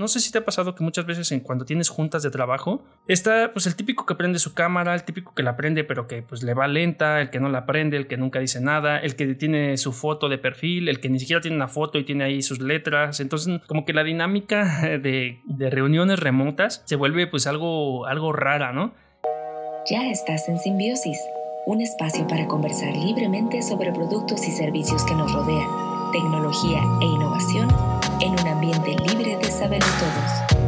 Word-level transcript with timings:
no 0.00 0.08
sé 0.08 0.18
si 0.18 0.32
te 0.32 0.38
ha 0.38 0.44
pasado 0.44 0.74
que 0.74 0.82
muchas 0.82 1.06
veces 1.06 1.30
en 1.30 1.40
cuando 1.40 1.64
tienes 1.64 1.90
juntas 1.90 2.22
de 2.22 2.30
trabajo, 2.30 2.82
está 3.06 3.52
pues 3.52 3.66
el 3.66 3.76
típico 3.76 4.06
que 4.06 4.14
prende 4.14 4.38
su 4.38 4.54
cámara, 4.54 4.94
el 4.94 5.04
típico 5.04 5.34
que 5.34 5.42
la 5.42 5.56
prende 5.56 5.84
pero 5.84 6.08
que 6.08 6.22
pues 6.22 6.42
le 6.42 6.54
va 6.54 6.66
lenta, 6.66 7.20
el 7.20 7.30
que 7.30 7.38
no 7.38 7.48
la 7.48 7.66
prende, 7.66 7.96
el 7.96 8.06
que 8.06 8.16
nunca 8.16 8.40
dice 8.40 8.60
nada, 8.60 8.98
el 8.98 9.14
que 9.14 9.34
tiene 9.34 9.76
su 9.76 9.92
foto 9.92 10.28
de 10.28 10.38
perfil, 10.38 10.88
el 10.88 11.00
que 11.00 11.10
ni 11.10 11.20
siquiera 11.20 11.40
tiene 11.40 11.56
una 11.56 11.68
foto 11.68 11.98
y 11.98 12.04
tiene 12.04 12.24
ahí 12.24 12.42
sus 12.42 12.60
letras. 12.60 13.20
Entonces, 13.20 13.60
como 13.66 13.84
que 13.84 13.92
la 13.92 14.02
dinámica 14.02 14.80
de, 15.02 15.40
de 15.44 15.70
reuniones 15.70 16.18
remotas 16.18 16.82
se 16.86 16.96
vuelve 16.96 17.26
pues 17.26 17.46
algo, 17.46 18.06
algo 18.06 18.32
rara, 18.32 18.72
¿no? 18.72 18.94
Ya 19.90 20.10
estás 20.10 20.48
en 20.48 20.58
Simbiosis, 20.58 21.18
un 21.66 21.80
espacio 21.80 22.26
para 22.26 22.46
conversar 22.46 22.96
libremente 22.96 23.62
sobre 23.62 23.92
productos 23.92 24.46
y 24.46 24.50
servicios 24.50 25.04
que 25.04 25.14
nos 25.14 25.32
rodean, 25.32 25.89
tecnología 26.12 26.82
e 27.00 27.06
innovación 27.06 27.68
en 28.20 28.32
un 28.32 28.48
ambiente 28.48 28.96
libre 29.08 29.36
de 29.36 29.44
saber 29.44 29.80
todos. 29.80 30.60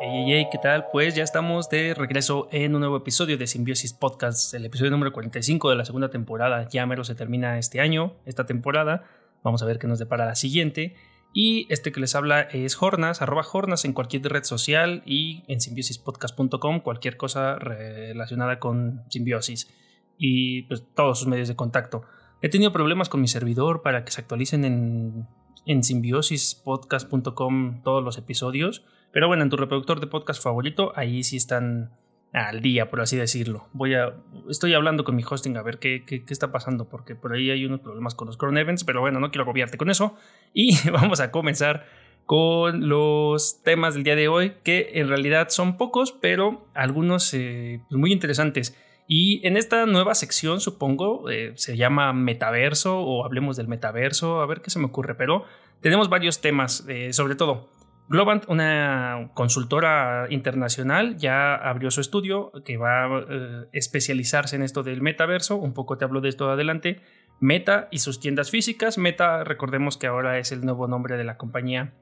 Hey, 0.00 0.46
¿qué 0.52 0.58
tal? 0.58 0.86
Pues 0.92 1.16
ya 1.16 1.24
estamos 1.24 1.68
de 1.68 1.94
regreso 1.94 2.46
en 2.52 2.74
un 2.74 2.80
nuevo 2.80 2.98
episodio 2.98 3.36
de 3.36 3.48
Simbiosis 3.48 3.92
Podcast, 3.92 4.54
el 4.54 4.64
episodio 4.64 4.92
número 4.92 5.12
45 5.12 5.70
de 5.70 5.76
la 5.76 5.84
segunda 5.84 6.10
temporada. 6.10 6.68
Ya 6.68 6.86
mero 6.86 7.02
se 7.02 7.16
termina 7.16 7.58
este 7.58 7.80
año, 7.80 8.14
esta 8.24 8.46
temporada. 8.46 9.02
Vamos 9.42 9.62
a 9.62 9.66
ver 9.66 9.80
qué 9.80 9.88
nos 9.88 9.98
depara 9.98 10.26
la 10.26 10.36
siguiente. 10.36 10.94
Y 11.32 11.66
este 11.68 11.92
que 11.92 12.00
les 12.00 12.14
habla 12.14 12.42
es 12.42 12.74
Jornas, 12.74 13.22
arroba 13.22 13.42
Jornas 13.42 13.84
en 13.84 13.92
cualquier 13.92 14.22
red 14.22 14.44
social 14.44 15.02
y 15.04 15.44
en 15.46 15.60
simbiosispodcast.com, 15.60 16.80
cualquier 16.80 17.16
cosa 17.16 17.56
relacionada 17.56 18.58
con 18.58 19.02
simbiosis 19.08 19.68
y 20.16 20.62
pues 20.62 20.84
todos 20.94 21.18
sus 21.18 21.28
medios 21.28 21.48
de 21.48 21.56
contacto. 21.56 22.02
He 22.40 22.48
tenido 22.48 22.72
problemas 22.72 23.08
con 23.08 23.20
mi 23.20 23.28
servidor 23.28 23.82
para 23.82 24.04
que 24.04 24.10
se 24.10 24.20
actualicen 24.20 24.64
en, 24.64 25.28
en 25.66 25.84
simbiosispodcast.com 25.84 27.82
todos 27.82 28.02
los 28.02 28.16
episodios 28.18 28.84
pero 29.12 29.26
bueno, 29.26 29.42
en 29.42 29.50
tu 29.50 29.56
reproductor 29.56 30.00
de 30.00 30.06
podcast 30.06 30.42
favorito, 30.42 30.92
ahí 30.94 31.22
sí 31.22 31.36
están 31.36 31.90
al 32.32 32.60
día, 32.60 32.90
por 32.90 33.00
así 33.00 33.16
decirlo. 33.16 33.66
Voy 33.72 33.94
a, 33.94 34.14
estoy 34.48 34.74
hablando 34.74 35.04
con 35.04 35.16
mi 35.16 35.24
hosting 35.28 35.56
a 35.56 35.62
ver 35.62 35.78
qué, 35.78 36.04
qué, 36.04 36.22
está 36.28 36.52
pasando, 36.52 36.88
porque 36.88 37.14
por 37.14 37.32
ahí 37.32 37.50
hay 37.50 37.64
unos 37.64 37.80
problemas 37.80 38.14
con 38.14 38.26
los 38.26 38.36
Chrome 38.36 38.60
Events, 38.60 38.84
pero 38.84 39.00
bueno, 39.00 39.20
no 39.20 39.30
quiero 39.30 39.44
agobiarte 39.44 39.78
con 39.78 39.90
eso. 39.90 40.16
Y 40.52 40.76
vamos 40.90 41.20
a 41.20 41.30
comenzar 41.30 41.86
con 42.26 42.88
los 42.88 43.62
temas 43.62 43.94
del 43.94 44.04
día 44.04 44.14
de 44.14 44.28
hoy, 44.28 44.52
que 44.62 44.90
en 44.94 45.08
realidad 45.08 45.48
son 45.48 45.78
pocos, 45.78 46.12
pero 46.12 46.66
algunos 46.74 47.32
eh, 47.32 47.80
pues 47.88 47.98
muy 47.98 48.12
interesantes. 48.12 48.76
Y 49.06 49.46
en 49.46 49.56
esta 49.56 49.86
nueva 49.86 50.14
sección, 50.14 50.60
supongo, 50.60 51.30
eh, 51.30 51.52
se 51.56 51.78
llama 51.78 52.12
metaverso 52.12 52.98
o 52.98 53.24
hablemos 53.24 53.56
del 53.56 53.66
metaverso, 53.66 54.42
a 54.42 54.46
ver 54.46 54.60
qué 54.60 54.68
se 54.68 54.78
me 54.78 54.84
ocurre, 54.84 55.14
pero 55.14 55.44
tenemos 55.80 56.10
varios 56.10 56.42
temas, 56.42 56.84
eh, 56.88 57.14
sobre 57.14 57.34
todo 57.34 57.70
Globant, 58.08 58.48
una 58.48 59.30
consultora 59.34 60.28
internacional, 60.30 61.18
ya 61.18 61.54
abrió 61.54 61.90
su 61.90 62.00
estudio 62.00 62.52
que 62.64 62.78
va 62.78 63.04
a 63.04 63.24
eh, 63.28 63.66
especializarse 63.72 64.56
en 64.56 64.62
esto 64.62 64.82
del 64.82 65.02
metaverso. 65.02 65.56
Un 65.56 65.74
poco 65.74 65.98
te 65.98 66.06
hablo 66.06 66.22
de 66.22 66.30
esto 66.30 66.50
adelante. 66.50 67.02
Meta 67.38 67.88
y 67.90 67.98
sus 67.98 68.18
tiendas 68.18 68.50
físicas. 68.50 68.96
Meta, 68.96 69.44
recordemos 69.44 69.98
que 69.98 70.06
ahora 70.06 70.38
es 70.38 70.52
el 70.52 70.64
nuevo 70.64 70.88
nombre 70.88 71.18
de 71.18 71.24
la 71.24 71.36
compañía 71.36 71.92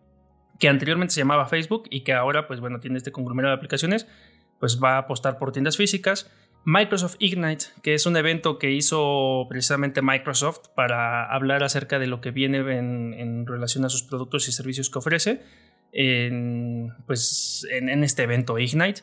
que 0.61 0.69
anteriormente 0.69 1.12
se 1.12 1.21
llamaba 1.21 1.49
Facebook 1.49 1.84
y 1.91 2.03
que 2.03 2.12
ahora, 2.12 2.47
pues 2.47 2.61
bueno, 2.61 2.81
tiene 2.81 2.97
este 2.97 3.12
conglomerado 3.12 3.55
de 3.55 3.57
aplicaciones, 3.57 4.07
pues 4.59 4.81
va 4.83 4.95
a 4.95 4.99
apostar 4.99 5.39
por 5.39 5.53
tiendas 5.53 5.77
físicas. 5.77 6.31
Microsoft 6.65 7.17
Ignite, 7.19 7.67
que 7.83 7.95
es 7.95 8.07
un 8.07 8.17
evento 8.17 8.59
que 8.59 8.71
hizo 8.71 9.47
precisamente 9.49 10.03
Microsoft 10.03 10.69
para 10.75 11.31
hablar 11.33 11.62
acerca 11.62 11.99
de 11.99 12.07
lo 12.07 12.21
que 12.21 12.31
viene 12.31 12.59
en, 12.59 13.12
en 13.12 13.47
relación 13.47 13.84
a 13.84 13.89
sus 13.89 14.03
productos 14.03 14.49
y 14.49 14.53
servicios 14.53 14.89
que 14.89 14.99
ofrece 14.99 15.43
en, 15.92 16.94
pues, 17.06 17.66
en, 17.70 18.02
este 18.04 18.24
evento 18.24 18.58
Ignite. 18.58 19.02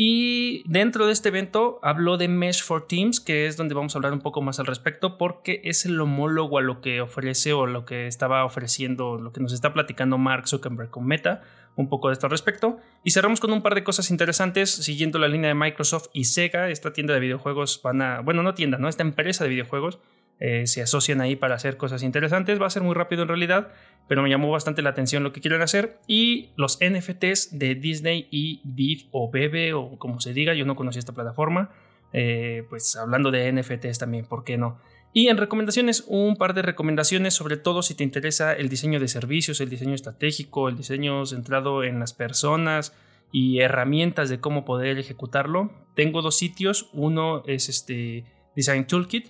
Y 0.00 0.62
dentro 0.70 1.06
de 1.06 1.12
este 1.12 1.28
evento 1.28 1.80
hablo 1.82 2.18
de 2.18 2.28
Mesh 2.28 2.62
for 2.62 2.86
Teams, 2.86 3.18
que 3.18 3.46
es 3.46 3.56
donde 3.56 3.74
vamos 3.74 3.94
a 3.94 3.98
hablar 3.98 4.12
un 4.12 4.20
poco 4.20 4.40
más 4.40 4.60
al 4.60 4.66
respecto, 4.66 5.18
porque 5.18 5.60
es 5.64 5.86
el 5.86 6.00
homólogo 6.00 6.58
a 6.58 6.62
lo 6.62 6.80
que 6.80 7.00
ofrece 7.00 7.52
o 7.52 7.66
lo 7.66 7.84
que 7.84 8.06
estaba 8.06 8.44
ofreciendo, 8.44 9.18
lo 9.18 9.32
que 9.32 9.40
nos 9.40 9.52
está 9.52 9.72
platicando 9.72 10.16
Mark 10.16 10.46
Zuckerberg 10.46 10.90
con 10.90 11.04
Meta, 11.04 11.42
un 11.74 11.88
poco 11.88 12.08
de 12.08 12.12
esto 12.12 12.26
al 12.26 12.30
respecto. 12.30 12.78
Y 13.02 13.10
cerramos 13.10 13.40
con 13.40 13.52
un 13.52 13.60
par 13.60 13.74
de 13.74 13.82
cosas 13.82 14.12
interesantes, 14.12 14.70
siguiendo 14.70 15.18
la 15.18 15.26
línea 15.26 15.48
de 15.48 15.54
Microsoft 15.54 16.10
y 16.12 16.24
Sega, 16.24 16.70
esta 16.70 16.92
tienda 16.92 17.14
de 17.14 17.20
videojuegos 17.20 17.80
van 17.82 18.00
a, 18.00 18.20
bueno, 18.20 18.44
no 18.44 18.54
tienda, 18.54 18.78
¿no? 18.78 18.88
Esta 18.88 19.02
empresa 19.02 19.42
de 19.42 19.50
videojuegos 19.50 19.98
eh, 20.40 20.66
se 20.66 20.82
asocian 20.82 21.20
ahí 21.20 21.36
para 21.36 21.54
hacer 21.54 21.76
cosas 21.76 22.02
interesantes. 22.02 22.60
Va 22.60 22.66
a 22.66 22.70
ser 22.70 22.82
muy 22.82 22.94
rápido 22.94 23.22
en 23.22 23.28
realidad, 23.28 23.72
pero 24.08 24.22
me 24.22 24.30
llamó 24.30 24.50
bastante 24.50 24.82
la 24.82 24.90
atención 24.90 25.22
lo 25.22 25.32
que 25.32 25.40
quieren 25.40 25.62
hacer. 25.62 25.98
Y 26.06 26.50
los 26.56 26.78
NFTs 26.80 27.58
de 27.58 27.74
Disney 27.74 28.28
y 28.30 28.60
Beef 28.64 29.04
o 29.10 29.30
Bebe 29.30 29.74
o 29.74 29.98
como 29.98 30.20
se 30.20 30.32
diga, 30.32 30.54
yo 30.54 30.64
no 30.64 30.76
conocía 30.76 31.00
esta 31.00 31.12
plataforma. 31.12 31.70
Eh, 32.12 32.64
pues 32.68 32.96
hablando 32.96 33.30
de 33.30 33.52
NFTs 33.52 33.98
también, 33.98 34.24
¿por 34.24 34.44
qué 34.44 34.56
no? 34.56 34.78
Y 35.12 35.28
en 35.28 35.36
recomendaciones, 35.36 36.04
un 36.06 36.36
par 36.36 36.54
de 36.54 36.62
recomendaciones, 36.62 37.34
sobre 37.34 37.56
todo 37.56 37.82
si 37.82 37.94
te 37.94 38.04
interesa 38.04 38.52
el 38.52 38.68
diseño 38.68 39.00
de 39.00 39.08
servicios, 39.08 39.60
el 39.60 39.70
diseño 39.70 39.94
estratégico, 39.94 40.68
el 40.68 40.76
diseño 40.76 41.24
centrado 41.26 41.82
en 41.82 41.98
las 41.98 42.12
personas 42.12 42.94
y 43.32 43.60
herramientas 43.60 44.28
de 44.28 44.40
cómo 44.40 44.64
poder 44.64 44.98
ejecutarlo. 44.98 45.72
Tengo 45.94 46.22
dos 46.22 46.36
sitios, 46.36 46.90
uno 46.92 47.42
es 47.46 47.68
este 47.68 48.24
Design 48.54 48.86
Toolkit, 48.86 49.28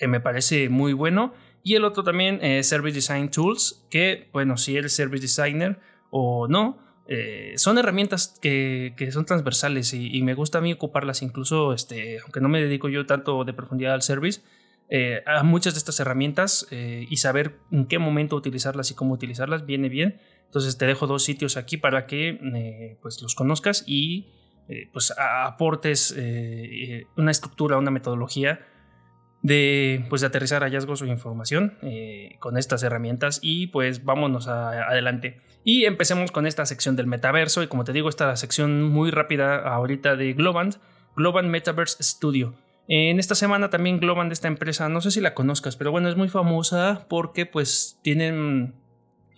que 0.00 0.08
me 0.08 0.18
parece 0.18 0.68
muy 0.70 0.94
bueno. 0.94 1.34
Y 1.62 1.74
el 1.74 1.84
otro 1.84 2.02
también, 2.02 2.42
es 2.42 2.66
Service 2.66 2.94
Design 2.94 3.30
Tools, 3.30 3.86
que, 3.90 4.28
bueno, 4.32 4.56
si 4.56 4.76
eres 4.76 4.94
Service 4.94 5.20
Designer 5.20 5.78
o 6.10 6.48
no, 6.48 6.78
eh, 7.06 7.52
son 7.56 7.76
herramientas 7.76 8.38
que, 8.40 8.94
son 9.12 9.26
transversales 9.26 9.92
y, 9.92 10.22
me 10.22 10.34
gusta 10.34 10.58
a 10.58 10.60
mí 10.62 10.72
ocuparlas, 10.72 11.20
incluso, 11.22 11.74
este, 11.74 12.18
aunque 12.20 12.40
no 12.40 12.48
me 12.48 12.62
dedico 12.62 12.88
yo 12.88 13.04
tanto 13.04 13.44
de 13.44 13.52
profundidad 13.52 13.92
al 13.92 14.02
service, 14.02 14.40
eh, 14.88 15.22
a 15.26 15.42
muchas 15.42 15.74
de 15.74 15.78
estas 15.78 16.00
herramientas 16.00 16.66
eh, 16.70 17.06
y 17.10 17.18
saber 17.18 17.58
en 17.70 17.86
qué 17.86 17.98
momento 17.98 18.36
utilizarlas 18.36 18.90
y 18.90 18.94
cómo 18.94 19.12
utilizarlas 19.12 19.66
viene 19.66 19.90
bien. 19.90 20.18
Entonces 20.46 20.78
te 20.78 20.86
dejo 20.86 21.06
dos 21.06 21.22
sitios 21.22 21.58
aquí 21.58 21.76
para 21.76 22.06
que 22.06 22.96
pues 23.02 23.20
los 23.22 23.34
conozcas 23.36 23.84
y 23.86 24.32
pues 24.92 25.12
aportes 25.16 26.16
una 27.16 27.30
estructura, 27.30 27.76
una 27.76 27.92
metodología 27.92 28.66
de, 29.42 30.04
pues, 30.08 30.22
aterrizar 30.22 30.62
hallazgos 30.62 31.02
o 31.02 31.06
información 31.06 31.78
eh, 31.82 32.36
con 32.40 32.58
estas 32.58 32.82
herramientas 32.82 33.38
y 33.42 33.68
pues 33.68 34.04
vámonos 34.04 34.48
adelante. 34.48 35.40
Y 35.64 35.84
empecemos 35.84 36.30
con 36.30 36.46
esta 36.46 36.66
sección 36.66 36.96
del 36.96 37.06
metaverso 37.06 37.62
y 37.62 37.66
como 37.66 37.84
te 37.84 37.92
digo, 37.92 38.08
esta 38.08 38.34
sección 38.36 38.82
muy 38.82 39.10
rápida 39.10 39.58
ahorita 39.58 40.16
de 40.16 40.32
Globant, 40.32 40.76
Globant 41.16 41.48
Metaverse 41.48 42.02
Studio. 42.02 42.54
En 42.88 43.18
esta 43.18 43.34
semana 43.34 43.70
también 43.70 44.00
Globant 44.00 44.32
esta 44.32 44.48
empresa, 44.48 44.88
no 44.88 45.00
sé 45.00 45.10
si 45.10 45.20
la 45.20 45.34
conozcas, 45.34 45.76
pero 45.76 45.90
bueno, 45.90 46.08
es 46.08 46.16
muy 46.16 46.28
famosa 46.28 47.06
porque 47.08 47.46
pues 47.46 47.98
tienen, 48.02 48.74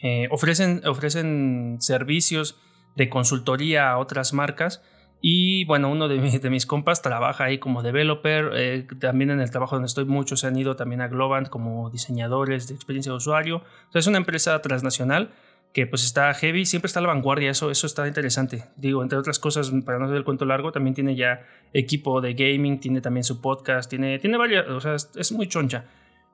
eh, 0.02 0.28
ofrecen, 0.30 0.82
ofrecen 0.86 1.76
servicios 1.80 2.58
de 2.96 3.08
consultoría 3.08 3.90
a 3.90 3.98
otras 3.98 4.32
marcas 4.32 4.82
y 5.24 5.64
bueno, 5.66 5.88
uno 5.88 6.08
de, 6.08 6.18
mis, 6.18 6.42
de 6.42 6.50
mis 6.50 6.66
compas 6.66 7.00
trabaja 7.00 7.44
ahí 7.44 7.58
como 7.58 7.84
developer. 7.84 8.50
Eh, 8.54 8.88
también 8.98 9.30
en 9.30 9.40
el 9.40 9.52
trabajo 9.52 9.76
donde 9.76 9.86
estoy, 9.86 10.04
muchos 10.04 10.40
se 10.40 10.48
han 10.48 10.56
ido 10.56 10.74
también 10.74 11.00
a 11.00 11.06
Globant 11.06 11.48
como 11.48 11.90
diseñadores 11.90 12.66
de 12.66 12.74
experiencia 12.74 13.12
de 13.12 13.18
usuario. 13.18 13.62
es 13.94 14.08
una 14.08 14.18
empresa 14.18 14.60
transnacional 14.60 15.30
que 15.72 15.86
pues 15.86 16.04
está 16.04 16.34
heavy, 16.34 16.66
siempre 16.66 16.88
está 16.88 16.98
a 16.98 17.02
la 17.02 17.08
vanguardia, 17.08 17.52
eso, 17.52 17.70
eso 17.70 17.86
está 17.86 18.08
interesante. 18.08 18.64
Digo, 18.76 19.00
entre 19.00 19.16
otras 19.16 19.38
cosas, 19.38 19.70
para 19.86 20.00
no 20.00 20.06
hacer 20.06 20.16
el 20.16 20.24
cuento 20.24 20.44
largo, 20.44 20.72
también 20.72 20.92
tiene 20.92 21.14
ya 21.14 21.46
equipo 21.72 22.20
de 22.20 22.34
gaming, 22.34 22.80
tiene 22.80 23.00
también 23.00 23.22
su 23.22 23.40
podcast, 23.40 23.88
tiene, 23.88 24.18
tiene 24.18 24.36
varias, 24.36 24.68
o 24.68 24.80
sea, 24.80 24.96
es, 24.96 25.32
muy 25.32 25.46
choncha. 25.46 25.84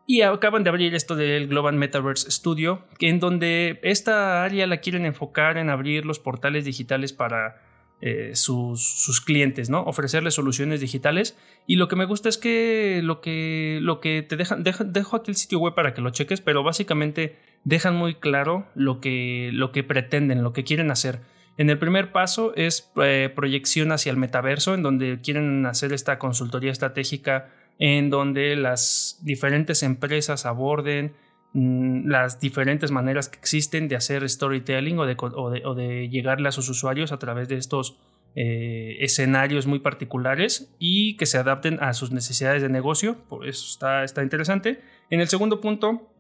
Y 0.07 0.23
acaban 0.23 0.65
de 0.65 0.71
abrir 0.71 0.95
esto 0.95 1.15
del 1.15 1.47
Global 1.49 1.77
Metaverse 1.77 2.31
Studio, 2.31 2.87
que 2.99 3.11
en 3.11 3.21
donde 3.21 3.79
esta 3.83 4.43
área 4.43 4.67
la 4.67 4.79
quieren 4.79 5.05
enfocar 5.05 5.59
en 5.59 5.69
abrir 5.69 6.07
los 6.07 6.19
portales 6.19 6.65
digitales 6.65 7.13
para 7.13 7.68
eh, 8.01 8.31
sus, 8.35 9.21
clientes, 9.25 9.71
¿no? 9.71 9.83
Ofrecerles 9.83 10.35
soluciones 10.35 10.81
digitales. 10.81 11.37
Y 11.67 11.77
lo 11.77 11.89
que 11.89 11.97
me 11.97 12.05
gusta 12.05 12.29
es 12.29 12.39
que 12.39 13.01
lo 13.03 13.21
que, 13.21 13.81
lo 13.83 13.99
que 14.01 14.23
te 14.23 14.37
dejan, 14.37 14.63
dejo 14.63 15.17
aquí 15.17 15.31
el 15.31 15.37
sitio 15.37 15.59
web 15.59 15.75
para 15.75 15.95
que 15.95 16.01
lo 16.01 16.11
cheques, 16.11 16.41
pero 16.41 16.63
básicamente 16.63 17.37
dejan 17.65 17.97
muy 17.97 18.15
claro 18.15 18.67
lo 18.75 19.01
que, 19.01 19.51
lo 19.53 19.73
que 19.73 19.83
pretenden, 19.83 20.45
lo 20.45 20.53
que 20.53 20.63
quieren 20.65 20.91
hacer. 20.93 21.21
En 21.57 21.71
el 21.71 21.79
primer 21.79 22.13
paso 22.13 22.55
es 22.55 22.89
eh, 23.03 23.33
proyección 23.35 23.91
hacia 23.91 24.11
el 24.11 24.17
metaverso, 24.17 24.75
en 24.75 24.85
donde 24.85 25.21
quieren 25.21 25.67
hacer 25.67 25.93
esta 25.93 26.21
consultoría 26.21 26.71
estratégica, 26.71 27.49
en 27.81 28.11
donde 28.11 28.55
las 28.55 29.19
diferentes 29.23 29.83
empresas 29.83 30.47
aborden 30.47 31.15
las 31.55 32.41
diferentes 32.41 32.91
maneras 32.91 33.29
que 33.29 33.39
existen 33.39 33.89
de 33.89 33.97
hacer 33.97 34.29
storytelling 34.29 34.99
o 34.99 35.07
de, 35.07 35.17
o 35.19 35.75
de, 35.75 36.09
llegarle 36.09 36.49
a 36.49 36.53
sus 36.53 36.69
usuarios 36.69 37.11
a 37.13 37.19
través 37.19 37.49
de 37.49 37.57
estos 37.57 37.99
escenarios 38.35 39.67
muy 39.67 39.81
particulares 39.81 40.73
y 40.79 41.17
que 41.17 41.27
se 41.27 41.39
adapten 41.39 41.79
a 41.81 41.93
sus 41.95 42.13
necesidades 42.13 42.63
de 42.63 42.69
negocio. 42.69 43.17
Por 43.29 43.49
eso 43.49 43.67
está, 43.67 44.05
está 44.05 44.23
interesante. 44.23 44.81
En 45.11 45.21
el 45.21 45.29
segundo 45.29 45.61
punto, 45.61 46.13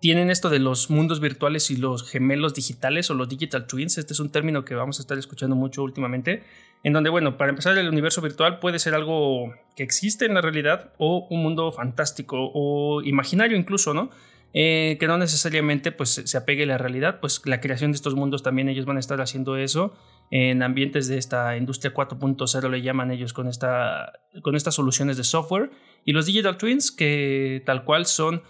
tienen 0.00 0.30
esto 0.30 0.48
de 0.48 0.58
los 0.58 0.88
mundos 0.88 1.20
virtuales 1.20 1.70
y 1.70 1.76
los 1.76 2.08
gemelos 2.08 2.54
digitales 2.54 3.10
o 3.10 3.14
los 3.14 3.28
digital 3.28 3.66
twins. 3.66 3.98
Este 3.98 4.14
es 4.14 4.20
un 4.20 4.32
término 4.32 4.64
que 4.64 4.74
vamos 4.74 4.98
a 4.98 5.02
estar 5.02 5.18
escuchando 5.18 5.54
mucho 5.54 5.82
últimamente, 5.82 6.42
en 6.82 6.94
donde, 6.94 7.10
bueno, 7.10 7.36
para 7.36 7.50
empezar, 7.50 7.76
el 7.76 7.88
universo 7.88 8.22
virtual 8.22 8.60
puede 8.60 8.78
ser 8.78 8.94
algo 8.94 9.52
que 9.76 9.82
existe 9.82 10.24
en 10.24 10.34
la 10.34 10.40
realidad 10.40 10.94
o 10.96 11.26
un 11.28 11.42
mundo 11.42 11.70
fantástico 11.70 12.50
o 12.54 13.02
imaginario 13.02 13.58
incluso, 13.58 13.92
¿no? 13.92 14.10
Eh, 14.52 14.96
que 14.98 15.06
no 15.06 15.16
necesariamente 15.16 15.92
pues, 15.92 16.22
se 16.24 16.36
apegue 16.36 16.64
a 16.64 16.66
la 16.66 16.78
realidad, 16.78 17.20
pues 17.20 17.40
la 17.44 17.60
creación 17.60 17.92
de 17.92 17.96
estos 17.96 18.16
mundos 18.16 18.42
también 18.42 18.68
ellos 18.68 18.84
van 18.84 18.96
a 18.96 19.00
estar 19.00 19.20
haciendo 19.20 19.56
eso 19.56 19.94
en 20.30 20.62
ambientes 20.62 21.08
de 21.08 21.18
esta 21.18 21.56
industria 21.56 21.94
4.0 21.94 22.68
le 22.68 22.82
llaman 22.82 23.10
ellos 23.10 23.32
con, 23.32 23.48
esta, 23.48 24.12
con 24.42 24.56
estas 24.56 24.74
soluciones 24.74 25.16
de 25.16 25.24
software 25.24 25.70
y 26.04 26.12
los 26.12 26.26
digital 26.26 26.56
twins 26.56 26.90
que 26.92 27.62
tal 27.66 27.84
cual 27.84 28.06
son 28.06 28.42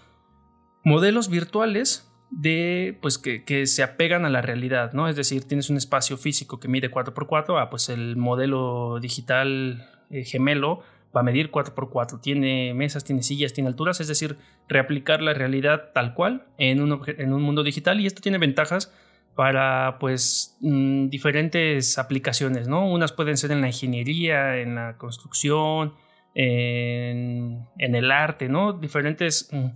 modelos 0.84 1.28
virtuales 1.28 2.10
de 2.30 2.98
pues 3.02 3.18
que, 3.18 3.66
se 3.66 3.82
apegan 3.82 4.24
a 4.24 4.30
la 4.30 4.40
realidad, 4.40 4.92
¿no? 4.92 5.08
Es 5.08 5.16
decir, 5.16 5.44
tienes 5.44 5.68
un 5.68 5.76
espacio 5.76 6.16
físico 6.16 6.60
que 6.60 6.68
mide 6.68 6.90
4x4, 6.90 7.60
ah, 7.60 7.70
pues 7.70 7.88
el 7.88 8.16
modelo 8.16 8.98
digital 9.00 9.88
eh, 10.10 10.24
gemelo 10.24 10.82
va 11.14 11.20
a 11.20 11.24
medir 11.24 11.50
4x4, 11.50 12.20
tiene 12.20 12.74
mesas, 12.74 13.04
tiene 13.04 13.22
sillas, 13.22 13.52
tiene 13.52 13.68
alturas, 13.68 14.00
es 14.00 14.08
decir, 14.08 14.36
reaplicar 14.68 15.22
la 15.22 15.34
realidad 15.34 15.90
tal 15.92 16.14
cual 16.14 16.46
en 16.58 16.80
un, 16.80 17.02
en 17.06 17.32
un 17.32 17.42
mundo 17.42 17.62
digital 17.62 18.00
y 18.00 18.06
esto 18.06 18.22
tiene 18.22 18.38
ventajas 18.38 18.92
para 19.34 19.96
pues 19.98 20.56
mm, 20.60 21.08
diferentes 21.08 21.98
aplicaciones, 21.98 22.68
¿no? 22.68 22.86
Unas 22.90 23.12
pueden 23.12 23.36
ser 23.36 23.52
en 23.52 23.60
la 23.60 23.68
ingeniería, 23.68 24.58
en 24.58 24.74
la 24.74 24.96
construcción, 24.98 25.94
en, 26.34 27.66
en 27.78 27.94
el 27.94 28.10
arte, 28.10 28.48
¿no? 28.48 28.72
Diferentes 28.72 29.48
mm, 29.52 29.68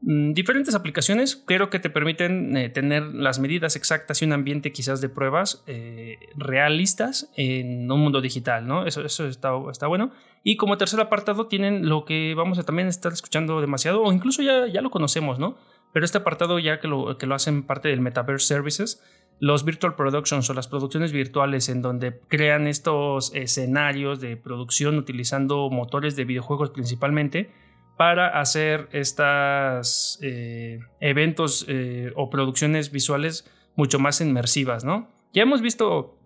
diferentes 0.00 0.74
aplicaciones 0.74 1.42
creo 1.46 1.70
que 1.70 1.78
te 1.78 1.90
permiten 1.90 2.56
eh, 2.56 2.68
tener 2.68 3.02
las 3.14 3.38
medidas 3.38 3.76
exactas 3.76 4.20
y 4.20 4.24
un 4.24 4.32
ambiente 4.32 4.70
quizás 4.72 5.00
de 5.00 5.08
pruebas 5.08 5.64
eh, 5.66 6.18
realistas 6.36 7.30
en 7.36 7.90
un 7.90 8.00
mundo 8.00 8.20
digital, 8.20 8.66
¿no? 8.66 8.86
Eso, 8.86 9.02
eso 9.04 9.26
está, 9.26 9.50
está, 9.70 9.86
bueno. 9.86 10.12
Y 10.44 10.56
como 10.56 10.76
tercer 10.76 11.00
apartado 11.00 11.46
tienen 11.46 11.88
lo 11.88 12.04
que 12.04 12.34
vamos 12.34 12.58
a 12.58 12.64
también 12.64 12.88
estar 12.88 13.12
escuchando 13.12 13.60
demasiado, 13.60 14.02
o 14.02 14.12
incluso 14.12 14.42
ya, 14.42 14.66
ya 14.66 14.82
lo 14.82 14.90
conocemos, 14.90 15.38
¿no? 15.38 15.56
Pero 15.92 16.04
este 16.04 16.18
apartado 16.18 16.58
ya 16.58 16.78
que 16.78 16.88
lo, 16.88 17.16
que 17.16 17.26
lo 17.26 17.34
hacen 17.34 17.62
parte 17.62 17.88
del 17.88 18.02
Metaverse 18.02 18.46
Services, 18.46 19.02
los 19.38 19.64
virtual 19.64 19.96
productions 19.96 20.48
o 20.48 20.54
las 20.54 20.68
producciones 20.68 21.12
virtuales 21.12 21.68
en 21.68 21.82
donde 21.82 22.20
crean 22.28 22.66
estos 22.66 23.34
escenarios 23.34 24.20
de 24.20 24.36
producción 24.36 24.98
utilizando 24.98 25.68
motores 25.70 26.16
de 26.16 26.24
videojuegos 26.24 26.70
principalmente, 26.70 27.50
para 27.96 28.40
hacer 28.40 28.88
estos 28.92 30.18
eh, 30.22 30.80
eventos 31.00 31.64
eh, 31.68 32.12
o 32.14 32.28
producciones 32.28 32.92
visuales 32.92 33.50
mucho 33.74 33.98
más 33.98 34.20
inmersivas, 34.20 34.84
¿no? 34.84 35.08
Ya 35.32 35.42
hemos 35.42 35.60
visto 35.60 36.18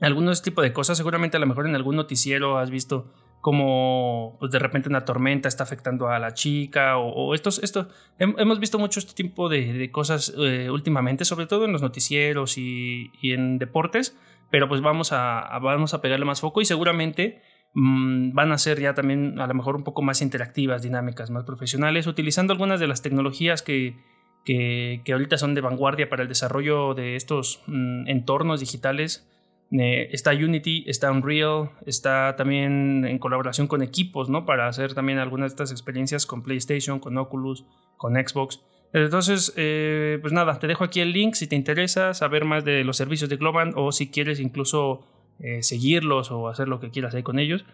algunos 0.00 0.42
tipos 0.42 0.62
de 0.62 0.72
cosas, 0.72 0.96
seguramente 0.96 1.36
a 1.36 1.40
lo 1.40 1.46
mejor 1.46 1.66
en 1.66 1.74
algún 1.74 1.96
noticiero 1.96 2.58
has 2.58 2.70
visto 2.70 3.12
como 3.40 4.36
pues 4.40 4.50
de 4.50 4.58
repente 4.58 4.88
una 4.88 5.04
tormenta 5.04 5.48
está 5.48 5.62
afectando 5.62 6.08
a 6.08 6.18
la 6.18 6.34
chica 6.34 6.98
o, 6.98 7.34
estos, 7.34 7.62
esto, 7.62 7.88
hemos 8.18 8.58
visto 8.58 8.78
mucho 8.78 8.98
este 8.98 9.14
tipo 9.14 9.48
de, 9.48 9.90
cosas 9.92 10.34
eh, 10.36 10.70
últimamente, 10.70 11.24
sobre 11.24 11.46
todo 11.46 11.64
en 11.64 11.72
los 11.72 11.82
noticieros 11.82 12.58
y, 12.58 13.10
en 13.22 13.58
deportes, 13.58 14.16
pero 14.50 14.68
pues 14.68 14.80
vamos 14.80 15.12
a, 15.12 15.58
vamos 15.60 15.94
a 15.94 16.00
pegarle 16.00 16.24
más 16.24 16.40
foco 16.40 16.60
y 16.60 16.64
seguramente 16.64 17.40
Mm, 17.74 18.32
van 18.34 18.52
a 18.52 18.58
ser 18.58 18.80
ya 18.80 18.94
también 18.94 19.38
a 19.40 19.46
lo 19.46 19.54
mejor 19.54 19.76
un 19.76 19.84
poco 19.84 20.02
más 20.02 20.22
interactivas, 20.22 20.82
dinámicas, 20.82 21.30
más 21.30 21.44
profesionales, 21.44 22.06
utilizando 22.06 22.52
algunas 22.52 22.80
de 22.80 22.86
las 22.86 23.02
tecnologías 23.02 23.62
que, 23.62 23.96
que, 24.44 25.02
ahorita 25.12 25.36
son 25.38 25.54
de 25.54 25.60
vanguardia 25.60 26.08
para 26.08 26.22
el 26.22 26.28
desarrollo 26.28 26.94
de 26.94 27.16
estos 27.16 27.62
mm, 27.66 28.08
entornos 28.08 28.60
digitales. 28.60 29.28
Eh, 29.70 30.08
está 30.12 30.30
Unity, 30.30 30.84
está 30.86 31.12
Unreal, 31.12 31.70
está 31.84 32.36
también 32.36 33.04
en 33.04 33.18
colaboración 33.18 33.66
con 33.66 33.82
equipos, 33.82 34.30
¿no? 34.30 34.46
Para 34.46 34.66
hacer 34.66 34.94
también 34.94 35.18
algunas 35.18 35.50
de 35.50 35.54
estas 35.54 35.70
experiencias 35.72 36.24
con 36.24 36.42
PlayStation, 36.42 37.00
con 37.00 37.18
Oculus, 37.18 37.66
con 37.98 38.14
Xbox. 38.14 38.62
Entonces, 38.94 39.52
eh, 39.56 40.18
pues 40.22 40.32
nada, 40.32 40.58
te 40.58 40.66
dejo 40.66 40.84
aquí 40.84 41.00
el 41.00 41.12
link 41.12 41.34
si 41.34 41.46
te 41.46 41.56
interesa 41.56 42.14
saber 42.14 42.46
más 42.46 42.64
de 42.64 42.84
los 42.84 42.96
servicios 42.96 43.28
de 43.28 43.36
Globant 43.36 43.74
o 43.76 43.92
si 43.92 44.10
quieres 44.10 44.40
incluso 44.40 45.04
eh, 45.40 45.62
seguirlos 45.62 46.30
o 46.30 46.48
hacer 46.48 46.68
lo 46.68 46.80
que 46.80 46.90
quieras 46.90 47.14
ahí 47.14 47.22
con 47.22 47.38
ellos, 47.38 47.64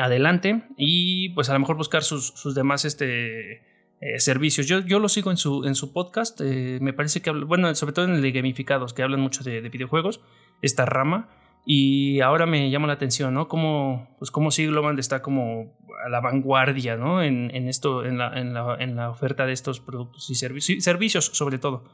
adelante 0.00 0.64
y 0.76 1.30
pues 1.30 1.50
a 1.50 1.52
lo 1.52 1.60
mejor 1.60 1.76
buscar 1.76 2.02
sus, 2.02 2.54
demás 2.54 2.84
este, 2.84 3.56
eh, 4.00 4.18
servicios. 4.18 4.66
Yo, 4.66 4.80
yo 4.80 4.98
lo 4.98 5.08
sigo 5.08 5.30
en 5.30 5.36
su, 5.36 5.64
en 5.64 5.74
su 5.74 5.92
podcast, 5.92 6.40
eh, 6.40 6.78
me 6.80 6.92
parece 6.92 7.20
que, 7.20 7.30
bueno, 7.30 7.74
sobre 7.74 7.92
todo 7.92 8.06
en 8.06 8.12
el 8.14 8.22
de 8.22 8.32
gamificados, 8.32 8.94
que 8.94 9.02
hablan 9.02 9.20
mucho 9.20 9.44
de, 9.44 9.60
videojuegos, 9.68 10.20
esta 10.62 10.86
rama. 10.86 11.28
Y 11.64 12.18
ahora 12.20 12.44
me 12.44 12.70
llama 12.70 12.88
la 12.88 12.94
atención, 12.94 13.34
¿no? 13.34 13.46
Cómo, 13.46 14.16
pues 14.18 14.32
cómo 14.32 14.50
Sigloman 14.50 14.98
está 14.98 15.22
como 15.22 15.78
a 16.04 16.08
la 16.08 16.20
vanguardia, 16.20 16.96
¿no? 16.96 17.22
En, 17.22 17.50
esto, 17.68 18.04
en 18.04 18.18
la, 18.18 18.36
en, 18.40 18.52
la, 18.52 18.76
en 18.80 18.96
la, 18.96 19.10
oferta 19.10 19.46
de 19.46 19.52
estos 19.52 19.78
productos 19.78 20.28
y 20.30 20.34
servicios, 20.34 20.82
servicios 20.82 21.26
sobre 21.26 21.58
todo. 21.58 21.84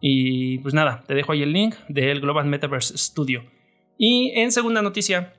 Y 0.00 0.58
pues 0.60 0.72
nada, 0.72 1.04
te 1.06 1.14
dejo 1.14 1.32
ahí 1.32 1.42
el 1.42 1.52
link 1.52 1.74
del 1.88 2.22
Global 2.22 2.46
Metaverse 2.46 2.96
Studio. 2.96 3.42
Y 3.98 4.30
en 4.36 4.52
segunda 4.52 4.80
noticia, 4.80 5.34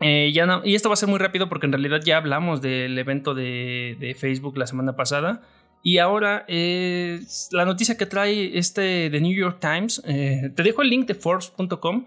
eh, 0.00 0.32
ya 0.34 0.46
no, 0.46 0.62
y 0.64 0.74
esto 0.74 0.88
va 0.88 0.94
a 0.94 0.96
ser 0.96 1.08
muy 1.08 1.18
rápido 1.18 1.48
porque 1.48 1.66
en 1.66 1.72
realidad 1.72 2.00
ya 2.04 2.16
hablamos 2.16 2.60
del 2.60 2.98
evento 2.98 3.34
de, 3.34 4.16
Facebook 4.18 4.56
la 4.56 4.66
semana 4.66 4.96
pasada. 4.96 5.42
Y 5.84 5.98
ahora 5.98 6.44
es 6.48 7.48
la 7.52 7.64
noticia 7.64 7.96
que 7.96 8.06
trae 8.06 8.56
este 8.56 9.10
de 9.10 9.20
New 9.20 9.34
York 9.34 9.58
Times. 9.60 10.02
Eh, 10.06 10.50
te 10.54 10.62
dejo 10.62 10.82
el 10.82 10.90
link 10.90 11.06
de 11.06 11.14
Forbes.com 11.14 12.06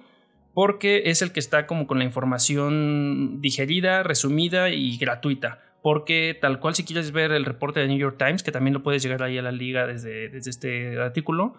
porque 0.54 1.04
es 1.06 1.22
el 1.22 1.34
que 1.34 1.42
está 1.42 1.68
como 1.68 1.86
con 1.86 2.00
la 2.00 2.06
información 2.06 3.42
digerida, 3.42 4.04
resumida 4.04 4.70
y 4.70 4.98
gratuita. 4.98 5.60
Porque 5.84 6.38
tal 6.40 6.60
cual 6.60 6.74
si 6.74 6.84
quieres 6.84 7.12
ver 7.12 7.32
el 7.32 7.46
reporte 7.46 7.82
de 7.82 7.88
New 7.88 7.98
York 7.98 8.18
Times, 8.18 8.42
que 8.42 8.52
también 8.52 8.74
lo 8.74 8.82
puedes 8.82 9.04
llegar 9.04 9.22
ahí 9.22 9.38
a 9.38 9.42
la 9.42 9.52
liga 9.52 9.86
desde, 9.86 10.30
desde 10.30 10.50
este 10.50 11.00
artículo, 11.00 11.56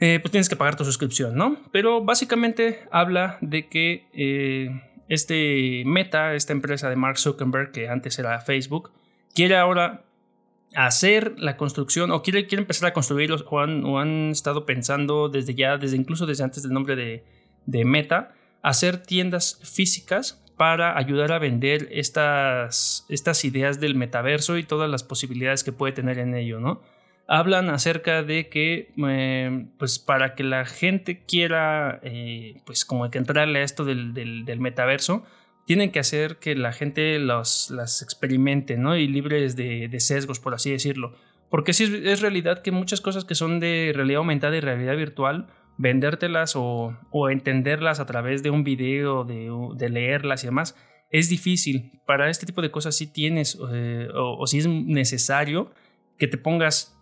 eh, 0.00 0.18
pues 0.20 0.30
tienes 0.30 0.48
que 0.48 0.56
pagar 0.56 0.76
tu 0.76 0.84
suscripción, 0.84 1.36
¿no? 1.36 1.56
Pero 1.72 2.04
básicamente 2.04 2.80
habla 2.90 3.38
de 3.40 3.68
que 3.68 4.06
eh, 4.12 4.82
este 5.08 5.84
Meta, 5.86 6.34
esta 6.34 6.52
empresa 6.52 6.90
de 6.90 6.96
Mark 6.96 7.18
Zuckerberg, 7.18 7.72
que 7.72 7.88
antes 7.88 8.18
era 8.18 8.40
Facebook, 8.40 8.92
quiere 9.34 9.56
ahora 9.56 10.04
hacer 10.74 11.34
la 11.38 11.56
construcción 11.56 12.10
o 12.10 12.22
quiere, 12.22 12.46
quiere 12.46 12.62
empezar 12.62 12.88
a 12.88 12.92
construirlos 12.92 13.46
o 13.48 13.60
han, 13.60 13.84
o 13.84 13.98
han 13.98 14.30
estado 14.30 14.66
pensando 14.66 15.28
desde 15.28 15.54
ya, 15.54 15.78
desde 15.78 15.96
incluso 15.96 16.26
desde 16.26 16.44
antes 16.44 16.62
del 16.62 16.72
nombre 16.72 16.96
de, 16.96 17.24
de 17.64 17.84
Meta, 17.84 18.34
hacer 18.62 18.98
tiendas 18.98 19.60
físicas 19.62 20.42
para 20.56 20.98
ayudar 20.98 21.32
a 21.32 21.38
vender 21.38 21.88
estas, 21.92 23.06
estas 23.08 23.44
ideas 23.44 23.78
del 23.80 23.94
metaverso 23.94 24.56
y 24.58 24.64
todas 24.64 24.90
las 24.90 25.04
posibilidades 25.04 25.64
que 25.64 25.72
puede 25.72 25.92
tener 25.92 26.18
en 26.18 26.34
ello, 26.34 26.60
¿no? 26.60 26.82
Hablan 27.28 27.70
acerca 27.70 28.22
de 28.22 28.48
que, 28.48 28.92
eh, 29.08 29.66
pues 29.78 29.98
para 29.98 30.34
que 30.34 30.44
la 30.44 30.64
gente 30.64 31.24
quiera, 31.24 32.00
eh, 32.02 32.60
pues 32.64 32.84
como 32.84 33.10
que 33.10 33.18
entrarle 33.18 33.60
a 33.60 33.62
esto 33.62 33.84
del, 33.84 34.14
del, 34.14 34.60
metaverso, 34.60 35.24
tienen 35.66 35.90
que 35.90 35.98
hacer 35.98 36.36
que 36.36 36.54
la 36.54 36.72
gente 36.72 37.18
los, 37.18 37.70
las 37.70 38.02
experimente, 38.02 38.76
¿no? 38.76 38.96
Y 38.96 39.08
libres 39.08 39.56
de, 39.56 39.94
sesgos, 39.98 40.38
por 40.38 40.54
así 40.54 40.70
decirlo. 40.70 41.14
Porque 41.50 41.72
sí 41.72 42.02
es, 42.04 42.20
realidad 42.20 42.62
que 42.62 42.70
muchas 42.70 43.00
cosas 43.00 43.24
que 43.24 43.34
son 43.34 43.60
de 43.60 43.92
realidad 43.94 44.18
aumentada 44.18 44.56
y 44.56 44.60
realidad 44.60 44.96
virtual, 44.96 45.48
vendértelas 45.78 46.54
o, 46.56 46.96
o 47.10 47.30
entenderlas 47.30 47.98
a 48.00 48.06
través 48.06 48.42
de 48.42 48.50
un 48.50 48.62
video, 48.62 49.24
de, 49.24 49.88
leerlas 49.90 50.44
y 50.44 50.46
demás, 50.46 50.76
es 51.10 51.28
difícil. 51.28 52.00
Para 52.06 52.30
este 52.30 52.46
tipo 52.46 52.62
de 52.62 52.70
cosas 52.70 52.96
sí 52.96 53.06
tienes 53.06 53.58
eh, 53.72 54.08
o, 54.14 54.46
si 54.46 54.58
es 54.58 54.68
necesario 54.68 55.72
que 56.18 56.28
te 56.28 56.38
pongas 56.38 56.95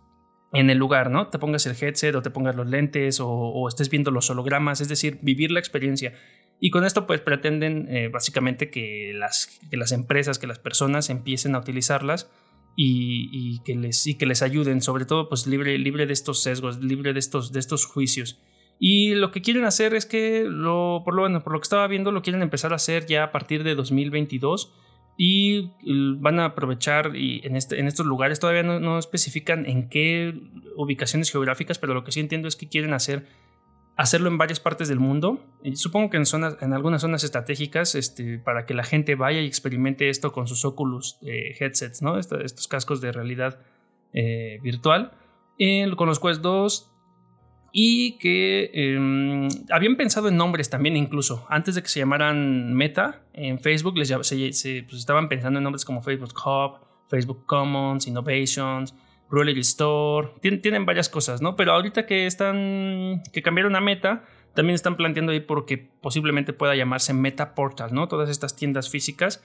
en 0.55 0.71
el 0.71 0.79
lugar, 0.79 1.11
¿no? 1.11 1.29
Te 1.29 1.39
pongas 1.39 1.67
el 1.67 1.77
headset 1.79 2.15
o 2.15 2.23
te 2.23 2.31
pongas 2.31 2.55
los 2.55 2.69
lentes 2.69 3.19
o, 3.21 3.69
estés 3.69 3.91
viendo 3.91 4.11
los 4.11 4.31
hologramas, 4.31 4.81
es 4.81 4.89
decir, 4.89 5.19
vivir 5.21 5.51
la 5.51 5.59
experiencia. 5.59 6.15
Y 6.61 6.71
con 6.71 6.85
esto 6.85 7.07
pues 7.07 7.21
pretenden 7.21 7.89
eh, 7.89 8.09
básicamente 8.09 8.71
que 8.71 9.13
las, 9.15 9.59
que 9.69 9.77
las 9.77 9.91
empresas, 9.91 10.39
que 10.39 10.47
las 10.47 10.61
personas 10.61 11.11
empiecen 11.11 11.57
a 11.57 11.59
utilizarlas 11.59 12.31
y, 12.77 13.61
que, 13.65 13.75
les, 13.75 14.07
y 14.07 14.17
que 14.17 14.27
les 14.27 14.43
ayuden, 14.43 14.81
sobre 14.81 15.05
todo 15.05 15.29
pues 15.29 15.47
libre, 15.49 15.77
libre 15.77 16.07
de 16.07 16.13
estos 16.13 16.43
sesgos, 16.43 16.81
libre 16.83 17.13
de 17.13 17.19
estos, 17.19 17.53
de 17.53 17.59
estos 17.59 17.85
juicios. 17.85 18.41
Y 18.79 19.15
lo 19.15 19.33
que 19.33 19.43
quieren 19.43 19.65
hacer 19.65 19.95
es 19.95 20.07
que, 20.07 20.45
lo, 20.47 21.03
por, 21.05 21.15
lo, 21.15 21.43
por 21.43 21.53
lo 21.53 21.61
que 21.61 21.65
estaba 21.65 21.87
viendo, 21.89 22.13
lo 22.13 22.23
quieren 22.23 22.43
empezar 22.43 22.73
a 22.73 22.77
hacer 22.77 23.07
ya 23.07 23.25
a 23.25 23.33
partir 23.33 23.65
de 23.65 23.75
2022 23.75 24.73
y 25.17 25.73
van 26.19 26.41
a 26.41 26.47
aprovechar 26.47 27.15
y 27.15 27.41
en, 27.45 27.57
este, 27.57 27.81
estos 27.87 28.07
lugares 28.07 28.41
todavía 28.41 28.63
no, 28.63 28.99
especifican 28.99 29.67
en 29.67 29.89
qué 29.89 30.35
ubicaciones 30.77 31.31
geográficas, 31.31 31.79
pero 31.79 31.95
lo 31.95 32.05
que 32.05 32.13
sí 32.13 32.21
entiendo 32.21 32.49
es 32.49 32.57
que 32.57 32.69
quieren 32.69 32.93
hacer 32.93 33.27
hacerlo 33.97 34.29
en 34.29 34.39
varias 34.39 34.59
partes 34.59 34.89
del 34.89 34.99
mundo. 34.99 35.39
Supongo 35.75 36.11
que 36.11 36.17
en, 36.17 36.27
zonas, 36.27 36.57
en 36.61 36.73
algunas 36.73 37.01
zonas 37.01 37.23
estratégicas, 37.23 37.95
este, 37.95 38.39
para 38.39 38.67
que 38.67 38.75
la 38.75 38.83
gente 38.83 39.15
vaya 39.15 39.41
y 39.41 39.47
experimente 39.47 40.09
esto 40.09 40.33
con 40.33 40.49
sus 40.49 40.65
Oculus 40.65 41.19
eh, 41.23 41.55
headsets, 41.61 42.03
estos 42.43 42.67
cascos 42.67 43.01
de 43.01 43.13
realidad 43.13 43.61
eh, 44.13 44.59
virtual. 44.63 45.13
con 45.97 46.09
los 46.09 46.19
Quest 46.19 46.41
2 46.41 46.94
y 47.77 48.19
que 48.19 48.71
em, 48.73 49.49
habían 49.69 49.97
pensado 49.97 50.29
en 50.29 50.37
nombres 50.37 50.71
también 50.71 50.97
incluso. 50.97 51.45
Antes 51.49 51.75
de 51.75 51.83
que 51.83 51.89
se 51.89 51.99
llamaran 51.99 52.73
Meta, 52.73 53.23
en 53.33 53.59
Facebook 53.59 53.99
les, 53.99 54.11
se, 54.11 54.85
pues, 54.85 55.01
estaban 55.01 55.29
pensando 55.29 55.59
en 55.59 55.65
nombres 55.65 55.85
como 55.85 56.01
Facebook 56.01 56.35
Hub, 56.47 56.79
Facebook 57.09 57.45
Commons, 57.47 58.07
Innovations, 58.07 58.95
Ruler 59.29 59.59
Store. 59.59 60.29
tienen 60.41 60.87
varias 60.87 61.09
cosas, 61.09 61.43
¿no? 61.43 61.57
Pero 61.57 61.73
ahorita 61.73 62.07
que 62.07 62.27
están, 62.27 63.23
que 63.33 63.43
cambiaron 63.43 63.75
a 63.75 63.81
Meta, 63.81 64.25
también 64.55 64.77
están 64.77 64.97
planteando 64.97 65.33
ahí 65.33 65.41
porque 65.41 65.77
posiblemente 65.77 66.53
pueda 66.53 66.77
llamarse 66.77 67.13
Meta 67.13 67.57
Portal, 67.57 67.93
¿no? 67.93 68.07
Todas 68.07 68.31
estas 68.31 68.55
tiendas 68.55 68.89
físicas 68.89 69.43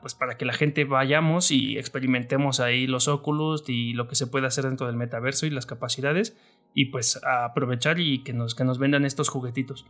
pues 0.00 0.14
para 0.14 0.36
que 0.36 0.44
la 0.44 0.52
gente 0.52 0.84
vayamos 0.84 1.50
y 1.50 1.76
experimentemos 1.76 2.60
ahí 2.60 2.86
los 2.86 3.08
óculos 3.08 3.64
y 3.66 3.92
lo 3.92 4.06
que 4.06 4.14
se 4.14 4.28
puede 4.28 4.46
hacer 4.46 4.64
dentro 4.64 4.86
del 4.86 4.96
metaverso 4.96 5.46
y 5.46 5.50
las 5.50 5.66
capacidades 5.66 6.36
y 6.74 6.86
pues 6.86 7.20
aprovechar 7.24 8.00
y 8.00 8.22
que 8.22 8.32
nos, 8.32 8.54
que 8.54 8.64
nos 8.64 8.78
vendan 8.78 9.04
estos 9.04 9.28
juguetitos. 9.28 9.86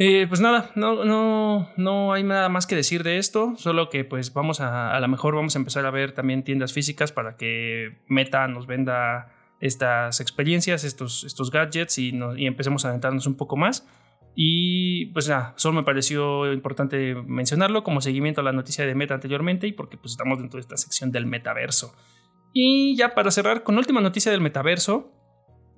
Eh, 0.00 0.26
pues 0.28 0.40
nada, 0.40 0.70
no, 0.76 1.04
no, 1.04 1.70
no 1.76 2.12
hay 2.12 2.22
nada 2.22 2.48
más 2.48 2.66
que 2.66 2.76
decir 2.76 3.02
de 3.02 3.18
esto, 3.18 3.54
solo 3.56 3.88
que 3.88 4.04
pues 4.04 4.32
vamos 4.32 4.60
a, 4.60 4.94
a 4.94 5.00
lo 5.00 5.08
mejor 5.08 5.34
vamos 5.34 5.56
a 5.56 5.58
empezar 5.58 5.84
a 5.86 5.90
ver 5.90 6.12
también 6.12 6.44
tiendas 6.44 6.72
físicas 6.72 7.10
para 7.10 7.36
que 7.36 7.98
Meta 8.06 8.46
nos 8.46 8.68
venda 8.68 9.34
estas 9.60 10.20
experiencias, 10.20 10.84
estos, 10.84 11.24
estos 11.24 11.50
gadgets 11.50 11.98
y, 11.98 12.16
y 12.36 12.46
empecemos 12.46 12.84
a 12.84 12.90
adentrarnos 12.90 13.26
un 13.26 13.36
poco 13.36 13.56
más. 13.56 13.88
Y 14.40 15.06
pues 15.06 15.28
nada, 15.28 15.52
solo 15.56 15.74
me 15.74 15.82
pareció 15.82 16.52
importante 16.52 17.16
mencionarlo 17.26 17.82
como 17.82 18.00
seguimiento 18.00 18.40
a 18.40 18.44
la 18.44 18.52
noticia 18.52 18.86
de 18.86 18.94
Meta 18.94 19.14
anteriormente 19.14 19.66
y 19.66 19.72
porque 19.72 19.96
pues 19.96 20.12
estamos 20.12 20.38
dentro 20.38 20.58
de 20.58 20.60
esta 20.60 20.76
sección 20.76 21.10
del 21.10 21.26
metaverso. 21.26 21.92
Y 22.52 22.96
ya 22.96 23.16
para 23.16 23.32
cerrar 23.32 23.64
con 23.64 23.74
la 23.74 23.80
última 23.80 24.00
noticia 24.00 24.30
del 24.30 24.40
metaverso 24.40 25.12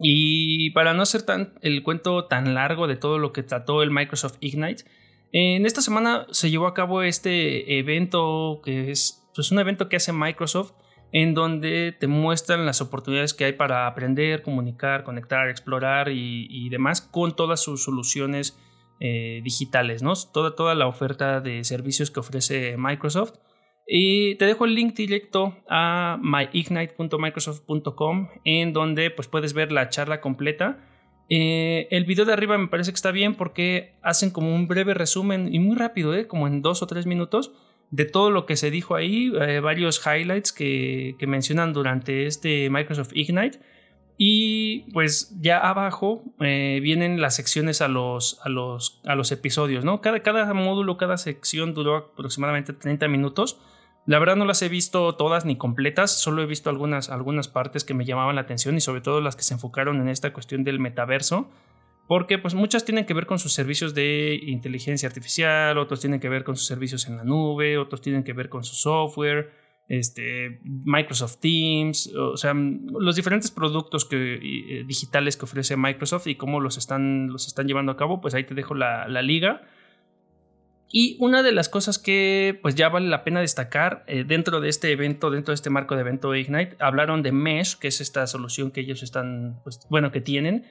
y 0.02 0.70
para 0.70 0.94
no 0.94 1.02
hacer 1.02 1.22
tan, 1.22 1.54
el 1.60 1.82
cuento 1.82 2.24
tan 2.24 2.54
largo 2.54 2.86
de 2.86 2.96
todo 2.96 3.18
lo 3.18 3.32
que 3.32 3.42
trató 3.42 3.82
el 3.82 3.90
Microsoft 3.90 4.36
Ignite, 4.40 4.84
en 5.32 5.66
esta 5.66 5.82
semana 5.82 6.26
se 6.30 6.50
llevó 6.50 6.66
a 6.66 6.74
cabo 6.74 7.02
este 7.02 7.78
evento 7.78 8.60
que 8.64 8.90
es 8.90 9.28
pues, 9.34 9.52
un 9.52 9.58
evento 9.58 9.88
que 9.88 9.96
hace 9.96 10.12
Microsoft 10.12 10.72
en 11.12 11.34
donde 11.34 11.94
te 11.98 12.06
muestran 12.06 12.66
las 12.66 12.80
oportunidades 12.80 13.34
que 13.34 13.44
hay 13.44 13.52
para 13.52 13.86
aprender, 13.86 14.42
comunicar, 14.42 15.02
conectar, 15.02 15.48
explorar 15.48 16.08
y, 16.08 16.68
demás 16.68 17.00
con 17.00 17.34
todas 17.34 17.60
sus 17.60 17.82
soluciones 17.82 18.58
eh, 19.00 19.40
digitales, 19.42 20.02
¿no? 20.02 20.12
Toda, 20.32 20.54
toda 20.54 20.74
la 20.74 20.86
oferta 20.86 21.40
de 21.40 21.64
servicios 21.64 22.10
que 22.10 22.20
ofrece 22.20 22.76
Microsoft. 22.76 23.34
Y 23.92 24.36
te 24.36 24.46
dejo 24.46 24.66
el 24.66 24.76
link 24.76 24.94
directo 24.94 25.56
a 25.68 26.16
myignite.microsoft.com 26.22 28.28
en 28.44 28.72
donde 28.72 29.10
pues, 29.10 29.26
puedes 29.26 29.52
ver 29.52 29.72
la 29.72 29.88
charla 29.88 30.20
completa. 30.20 30.78
Eh, 31.28 31.88
el 31.90 32.04
video 32.04 32.24
de 32.24 32.32
arriba 32.32 32.56
me 32.56 32.68
parece 32.68 32.92
que 32.92 32.94
está 32.94 33.10
bien 33.10 33.34
porque 33.34 33.96
hacen 34.00 34.30
como 34.30 34.54
un 34.54 34.68
breve 34.68 34.94
resumen 34.94 35.52
y 35.52 35.58
muy 35.58 35.74
rápido, 35.74 36.14
¿eh? 36.14 36.28
como 36.28 36.46
en 36.46 36.62
dos 36.62 36.82
o 36.82 36.86
tres 36.86 37.06
minutos 37.06 37.50
de 37.90 38.04
todo 38.04 38.30
lo 38.30 38.46
que 38.46 38.54
se 38.54 38.70
dijo 38.70 38.94
ahí, 38.94 39.32
eh, 39.40 39.58
varios 39.58 40.00
highlights 40.06 40.52
que, 40.52 41.16
mencionan 41.26 41.72
durante 41.72 42.26
este 42.26 42.70
Microsoft 42.70 43.10
Ignite. 43.14 43.58
Y 44.16 44.82
pues 44.92 45.36
ya 45.40 45.58
abajo 45.58 46.22
eh, 46.38 46.78
vienen 46.80 47.20
las 47.20 47.34
secciones 47.34 47.80
a 47.80 47.88
los, 47.88 48.38
a 48.44 48.50
los, 48.50 49.00
a 49.04 49.16
los 49.16 49.32
episodios, 49.32 49.84
¿no? 49.84 50.00
Cada, 50.00 50.20
cada 50.20 50.54
módulo, 50.54 50.96
cada 50.96 51.18
sección 51.18 51.74
duró 51.74 51.96
aproximadamente 51.96 52.72
30 52.72 53.08
minutos. 53.08 53.58
La 54.06 54.18
verdad 54.18 54.36
no 54.36 54.44
las 54.44 54.62
he 54.62 54.68
visto 54.68 55.14
todas 55.14 55.44
ni 55.44 55.56
completas, 55.56 56.10
solo 56.10 56.42
he 56.42 56.46
visto 56.46 56.70
algunas, 56.70 57.10
algunas 57.10 57.48
partes 57.48 57.84
que 57.84 57.94
me 57.94 58.04
llamaban 58.04 58.34
la 58.34 58.42
atención 58.42 58.76
y 58.76 58.80
sobre 58.80 59.00
todo 59.00 59.20
las 59.20 59.36
que 59.36 59.42
se 59.42 59.54
enfocaron 59.54 60.00
en 60.00 60.08
esta 60.08 60.32
cuestión 60.32 60.64
del 60.64 60.80
metaverso 60.80 61.50
porque 62.10 62.38
pues 62.38 62.54
muchas 62.56 62.84
tienen 62.84 63.06
que 63.06 63.14
ver 63.14 63.24
con 63.24 63.38
sus 63.38 63.52
servicios 63.52 63.94
de 63.94 64.36
inteligencia 64.42 65.08
artificial, 65.08 65.78
otros 65.78 66.00
tienen 66.00 66.18
que 66.18 66.28
ver 66.28 66.42
con 66.42 66.56
sus 66.56 66.66
servicios 66.66 67.06
en 67.06 67.16
la 67.16 67.22
nube, 67.22 67.78
otros 67.78 68.00
tienen 68.00 68.24
que 68.24 68.32
ver 68.32 68.48
con 68.48 68.64
su 68.64 68.74
software, 68.74 69.52
este, 69.86 70.58
Microsoft 70.64 71.36
Teams, 71.38 72.12
o 72.16 72.36
sea, 72.36 72.52
los 72.52 73.14
diferentes 73.14 73.52
productos 73.52 74.04
que, 74.06 74.34
eh, 74.34 74.84
digitales 74.88 75.36
que 75.36 75.44
ofrece 75.44 75.76
Microsoft 75.76 76.26
y 76.26 76.34
cómo 76.34 76.58
los 76.58 76.78
están, 76.78 77.28
los 77.28 77.46
están 77.46 77.68
llevando 77.68 77.92
a 77.92 77.96
cabo, 77.96 78.20
pues 78.20 78.34
ahí 78.34 78.42
te 78.42 78.56
dejo 78.56 78.74
la, 78.74 79.06
liga. 79.22 79.62
Y 80.92 81.16
una 81.20 81.44
de 81.44 81.52
las 81.52 81.68
cosas 81.68 81.98
que 81.98 82.58
pues 82.62 82.74
ya 82.74 82.88
vale 82.88 83.08
la 83.08 83.22
pena 83.22 83.40
destacar 83.40 84.04
eh, 84.08 84.24
dentro 84.24 84.60
de 84.60 84.68
este 84.68 84.90
evento, 84.90 85.30
dentro 85.30 85.52
de 85.52 85.54
este 85.54 85.70
marco 85.70 85.94
de 85.94 86.00
evento 86.00 86.34
Ignite, 86.34 86.76
hablaron 86.80 87.22
de 87.22 87.30
Mesh, 87.30 87.76
que 87.76 87.88
es 87.88 88.00
esta 88.00 88.26
solución 88.26 88.72
que 88.72 88.80
ellos 88.80 89.04
están, 89.04 89.60
pues 89.62 89.86
bueno, 89.88 90.10
que 90.10 90.20
tienen, 90.20 90.66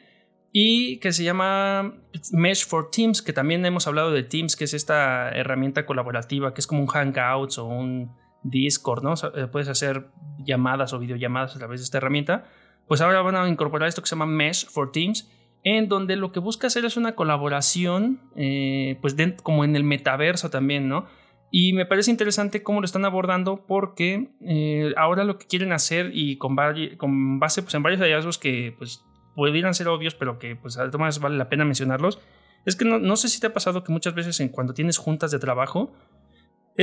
y 0.51 0.97
que 0.97 1.13
se 1.13 1.23
llama 1.23 1.93
Mesh 2.33 2.65
for 2.65 2.89
Teams, 2.91 3.21
que 3.21 3.31
también 3.31 3.65
hemos 3.65 3.87
hablado 3.87 4.11
de 4.11 4.23
Teams, 4.23 4.57
que 4.57 4.65
es 4.65 4.73
esta 4.73 5.29
herramienta 5.29 5.85
colaborativa, 5.85 6.53
que 6.53 6.59
es 6.59 6.67
como 6.67 6.81
un 6.81 6.87
Hangouts 6.87 7.57
o 7.57 7.65
un 7.65 8.11
Discord, 8.43 9.03
¿no? 9.03 9.13
Eh, 9.35 9.47
puedes 9.47 9.69
hacer 9.69 10.07
llamadas 10.39 10.91
o 10.91 10.99
videollamadas 10.99 11.55
a 11.55 11.59
través 11.59 11.79
de 11.79 11.85
esta 11.85 11.97
herramienta. 11.97 12.45
Pues 12.87 12.99
ahora 13.01 13.21
van 13.21 13.35
a 13.35 13.47
incorporar 13.47 13.87
esto 13.87 14.01
que 14.01 14.07
se 14.07 14.15
llama 14.15 14.25
Mesh 14.25 14.65
for 14.67 14.91
Teams, 14.91 15.29
en 15.63 15.89
donde 15.89 16.15
lo 16.15 16.31
que 16.31 16.39
busca 16.39 16.67
hacer 16.67 16.85
es 16.85 16.97
una 16.97 17.15
colaboración, 17.15 18.21
eh, 18.35 18.97
pues 19.01 19.15
como 19.43 19.63
en 19.63 19.75
el 19.75 19.83
metaverso 19.83 20.49
también, 20.49 20.87
¿no? 20.87 21.05
Y 21.51 21.73
me 21.73 21.85
parece 21.85 22.11
interesante 22.11 22.61
cómo 22.61 22.79
lo 22.79 22.85
están 22.85 23.05
abordando 23.05 23.65
porque 23.65 24.29
eh, 24.41 24.93
ahora 24.97 25.23
lo 25.23 25.37
que 25.39 25.47
quieren 25.47 25.71
hacer 25.71 26.11
y 26.13 26.37
con, 26.37 26.55
base 26.55 27.63
pues, 27.63 27.73
en 27.73 27.83
varios 27.83 28.01
hallazgos 28.01 28.37
que 28.37 28.75
pues, 28.77 29.03
pudieran 29.35 29.73
ser 29.73 29.87
obvios, 29.87 30.13
pero 30.13 30.37
que 30.37 30.55
pues 30.55 30.77
además 30.77 31.19
vale 31.19 31.37
la 31.37 31.49
pena 31.49 31.65
mencionarlos, 31.65 32.19
es 32.65 32.75
que 32.75 32.85
no, 32.85 33.15
sé 33.15 33.29
si 33.29 33.39
te 33.39 33.47
ha 33.47 33.53
pasado 33.53 33.83
que 33.83 33.91
muchas 33.91 34.13
veces 34.13 34.39
en 34.41 34.49
cuando 34.49 34.73
tienes 34.73 34.97
juntas 34.97 35.31
de 35.31 35.39
trabajo, 35.39 35.93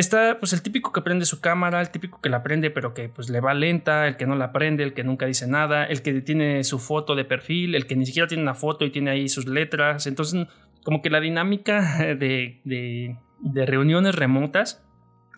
está 0.00 0.38
pues 0.38 0.53
el 0.53 0.62
típico 0.62 0.93
que 0.93 1.03
prende 1.03 1.25
su 1.25 1.41
cámara, 1.41 1.81
el 1.81 1.91
típico 1.91 2.21
que 2.21 2.29
la 2.29 2.43
prende 2.43 2.71
pero 2.71 2.95
que 2.95 3.09
pues 3.09 3.29
le 3.29 3.41
va 3.41 3.55
lenta, 3.55 4.07
el 4.07 4.17
que 4.17 4.26
no 4.26 4.35
la 4.37 4.53
prende, 4.53 4.83
el 4.85 4.95
que 4.95 5.05
nunca 5.05 5.26
dice 5.26 5.47
nada, 5.47 5.85
el 5.85 6.03
que 6.03 6.21
tiene 6.21 6.65
su 6.65 6.79
foto 6.79 7.15
de 7.15 7.25
perfil, 7.25 7.75
el 7.75 7.87
que 7.87 7.97
ni 7.97 8.07
siquiera 8.07 8.29
tiene 8.29 8.43
una 8.43 8.55
foto 8.55 8.85
y 8.85 8.91
tiene 8.91 9.11
ahí 9.11 9.29
sus 9.29 9.47
letras. 9.47 10.07
Entonces 10.07 10.47
como 10.85 11.03
que 11.03 11.11
la 11.11 11.21
dinámica 11.21 11.99
de, 12.19 12.61
de, 12.65 13.17
de 13.41 13.67
reuniones 13.67 14.15
remotas 14.15 14.83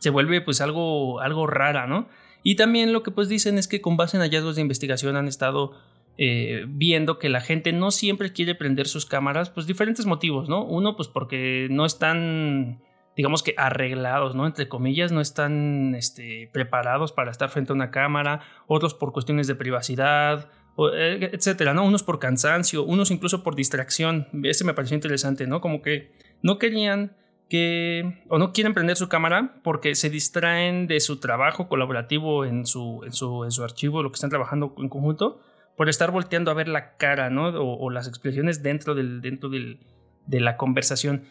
se 0.01 0.11
vuelve 0.11 0.41
pues 0.41 0.61
algo, 0.61 1.21
algo 1.21 1.47
rara, 1.47 1.87
¿no? 1.87 2.09
Y 2.43 2.57
también 2.57 2.93
lo 2.93 3.03
que 3.03 3.11
pues 3.11 3.29
dicen 3.29 3.59
es 3.59 3.69
que 3.69 3.81
con 3.81 3.97
base 3.97 4.17
en 4.17 4.23
hallazgos 4.23 4.57
de 4.57 4.63
investigación 4.63 5.17
han 5.17 5.29
estado 5.29 5.73
eh, 6.17 6.65
viendo 6.69 7.19
que 7.19 7.29
la 7.29 7.41
gente 7.41 7.73
no 7.73 7.91
siempre 7.91 8.33
quiere 8.33 8.55
prender 8.55 8.89
sus 8.89 9.07
cámaras, 9.07 9.51
pues 9.51 9.67
diferentes 9.67 10.07
motivos, 10.07 10.49
¿no? 10.49 10.65
Uno, 10.65 10.97
pues 10.97 11.09
porque 11.09 11.69
no 11.71 11.85
están, 11.85 12.81
digamos 13.19 13.43
que 13.43 13.53
arreglados, 13.57 14.37
¿no? 14.37 14.47
Entre 14.47 14.69
comillas, 14.69 15.11
no 15.11 15.21
están 15.21 15.97
este, 15.97 16.49
preparados 16.53 17.11
para 17.11 17.33
estar 17.33 17.51
frente 17.51 17.73
a 17.73 17.75
una 17.75 17.91
cámara, 17.91 18.43
otros 18.69 18.95
por 18.95 19.13
cuestiones 19.13 19.49
de 19.49 19.57
privacidad, 19.57 20.49
eh, 20.95 21.29
etcétera, 21.33 21.75
¿no? 21.75 21.85
Unos 21.85 22.05
por 22.05 22.21
cansancio, 22.21 22.85
unos 22.85 23.11
incluso 23.11 23.43
por 23.43 23.57
distracción. 23.57 24.29
Ese 24.45 24.65
me 24.65 24.73
pareció 24.73 24.95
interesante, 24.95 25.49
¿no? 25.49 25.61
Como 25.61 25.83
que 25.83 26.13
no 26.43 26.59
querían 26.59 27.17
que 27.49 28.23
o 28.29 28.39
no 28.39 28.53
quieren 28.53 28.73
prender 28.73 28.97
su 28.97 29.09
cámara 29.09 29.61
porque 29.65 29.97
se 29.97 30.11
distraen 30.11 30.87
de 30.87 31.01
su 31.01 31.19
trabajo 31.19 31.67
colaborativo 31.67 32.45
en 32.45 32.67
su, 32.67 33.03
en 33.05 33.13
su, 33.13 33.43
en 33.43 33.51
su 33.51 33.65
archivo, 33.65 34.01
lo 34.05 34.13
que 34.13 34.15
están 34.15 34.31
trabajando 34.31 34.77
en 34.79 34.89
conjunto, 34.89 35.41
por 35.77 35.89
estar 35.89 36.13
volteando 36.13 36.53
a 36.53 36.55
ver 36.55 36.69
la 36.69 36.97
cara, 36.97 37.31
¿no? 37.31 37.49
O, 37.49 37.91
las 37.91 38.07
expresiones 38.07 38.63
dentro, 38.63 38.95
del, 38.95 39.23
dentro 39.23 39.49
del, 39.49 39.81
de 40.27 40.39
la 40.39 40.57
conversación. 40.57 41.25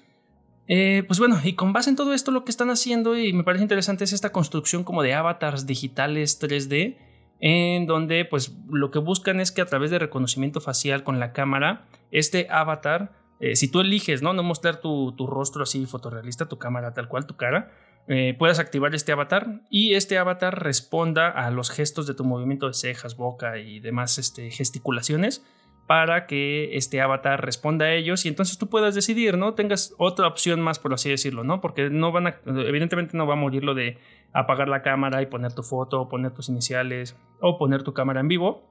Eh, 0.67 1.03
pues 1.07 1.19
bueno, 1.19 1.39
y 1.43 1.53
con 1.53 1.71
base 1.71 1.89
en 1.89 1.95
todo 1.95 2.13
esto 2.13 2.31
lo 2.31 2.43
que 2.43 2.51
están 2.51 2.69
haciendo, 2.69 3.17
y 3.17 3.31
me 3.33 3.43
parece 3.43 3.63
interesante, 3.63 4.03
es 4.03 4.13
esta 4.13 4.31
construcción 4.31 4.83
como 4.83 5.01
de 5.01 5.13
avatars 5.13 5.65
digitales 5.65 6.41
3D, 6.41 6.97
en 7.39 7.85
donde 7.85 8.25
pues 8.25 8.53
lo 8.69 8.91
que 8.91 8.99
buscan 8.99 9.39
es 9.39 9.51
que 9.51 9.61
a 9.61 9.65
través 9.65 9.91
de 9.91 9.99
reconocimiento 9.99 10.59
facial 10.59 11.03
con 11.03 11.19
la 11.19 11.31
cámara, 11.31 11.85
este 12.11 12.47
avatar, 12.49 13.13
eh, 13.39 13.55
si 13.55 13.69
tú 13.69 13.79
eliges, 13.79 14.21
¿no? 14.21 14.33
No 14.33 14.43
mostrar 14.43 14.81
tu, 14.81 15.13
rostro 15.27 15.63
así 15.63 15.85
fotorrealista, 15.85 16.49
tu 16.49 16.57
cámara 16.57 16.93
tal 16.93 17.07
cual, 17.07 17.27
tu 17.27 17.37
cara, 17.37 17.71
eh, 18.07 18.35
puedas 18.37 18.59
activar 18.59 18.95
este 18.95 19.11
avatar 19.11 19.61
y 19.69 19.93
este 19.93 20.17
avatar 20.17 20.63
responda 20.63 21.29
a 21.29 21.51
los 21.51 21.69
gestos 21.69 22.07
de 22.07 22.13
tu 22.13 22.23
movimiento 22.23 22.67
de 22.67 22.73
cejas, 22.73 23.15
boca 23.15 23.59
y 23.59 23.79
demás 23.79 24.17
este, 24.17 24.49
gesticulaciones 24.49 25.45
para 25.87 26.27
que 26.27 26.75
este 26.75 26.99
avatar 26.99 27.43
responda 27.43 27.85
a 27.85 27.93
ellos 27.93 28.25
y 28.25 28.27
entonces 28.27 28.57
tú 28.57 28.67
puedas 28.67 28.93
decidir, 28.93 29.37
¿no? 29.37 29.53
Tengas 29.53 29.95
otra 29.97 30.27
opción 30.27 30.59
más, 30.59 30.79
por 30.79 30.93
así 30.93 31.09
decirlo, 31.09 31.45
¿no? 31.45 31.61
Porque 31.61 31.89
no 31.89 32.11
van 32.11 32.27
a, 32.27 32.41
evidentemente 32.45 33.15
no 33.15 33.25
va 33.25 33.33
a 33.33 33.37
morir 33.37 33.63
lo 33.63 33.73
de 33.73 33.97
apagar 34.33 34.67
la 34.67 34.81
cámara 34.81 35.21
y 35.21 35.27
poner 35.27 35.53
tu 35.53 35.63
foto, 35.63 36.01
o 36.01 36.09
poner 36.09 36.33
tus 36.33 36.49
iniciales 36.49 37.15
o 37.39 37.57
poner 37.57 37.83
tu 37.83 37.93
cámara 37.93 38.19
en 38.19 38.27
vivo, 38.27 38.69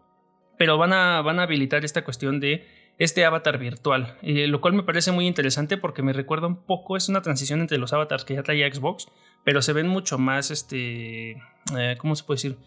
pero 0.59 0.77
van 0.77 0.93
a, 0.93 1.23
van 1.23 1.41
a 1.41 1.45
habilitar 1.45 1.87
esta 1.87 2.05
cuestión 2.05 2.39
de 2.39 2.67
este 2.99 3.25
avatar 3.25 3.59
virtual, 3.59 4.19
eh, 4.23 4.47
lo 4.47 4.61
cual 4.61 4.75
me 4.75 4.83
parece 4.83 5.11
muy 5.11 5.27
interesante 5.27 5.79
porque 5.79 6.03
me 6.03 6.13
recuerda 6.13 6.47
un 6.47 6.65
poco, 6.65 6.99
es 6.99 7.09
una 7.09 7.23
transición 7.23 7.61
entre 7.61 7.79
los 7.79 7.95
avatars 7.95 8.25
que 8.27 8.35
ya 8.35 8.43
traía 8.43 8.73
Xbox, 8.73 9.09
pero 9.43 9.63
se 9.63 9.73
ven 9.73 9.89
mucho 9.89 10.19
más, 10.19 10.51
este, 10.51 11.33
eh, 11.79 11.97
¿cómo 11.99 12.15
se 12.15 12.25
puede 12.25 12.37
decir? 12.37 12.59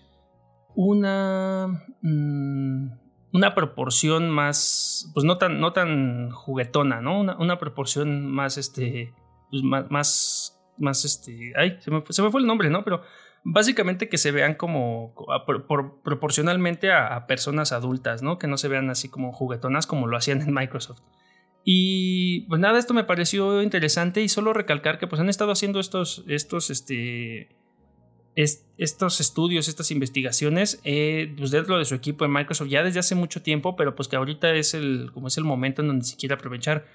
Una... 0.76 1.68
Mm, 2.02 3.09
una 3.32 3.54
proporción 3.54 4.30
más, 4.30 5.10
pues 5.14 5.24
no 5.24 5.38
tan, 5.38 5.60
no 5.60 5.74
tan 5.74 6.32
juguetona, 6.32 7.02
¿no? 7.02 7.20
Una, 7.20 7.60
proporción 7.60 8.26
más, 8.26 8.58
este, 8.58 9.14
pues 9.52 9.64
más, 9.64 10.60
más, 10.78 11.06
este, 11.06 11.54
ay, 11.56 11.78
se 11.80 11.92
me, 11.92 12.02
fue 12.02 12.42
el 12.42 12.48
nombre, 12.48 12.70
¿no? 12.70 12.84
Pero 12.84 13.02
básicamente 13.44 14.10
que 14.10 14.18
se 14.18 14.32
vean 14.32 14.56
como 14.56 15.14
proporcionalmente 16.04 16.92
a, 16.92 17.28
personas 17.28 17.72
adultas, 17.72 18.24
¿no? 18.24 18.40
Que 18.40 18.48
no 18.48 18.58
se 18.58 18.68
vean 18.68 18.90
así 18.90 19.10
como 19.10 19.32
juguetonas 19.32 19.86
como 19.86 20.08
lo 20.08 20.18
hacían 20.18 20.42
en 20.42 20.54
Microsoft. 20.54 21.02
Y 21.64 22.48
pues 22.48 22.60
nada, 22.60 22.80
esto 22.80 22.94
me 22.94 23.04
pareció 23.04 23.62
interesante 23.62 24.22
y 24.22 24.30
solo 24.30 24.54
recalcar 24.54 24.98
que 24.98 25.08
pues 25.08 25.22
han 25.22 25.30
estado 25.30 25.52
haciendo 25.52 25.80
estos, 25.80 26.24
estos, 26.28 26.72
este, 26.72 27.56
estos 28.44 29.20
estudios, 29.20 29.68
estas 29.68 29.92
investigaciones 29.92 30.80
eh, 30.84 31.34
pues 31.38 31.52
dentro 31.52 31.78
de 31.78 31.86
su 31.86 31.96
equipo 31.96 32.26
en 32.26 32.32
Microsoft 32.32 32.70
ya 32.70 32.84
desde 32.84 33.00
hace 33.00 33.16
mucho 33.16 33.42
tiempo, 33.42 33.76
pero 33.76 33.96
pues 33.96 34.08
que 34.08 34.16
ahorita 34.16 34.54
es 34.54 34.74
el, 34.74 35.12
como 35.14 35.28
es 35.28 35.38
el 35.38 35.44
momento 35.44 35.82
en 35.82 35.90
donde 35.90 36.06
se 36.06 36.16
quiere 36.16 36.36
aprovechar. 36.36 36.86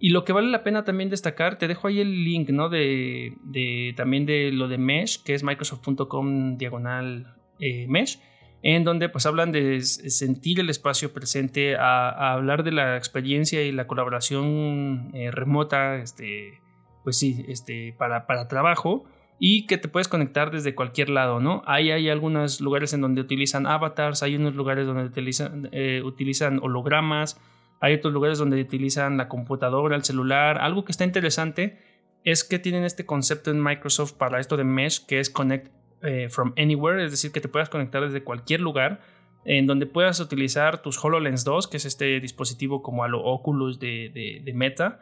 Y 0.00 0.10
lo 0.10 0.24
que 0.24 0.32
vale 0.32 0.48
la 0.48 0.64
pena 0.64 0.84
también 0.84 1.10
destacar, 1.10 1.58
te 1.58 1.68
dejo 1.68 1.88
ahí 1.88 2.00
el 2.00 2.24
link, 2.24 2.50
¿no? 2.50 2.68
De, 2.68 3.36
de 3.44 3.94
también 3.96 4.26
de 4.26 4.50
lo 4.50 4.66
de 4.68 4.78
Mesh, 4.78 5.22
que 5.22 5.34
es 5.34 5.44
microsoft.com 5.44 6.56
diagonal 6.56 7.36
eh, 7.60 7.86
Mesh, 7.88 8.18
en 8.62 8.82
donde 8.82 9.08
pues 9.08 9.26
hablan 9.26 9.52
de 9.52 9.82
sentir 9.82 10.58
el 10.58 10.70
espacio 10.70 11.12
presente, 11.12 11.76
a, 11.76 12.32
hablar 12.32 12.64
de 12.64 12.72
la 12.72 12.96
experiencia 12.96 13.62
y 13.62 13.72
la 13.72 13.86
colaboración 13.86 15.10
eh, 15.14 15.30
remota, 15.30 15.96
este, 15.96 16.60
pues 17.04 17.18
sí, 17.18 17.44
este, 17.48 17.94
para, 17.96 18.26
para 18.26 18.48
trabajo 18.48 19.04
y 19.38 19.66
que 19.66 19.78
te 19.78 19.88
puedes 19.88 20.08
conectar 20.08 20.50
desde 20.50 20.74
cualquier 20.74 21.10
lado, 21.10 21.40
¿no? 21.40 21.62
Ahí 21.66 21.90
hay 21.90 22.08
algunos 22.08 22.60
lugares 22.60 22.92
en 22.92 23.00
donde 23.00 23.20
utilizan 23.20 23.66
avatars, 23.66 24.22
hay 24.22 24.36
unos 24.36 24.54
lugares 24.54 24.86
donde 24.86 25.04
utilizan, 25.04 25.68
eh, 25.72 26.02
utilizan 26.04 26.60
hologramas, 26.62 27.40
hay 27.80 27.94
otros 27.94 28.14
lugares 28.14 28.38
donde 28.38 28.60
utilizan 28.60 29.16
la 29.16 29.28
computadora, 29.28 29.96
el 29.96 30.04
celular. 30.04 30.58
Algo 30.58 30.84
que 30.84 30.92
está 30.92 31.04
interesante 31.04 31.78
es 32.22 32.44
que 32.44 32.58
tienen 32.58 32.84
este 32.84 33.04
concepto 33.04 33.50
en 33.50 33.62
Microsoft 33.62 34.14
para 34.14 34.40
esto 34.40 34.56
de 34.56 34.64
Mesh, 34.64 35.04
que 35.04 35.20
es 35.20 35.28
Connect 35.30 35.70
eh, 36.02 36.28
from 36.30 36.54
Anywhere, 36.56 37.04
es 37.04 37.10
decir, 37.10 37.32
que 37.32 37.40
te 37.40 37.48
puedas 37.48 37.68
conectar 37.68 38.02
desde 38.02 38.22
cualquier 38.22 38.60
lugar, 38.60 39.00
en 39.44 39.66
donde 39.66 39.84
puedas 39.84 40.20
utilizar 40.20 40.80
tus 40.80 41.02
HoloLens 41.04 41.44
2, 41.44 41.68
que 41.68 41.76
es 41.76 41.84
este 41.84 42.20
dispositivo 42.20 42.82
como 42.82 43.04
a 43.04 43.08
lo 43.08 43.22
Oculus 43.22 43.78
de, 43.78 44.40
de 44.42 44.52
Meta, 44.54 45.00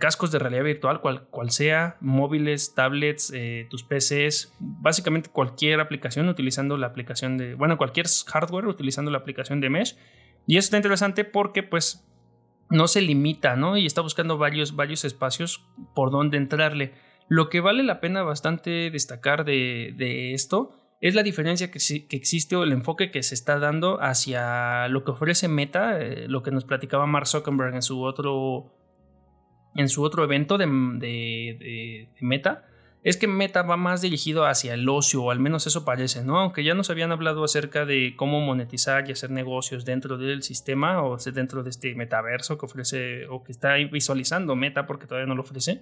cascos 0.00 0.30
de 0.30 0.38
realidad 0.38 0.64
virtual, 0.64 1.00
cual, 1.00 1.26
cual 1.28 1.50
sea, 1.50 1.96
móviles, 2.00 2.74
tablets, 2.74 3.30
eh, 3.34 3.66
tus 3.70 3.84
PCs, 3.84 4.54
básicamente 4.58 5.30
cualquier 5.30 5.80
aplicación 5.80 6.28
utilizando 6.28 6.76
la 6.76 6.86
aplicación 6.86 7.36
de, 7.36 7.54
bueno, 7.54 7.76
cualquier 7.76 8.06
hardware 8.26 8.66
utilizando 8.66 9.10
la 9.10 9.18
aplicación 9.18 9.60
de 9.60 9.70
Mesh. 9.70 9.96
Y 10.46 10.56
eso 10.56 10.66
está 10.66 10.76
interesante 10.78 11.24
porque 11.24 11.62
pues 11.62 12.06
no 12.70 12.88
se 12.88 13.02
limita, 13.02 13.56
¿no? 13.56 13.76
Y 13.76 13.86
está 13.86 14.00
buscando 14.00 14.38
varios, 14.38 14.76
varios 14.76 15.04
espacios 15.04 15.64
por 15.94 16.10
donde 16.10 16.38
entrarle. 16.38 16.92
Lo 17.28 17.50
que 17.50 17.60
vale 17.60 17.82
la 17.82 18.00
pena 18.00 18.22
bastante 18.22 18.90
destacar 18.90 19.44
de, 19.44 20.32
esto 20.32 20.70
es 21.00 21.14
la 21.14 21.22
diferencia 21.22 21.70
que, 21.70 21.78
que, 22.08 22.16
existe 22.16 22.56
o 22.56 22.64
el 22.64 22.72
enfoque 22.72 23.10
que 23.10 23.22
se 23.22 23.34
está 23.34 23.58
dando 23.58 24.02
hacia 24.02 24.88
lo 24.88 25.04
que 25.04 25.12
ofrece 25.12 25.48
Meta, 25.48 26.00
eh, 26.00 26.26
lo 26.28 26.42
que 26.42 26.50
nos 26.50 26.64
platicaba 26.64 27.06
Mark 27.06 27.26
Zuckerberg 27.26 27.74
en 27.74 27.82
su 27.82 28.02
otro 28.02 28.77
en 29.78 29.88
su 29.88 30.02
otro 30.02 30.24
evento 30.24 30.58
de, 30.58 30.66
de, 30.66 32.08
Meta, 32.20 32.66
es 33.04 33.16
que 33.16 33.28
Meta 33.28 33.62
va 33.62 33.76
más 33.76 34.02
dirigido 34.02 34.44
hacia 34.44 34.74
el 34.74 34.88
ocio, 34.88 35.22
o 35.22 35.30
al 35.30 35.38
menos 35.38 35.68
eso 35.68 35.84
parece, 35.84 36.24
¿no? 36.24 36.40
Aunque 36.40 36.64
ya 36.64 36.74
nos 36.74 36.90
habían 36.90 37.12
hablado 37.12 37.44
acerca 37.44 37.86
de 37.86 38.14
cómo 38.16 38.40
monetizar 38.40 39.08
y 39.08 39.12
hacer 39.12 39.30
negocios 39.30 39.84
dentro 39.84 40.18
del 40.18 40.42
sistema 40.42 41.04
o 41.04 41.16
dentro 41.16 41.62
de 41.62 41.70
este 41.70 41.94
metaverso 41.94 42.58
que 42.58 42.66
ofrece 42.66 43.26
o 43.28 43.44
que 43.44 43.52
está 43.52 43.74
visualizando 43.74 44.56
Meta 44.56 44.84
porque 44.84 45.06
todavía 45.06 45.28
no 45.28 45.36
lo 45.36 45.42
ofrece. 45.42 45.80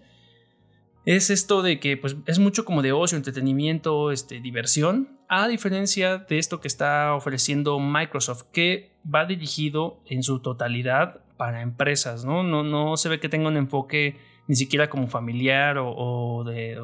Es 1.07 1.31
esto 1.31 1.63
de 1.63 1.81
que 1.81 1.97
pues, 1.97 2.17
es 2.27 2.39
mucho 2.39 2.67
como 2.67 2.83
de 2.83 2.93
ocio, 2.93 3.17
entretenimiento, 3.17 4.13
este, 4.13 4.41
diversión, 4.41 5.19
a 5.29 5.49
diferencia 5.49 6.19
de 6.19 6.39
esto 6.39 6.61
que 6.61 6.69
está 6.69 7.15
ofreciendo 7.15 7.79
Microsoft, 7.79 8.43
que 8.53 8.96
va 9.13 9.25
dirigido 9.25 10.01
en 10.07 10.23
su 10.23 10.41
totalidad 10.41 11.21
para 11.37 11.63
empresas, 11.63 12.25
¿no? 12.25 12.43
No, 12.43 12.63
no 12.63 12.97
se 12.97 13.09
ve 13.09 13.21
que 13.21 13.29
tenga 13.29 13.49
un 13.49 13.57
enfoque 13.57 14.17
ni 14.49 14.55
siquiera 14.55 14.89
como 14.89 15.09
familiar 15.09 15.77
o, 15.79 16.45
de, 16.45 16.79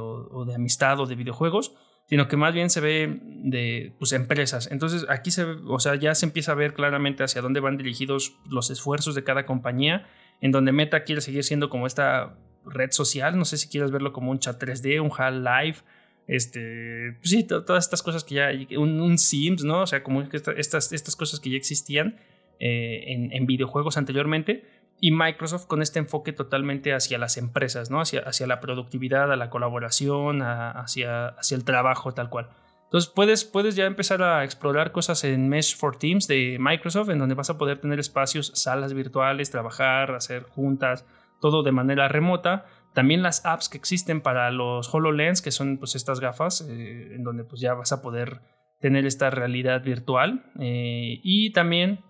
amistad 0.55 1.01
o 1.01 1.07
de 1.07 1.15
videojuegos, 1.15 1.75
sino 2.07 2.29
que 2.29 2.37
más 2.37 2.53
bien 2.53 2.71
se 2.71 2.81
ve 2.81 3.21
de 3.23 3.95
pues, 3.99 4.13
empresas. 4.13 4.71
Entonces 4.71 5.07
aquí 5.09 5.31
se, 5.31 5.45
o 5.45 5.79
sea, 5.79 5.95
ya 5.95 6.15
se 6.15 6.27
empieza 6.27 6.53
a 6.53 6.57
ver 6.57 6.75
claramente 6.75 7.23
hacia 7.23 7.41
dónde 7.41 7.61
van 7.61 7.77
dirigidos 7.77 8.35
los 8.49 8.71
esfuerzos 8.71 9.15
de 9.15 9.25
cada 9.25 9.47
compañía, 9.47 10.07
en 10.41 10.51
donde 10.51 10.73
Meta 10.73 11.05
quiere 11.05 11.21
seguir 11.21 11.45
siendo 11.45 11.71
como 11.71 11.87
esta 11.87 12.37
red 12.65 12.91
social, 12.91 13.37
no 13.39 13.45
sé 13.45 13.57
si 13.57 13.69
quieres 13.69 13.91
verlo 13.91 14.13
como 14.13 14.31
un 14.31 14.39
chat 14.39 14.61
3D, 14.61 15.01
un 15.01 15.11
HAL 15.17 15.45
Live, 15.45 15.79
este, 16.27 17.17
pues 17.19 17.31
sí, 17.31 17.45
todas 17.45 17.85
estas 17.85 18.03
cosas 18.03 18.25
que 18.25 18.35
ya, 18.37 18.51
un, 18.79 19.19
Sims, 19.19 19.65
¿no? 19.65 19.83
O 19.83 19.87
sea, 19.87 20.03
como 20.03 20.23
estas, 20.23 20.93
estas 20.93 21.17
cosas 21.17 21.41
que 21.41 21.51
ya 21.51 21.57
existían, 21.57 22.17
eh, 22.65 23.29
en, 23.33 23.45
videojuegos 23.47 23.97
anteriormente 23.97 24.65
y 25.01 25.11
Microsoft 25.11 25.67
con 25.67 25.83
este 25.83 25.99
enfoque 25.99 26.33
totalmente 26.33 26.95
hacia 26.95 27.19
las 27.19 27.37
empresas, 27.37 27.91
¿no? 27.91 28.01
hacia, 28.01 28.21
hacia 28.21 28.47
la 28.47 28.61
productividad, 28.61 29.33
a 29.33 29.35
la 29.35 29.51
colaboración, 29.51 30.43
hacia, 30.43 31.27
hacia 31.27 31.57
el 31.57 31.65
trabajo 31.65 32.15
tal 32.15 32.31
cual. 32.31 32.51
Entonces 32.85 33.11
puedes, 33.11 33.45
puedes 33.45 33.75
ya 33.75 33.87
empezar 33.87 34.23
a 34.23 34.45
explorar 34.45 34.93
cosas 34.93 35.25
en 35.25 35.49
Mesh 35.49 35.77
for 35.77 35.97
Teams 35.97 36.29
de 36.29 36.57
Microsoft, 36.61 37.09
en 37.09 37.19
donde 37.19 37.35
vas 37.35 37.51
a 37.51 37.59
poder 37.59 37.81
tener 37.81 37.99
espacios, 37.99 38.53
salas 38.55 38.95
virtuales, 38.95 39.51
trabajar, 39.51 40.15
hacer 40.15 40.45
juntas, 40.45 41.05
todo 41.41 41.65
de 41.65 41.73
manera 41.73 42.07
remota. 42.07 42.67
También 42.93 43.23
las 43.23 43.45
apps 43.47 43.69
que 43.69 43.79
existen 43.79 44.21
para 44.21 44.51
los 44.51 44.93
HoloLens, 44.93 45.41
que 45.41 45.51
son 45.51 45.79
pues 45.79 45.95
estas 45.95 46.21
gafas, 46.21 46.67
eh, 46.69 47.15
en 47.15 47.25
donde 47.25 47.45
pues 47.45 47.61
ya 47.61 47.75
vas 47.75 47.93
a 47.93 48.03
poder 48.03 48.41
tener 48.81 49.07
esta 49.07 49.31
realidad 49.31 49.83
virtual. 49.83 50.45
Eh, 50.61 51.21
y 51.23 51.53
también 51.53 52.01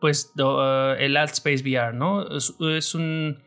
pues 0.00 0.32
uh, 0.38 0.94
el 0.98 1.16
VR, 1.16 1.94
¿no? 1.94 2.26
Es, 2.36 2.94
un... 2.94 3.42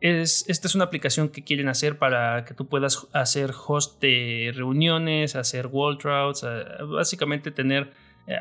Es, 0.00 0.44
esta 0.48 0.68
es 0.68 0.74
una 0.74 0.84
aplicación 0.84 1.30
que 1.30 1.42
quieren 1.42 1.68
hacer 1.68 1.98
para 1.98 2.44
que 2.44 2.54
tú 2.54 2.68
puedas 2.68 3.06
hacer 3.12 3.52
host 3.66 4.00
de 4.00 4.52
reuniones, 4.54 5.36
hacer 5.36 5.66
wall 5.66 5.98
básicamente 6.88 7.50
tener 7.50 7.92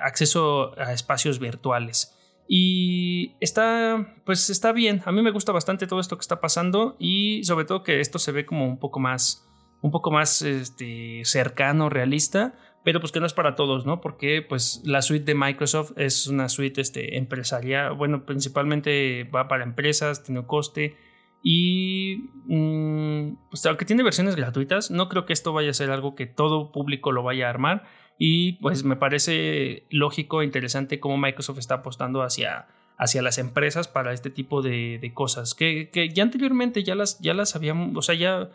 acceso 0.02 0.78
a 0.80 0.94
espacios 0.94 1.40
virtuales. 1.40 2.19
Y 2.52 3.36
está, 3.42 4.16
pues 4.26 4.50
está 4.50 4.72
bien. 4.72 5.04
A 5.06 5.12
mí 5.12 5.22
me 5.22 5.30
gusta 5.30 5.52
bastante 5.52 5.86
todo 5.86 6.00
esto 6.00 6.18
que 6.18 6.22
está 6.22 6.42
pasando 6.42 6.96
y 6.98 7.44
sobre 7.44 7.66
todo 7.66 7.84
que 7.84 8.00
esto 8.00 8.18
se 8.18 8.32
ve 8.32 8.48
como 8.48 8.66
un 8.66 8.80
poco 8.80 9.00
más, 9.00 9.48
un 9.82 9.92
poco 9.92 10.10
más 10.10 10.42
este, 10.42 11.22
cercano, 11.26 11.90
realista 11.90 12.56
pero 12.84 13.00
pues 13.00 13.12
que 13.12 13.20
no 13.20 13.26
es 13.26 13.34
para 13.34 13.56
todos, 13.56 13.86
¿no? 13.86 14.02
Porque 14.02 14.42
pues 14.42 14.82
la 14.86 15.02
suite 15.02 15.26
de 15.26 15.36
Microsoft 15.36 15.92
es 15.98 16.28
una 16.28 16.50
suite 16.50 16.82
este, 16.82 17.18
empresarial, 17.18 17.94
bueno, 17.94 18.26
principalmente 18.26 19.26
va 19.26 19.48
para 19.48 19.64
empresas, 19.64 20.24
tiene 20.24 20.40
un 20.40 20.46
coste 20.48 20.96
y 21.44 22.32
mm, 22.46 23.50
pues 23.50 23.66
aunque 23.66 23.86
tiene 23.86 24.04
versiones 24.04 24.36
gratuitas, 24.36 24.92
no 24.92 25.10
creo 25.10 25.26
que 25.26 25.34
esto 25.34 25.54
vaya 25.54 25.72
a 25.72 25.74
ser 25.74 25.92
algo 25.92 26.16
que 26.16 26.26
todo 26.26 26.72
público 26.72 27.12
lo 27.12 27.24
vaya 27.24 27.48
a 27.48 27.50
armar 27.50 27.84
y 28.20 28.54
pues 28.54 28.84
me 28.84 28.98
parece 28.98 29.86
lógico 29.90 30.42
e 30.42 30.46
interesante 30.46 31.00
cómo 31.00 31.18
Microsoft 31.18 31.58
está 31.58 31.76
apostando 31.76 32.22
hacia 32.22 32.68
hacia 32.98 33.22
las 33.22 33.38
empresas 33.38 33.88
para 33.88 34.12
este 34.12 34.30
tipo 34.30 34.62
de, 34.62 35.00
de 35.00 35.14
cosas 35.14 35.56
que, 35.56 35.90
que, 35.90 36.10
ya 36.10 36.22
anteriormente 36.22 36.84
ya 36.84 36.96
las, 36.96 37.18
ya 37.20 37.34
las 37.34 37.56
habíamos, 37.56 37.96
o 37.96 38.02
sea, 38.02 38.14
ya 38.14 38.50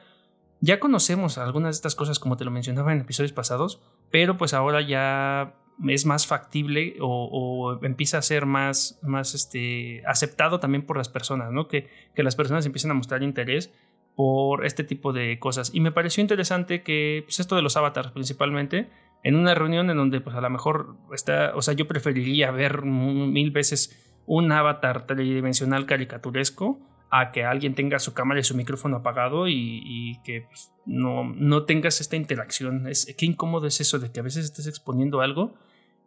ya 0.60 0.78
conocemos 0.80 1.38
algunas 1.38 1.74
de 1.74 1.76
estas 1.76 1.94
cosas 1.94 2.18
como 2.18 2.36
te 2.36 2.44
lo 2.44 2.50
mencionaba 2.50 2.92
en 2.92 3.00
episodios 3.00 3.32
pasados, 3.32 3.80
pero 4.10 4.36
pues 4.36 4.52
ahora 4.52 4.82
ya 4.82 5.54
es 5.88 6.06
más 6.06 6.26
factible 6.26 6.96
o, 7.00 7.78
empieza 7.82 8.18
a 8.18 8.22
ser 8.22 8.46
más, 8.46 8.98
más 9.02 9.34
este, 9.34 10.02
aceptado 10.06 10.60
también 10.60 10.86
por 10.86 10.96
las 10.96 11.08
personas, 11.08 11.50
¿no? 11.52 11.68
Que, 11.68 11.88
que 12.14 12.22
las 12.22 12.36
personas 12.36 12.64
empiecen 12.66 12.90
a 12.90 12.94
mostrar 12.94 13.22
interés 13.22 13.72
por 14.14 14.64
este 14.64 14.84
tipo 14.84 15.12
de 15.12 15.38
cosas. 15.38 15.70
Y 15.74 15.80
me 15.80 15.92
pareció 15.92 16.20
interesante 16.20 16.82
que, 16.82 17.22
pues 17.24 17.40
esto 17.40 17.56
de 17.56 17.62
los 17.62 17.76
avatars 17.76 18.12
principalmente, 18.12 18.88
en 19.24 19.36
una 19.36 19.54
reunión 19.54 19.90
en 19.90 19.96
donde 19.96 20.20
pues 20.20 20.36
a 20.36 20.40
lo 20.40 20.50
mejor 20.50 20.96
está, 21.12 21.52
o 21.56 21.62
sea, 21.62 21.74
yo 21.74 21.88
preferiría 21.88 22.50
ver 22.50 22.82
mil 22.82 23.50
veces 23.50 24.20
un 24.26 24.52
avatar 24.52 25.06
tridimensional 25.06 25.86
caricaturesco 25.86 26.78
a 27.10 27.32
que 27.32 27.44
alguien 27.44 27.74
tenga 27.74 27.98
su 27.98 28.12
cámara 28.12 28.40
y 28.40 28.44
su 28.44 28.56
micrófono 28.56 28.98
apagado 28.98 29.48
y, 29.48 30.20
que 30.24 30.46
pues, 30.48 30.72
no, 30.84 31.24
no 31.24 31.64
tengas 31.64 32.00
esta 32.00 32.16
interacción. 32.16 32.88
Es, 32.88 33.14
qué 33.16 33.26
incómodo 33.26 33.66
es 33.66 33.80
eso 33.80 33.98
de 33.98 34.10
que 34.12 34.20
a 34.20 34.22
veces 34.22 34.44
estés 34.44 34.66
exponiendo 34.66 35.20
algo 35.20 35.54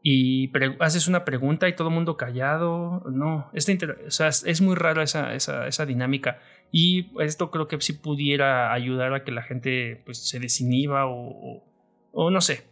y 0.04 0.52
haces 0.80 1.08
una 1.08 1.26
pregunta 1.26 1.68
y 1.68 1.76
todo 1.76 1.88
el 1.88 1.94
mundo 1.94 2.18
callado. 2.18 3.04
No, 3.10 3.50
o 3.54 4.12
sea, 4.12 4.28
es 4.28 4.62
muy 4.62 4.76
rara 4.76 5.04
esa, 5.04 5.34
esa, 5.34 5.68
esa, 5.68 5.86
dinámica. 5.86 6.40
Y 6.72 7.12
esto 7.22 7.52
creo 7.52 7.68
que 7.68 7.80
sí 7.80 7.94
pudiera 7.94 8.74
ayudar 8.74 9.14
a 9.14 9.24
que 9.24 9.32
la 9.32 9.44
gente 9.44 10.02
pues, 10.06 10.28
se 10.30 10.40
desinhiba 10.40 11.08
o, 11.08 11.64
o, 12.12 12.32
no 12.32 12.42
sé, 12.42 12.66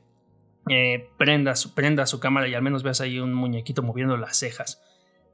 eh, 0.69 1.09
prenda, 1.17 1.55
su, 1.55 1.73
prenda 1.73 2.05
su 2.05 2.19
cámara 2.19 2.47
y 2.47 2.53
al 2.53 2.61
menos 2.61 2.83
veas 2.83 3.01
ahí 3.01 3.19
un 3.19 3.33
muñequito 3.33 3.83
moviendo 3.83 4.17
las 4.17 4.37
cejas. 4.37 4.81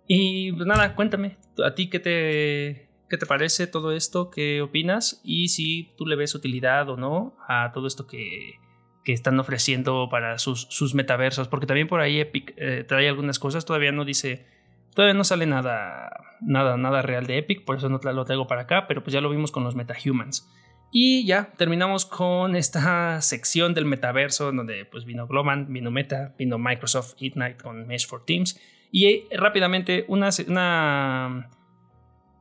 Y 0.07 0.51
pues 0.53 0.65
nada, 0.65 0.95
cuéntame, 0.95 1.37
¿a 1.63 1.73
ti 1.73 1.89
qué 1.89 1.99
te, 1.99 2.89
qué 3.09 3.17
te 3.17 3.25
parece 3.25 3.67
todo 3.67 3.93
esto? 3.93 4.29
¿Qué 4.29 4.61
opinas? 4.61 5.21
Y 5.23 5.49
si 5.49 5.91
tú 5.97 6.05
le 6.05 6.15
ves 6.15 6.35
utilidad 6.35 6.89
o 6.89 6.97
no 6.97 7.35
a 7.47 7.71
todo 7.73 7.87
esto 7.87 8.07
que, 8.07 8.59
que 9.03 9.13
están 9.13 9.39
ofreciendo 9.39 10.09
para 10.09 10.37
sus, 10.37 10.67
sus 10.69 10.95
metaversos, 10.95 11.47
porque 11.47 11.65
también 11.65 11.87
por 11.87 12.01
ahí 12.01 12.19
Epic 12.19 12.53
eh, 12.57 12.83
trae 12.87 13.07
algunas 13.07 13.39
cosas, 13.39 13.65
todavía 13.65 13.91
no 13.91 14.05
dice, 14.05 14.45
todavía 14.93 15.13
no 15.13 15.23
sale 15.23 15.45
nada, 15.45 16.11
nada, 16.41 16.77
nada 16.77 17.01
real 17.01 17.25
de 17.25 17.37
Epic, 17.37 17.63
por 17.63 17.77
eso 17.77 17.89
no 17.89 17.99
lo 18.03 18.25
traigo 18.25 18.47
para 18.47 18.61
acá, 18.61 18.87
pero 18.87 19.03
pues 19.03 19.13
ya 19.13 19.21
lo 19.21 19.29
vimos 19.29 19.51
con 19.51 19.63
los 19.63 19.75
MetaHumans. 19.75 20.49
Y 20.91 21.25
ya 21.25 21.53
terminamos 21.57 22.05
con 22.05 22.55
esta 22.55 23.21
sección 23.21 23.73
del 23.73 23.85
metaverso 23.85 24.51
donde 24.51 24.85
pues 24.85 25.05
vino 25.05 25.27
Globan, 25.27 25.71
vino 25.71 25.91
Meta, 25.91 26.35
vino 26.37 26.57
Microsoft 26.57 27.15
Ignite 27.17 27.57
con 27.57 27.87
Mesh 27.87 28.07
for 28.07 28.25
Teams 28.25 28.59
y 28.91 29.05
eh, 29.05 29.27
rápidamente 29.31 30.03
una, 30.09 30.29
una 30.47 31.49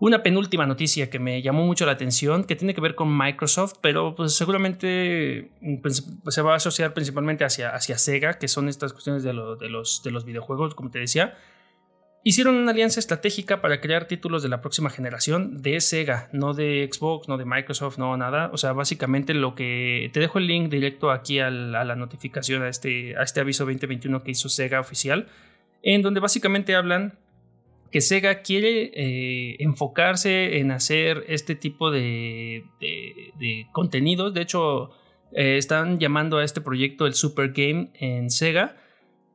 una 0.01 0.23
penúltima 0.23 0.67
noticia 0.67 1.11
que 1.11 1.19
me 1.19 1.43
llamó 1.43 1.67
mucho 1.67 1.85
la 1.85 1.93
atención, 1.93 2.45
que 2.45 2.57
tiene 2.57 2.75
que 2.75 2.81
ver 2.81 2.95
con 2.95 3.17
Microsoft, 3.17 3.75
pero 3.83 4.15
pues 4.15 4.35
seguramente 4.35 5.53
pues, 5.83 6.11
se 6.29 6.43
va 6.43 6.55
a 6.55 6.57
asociar 6.57 6.95
principalmente 6.95 7.45
hacia, 7.45 7.69
hacia 7.75 7.99
Sega, 7.99 8.39
que 8.39 8.49
son 8.49 8.71
estas 8.71 8.95
cuestiones 8.95 9.23
de, 9.23 9.35
de, 9.35 9.69
los, 9.69 10.03
de 10.03 10.11
los 10.11 10.25
videojuegos, 10.25 10.75
como 10.75 10.91
te 10.91 11.01
decía. 11.01 11.37
Hicieron 12.23 12.57
una 12.57 12.73
alianza 12.73 13.01
estratégica 13.01 13.63
para 13.63 13.81
crear 13.81 14.07
títulos 14.07 14.43
de 14.43 14.51
la 14.51 14.61
próxima 14.61 14.91
generación 14.91 15.63
de 15.63 15.81
Sega, 15.81 16.29
no 16.33 16.53
de 16.53 16.89
Xbox, 16.93 17.29
no 17.29 17.39
de 17.39 17.47
Microsoft, 17.47 17.97
no 17.97 18.15
nada. 18.17 18.51
O 18.53 18.59
sea, 18.59 18.73
básicamente 18.73 19.33
lo 19.33 19.55
que... 19.55 20.11
Te 20.13 20.21
dejo 20.21 20.39
el 20.39 20.47
link 20.47 20.69
directo 20.69 21.11
aquí 21.11 21.39
a 21.39 21.51
la 21.51 21.97
notificación, 21.97 22.63
a 22.63 22.69
este, 22.69 23.17
a 23.17 23.23
este 23.23 23.41
aviso 23.41 23.65
2021 23.65 24.23
que 24.23 24.33
hizo 24.33 24.51
Sega 24.51 24.81
oficial, 24.81 25.29
en 25.83 26.03
donde 26.03 26.21
básicamente 26.21 26.75
hablan 26.75 27.19
que 27.91 28.01
Sega 28.01 28.43
quiere 28.43 28.91
eh, 28.95 29.57
enfocarse 29.59 30.59
en 30.59 30.71
hacer 30.71 31.25
este 31.29 31.55
tipo 31.55 31.91
de, 31.91 32.65
contenidos. 33.73 34.33
De 34.33 34.43
hecho, 34.43 34.91
eh, 35.33 35.57
están 35.57 35.99
llamando 35.99 36.39
a 36.39 36.45
este 36.45 36.61
proyecto 36.61 37.07
el 37.07 37.15
Super 37.15 37.53
Game 37.53 37.91
en 37.95 38.31
Sega. 38.31 38.77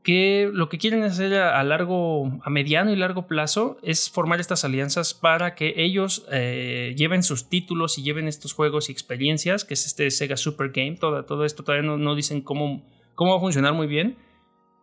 Que 0.05 0.49
lo 0.53 0.69
que 0.69 0.77
quieren 0.77 1.03
hacer 1.03 1.33
a, 1.33 1.61
largo, 1.63 2.39
a 2.43 2.49
mediano 2.49 2.91
y 2.91 2.95
largo 2.95 3.25
plazo 3.25 3.77
es 3.81 4.09
formar 4.09 4.39
estas 4.39 4.63
alianzas 4.63 5.15
para 5.15 5.55
que 5.55 5.73
ellos 5.77 6.27
eh, 6.31 6.93
lleven 6.95 7.23
sus 7.23 7.49
títulos 7.49 7.97
y 7.97 8.03
lleven 8.03 8.27
estos 8.27 8.53
juegos 8.53 8.87
y 8.87 8.91
experiencias, 8.91 9.65
que 9.65 9.73
es 9.73 9.87
este 9.87 10.11
Sega 10.11 10.37
Super 10.37 10.69
Game. 10.69 10.97
Todo, 10.97 11.25
todo 11.25 11.43
esto 11.43 11.63
todavía 11.63 11.89
no, 11.89 12.15
dicen 12.15 12.41
cómo, 12.41 12.85
cómo 13.15 13.31
va 13.31 13.37
a 13.37 13.41
funcionar 13.41 13.73
muy 13.73 13.87
bien 13.87 14.15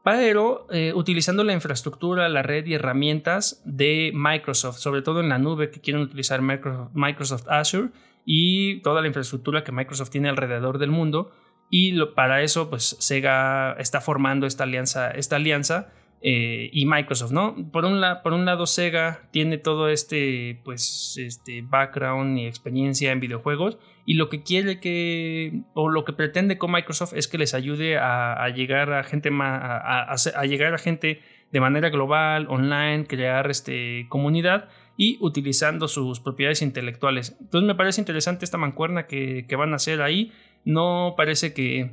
pero 0.05 0.67
eh, 0.71 0.93
utilizando 0.95 1.45
la 1.45 1.53
infraestructura, 1.53 2.29
la 2.29 2.43
red 2.43 2.67
y 2.67 2.75
herramientas 2.75 3.63
de 3.65 4.11
Microsoft, 4.15 4.79
sobre 4.79 5.03
todo 5.03 5.21
en 5.21 5.29
la 5.29 5.39
nube 5.39 5.71
que 5.71 5.81
quieren 5.81 6.03
utilizar 6.03 6.43
Microsoft 6.43 7.47
Azure 7.49 7.91
y 8.25 8.81
toda 8.83 9.01
la 9.01 9.07
infraestructura 9.07 9.63
que 9.63 9.73
Microsoft 9.73 10.11
tiene 10.11 10.29
alrededor 10.29 10.79
del 10.79 10.91
mundo. 10.91 11.31
Y 11.75 11.99
para 12.15 12.43
eso, 12.43 12.69
pues 12.69 12.99
Sega 13.01 13.77
está 13.79 14.03
formando 14.03 14.47
esta 14.47 14.65
alianza, 14.65 15.11
esta 15.11 15.37
alianza 15.37 15.91
eh, 16.21 16.69
y 16.71 16.85
Microsoft, 16.85 17.33
¿no? 17.33 17.57
Por 17.73 17.87
un, 17.87 18.05
por 18.23 18.35
un 18.35 18.45
lado, 18.45 18.67
Sega 18.67 19.23
tiene 19.31 19.57
todo 19.57 19.89
este, 19.89 20.61
pues, 20.65 21.17
este 21.17 21.63
background 21.63 22.39
y 22.39 22.47
experiencia 22.47 23.11
en 23.11 23.21
videojuegos 23.21 23.79
y 24.05 24.15
lo 24.15 24.29
que 24.29 24.43
quiere 24.43 24.81
que, 24.81 25.63
o 25.73 25.89
lo 25.89 26.05
que 26.05 26.13
pretende 26.13 26.59
con 26.59 26.73
Microsoft 26.73 27.15
es 27.15 27.27
que 27.27 27.39
les 27.39 27.55
ayude 27.55 27.97
a, 27.97 28.47
llegar 28.51 28.93
a 28.93 29.03
gente 29.03 29.31
más, 29.31 30.27
a, 30.27 30.45
llegar 30.45 30.75
a 30.75 30.79
gente 30.79 31.23
de 31.53 31.61
manera 31.61 31.89
global, 31.89 32.49
online, 32.51 33.07
crear 33.07 33.51
este, 33.51 34.05
comunidad 34.11 34.69
y 34.97 35.19
utilizando 35.21 35.89
sus 35.89 36.21
propiedades 36.21 36.63
intelectuales. 36.63 37.37
Entonces 37.41 37.67
me 37.67 37.75
parece 37.75 38.01
interesante 38.01 38.45
esta 38.45 38.59
mancuerna 38.59 39.07
que, 39.07 39.47
van 39.57 39.73
a 39.73 39.77
hacer 39.77 40.03
ahí. 40.03 40.33
No 40.65 41.15
parece 41.17 41.53
que 41.53 41.93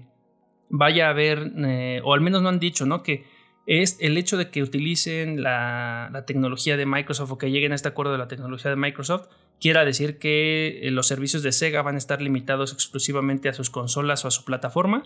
vaya 0.70 1.08
a 1.08 1.10
haber, 1.10 1.52
eh, 1.58 2.02
o 2.04 2.14
al 2.14 2.22
menos 2.22 2.42
no 2.42 2.50
han 2.50 2.60
dicho, 2.60 2.86
¿no? 2.86 3.04
Que 3.04 3.26
es 3.66 3.98
el 4.00 4.18
hecho 4.18 4.38
de 4.38 4.50
que 4.50 4.64
utilicen 4.64 5.44
la, 5.44 6.24
tecnología 6.26 6.78
de 6.78 6.86
Microsoft 6.86 7.32
o 7.32 7.38
que 7.38 7.52
lleguen 7.52 7.72
a 7.72 7.76
este 7.76 7.88
acuerdo 7.88 8.12
de 8.12 8.18
la 8.18 8.28
tecnología 8.28 8.72
de 8.72 8.78
Microsoft, 8.78 9.28
quiera 9.60 9.86
decir 9.86 10.18
que 10.18 10.80
eh, 10.82 10.92
los 10.92 11.08
servicios 11.08 11.44
de 11.44 11.52
Sega 11.52 11.82
van 11.82 11.96
a 11.96 12.00
estar 12.00 12.22
limitados 12.22 12.74
exclusivamente 12.74 13.48
a 13.48 13.54
sus 13.54 13.70
consolas 13.70 14.26
o 14.26 14.28
a 14.28 14.32
su 14.32 14.44
plataforma. 14.44 15.04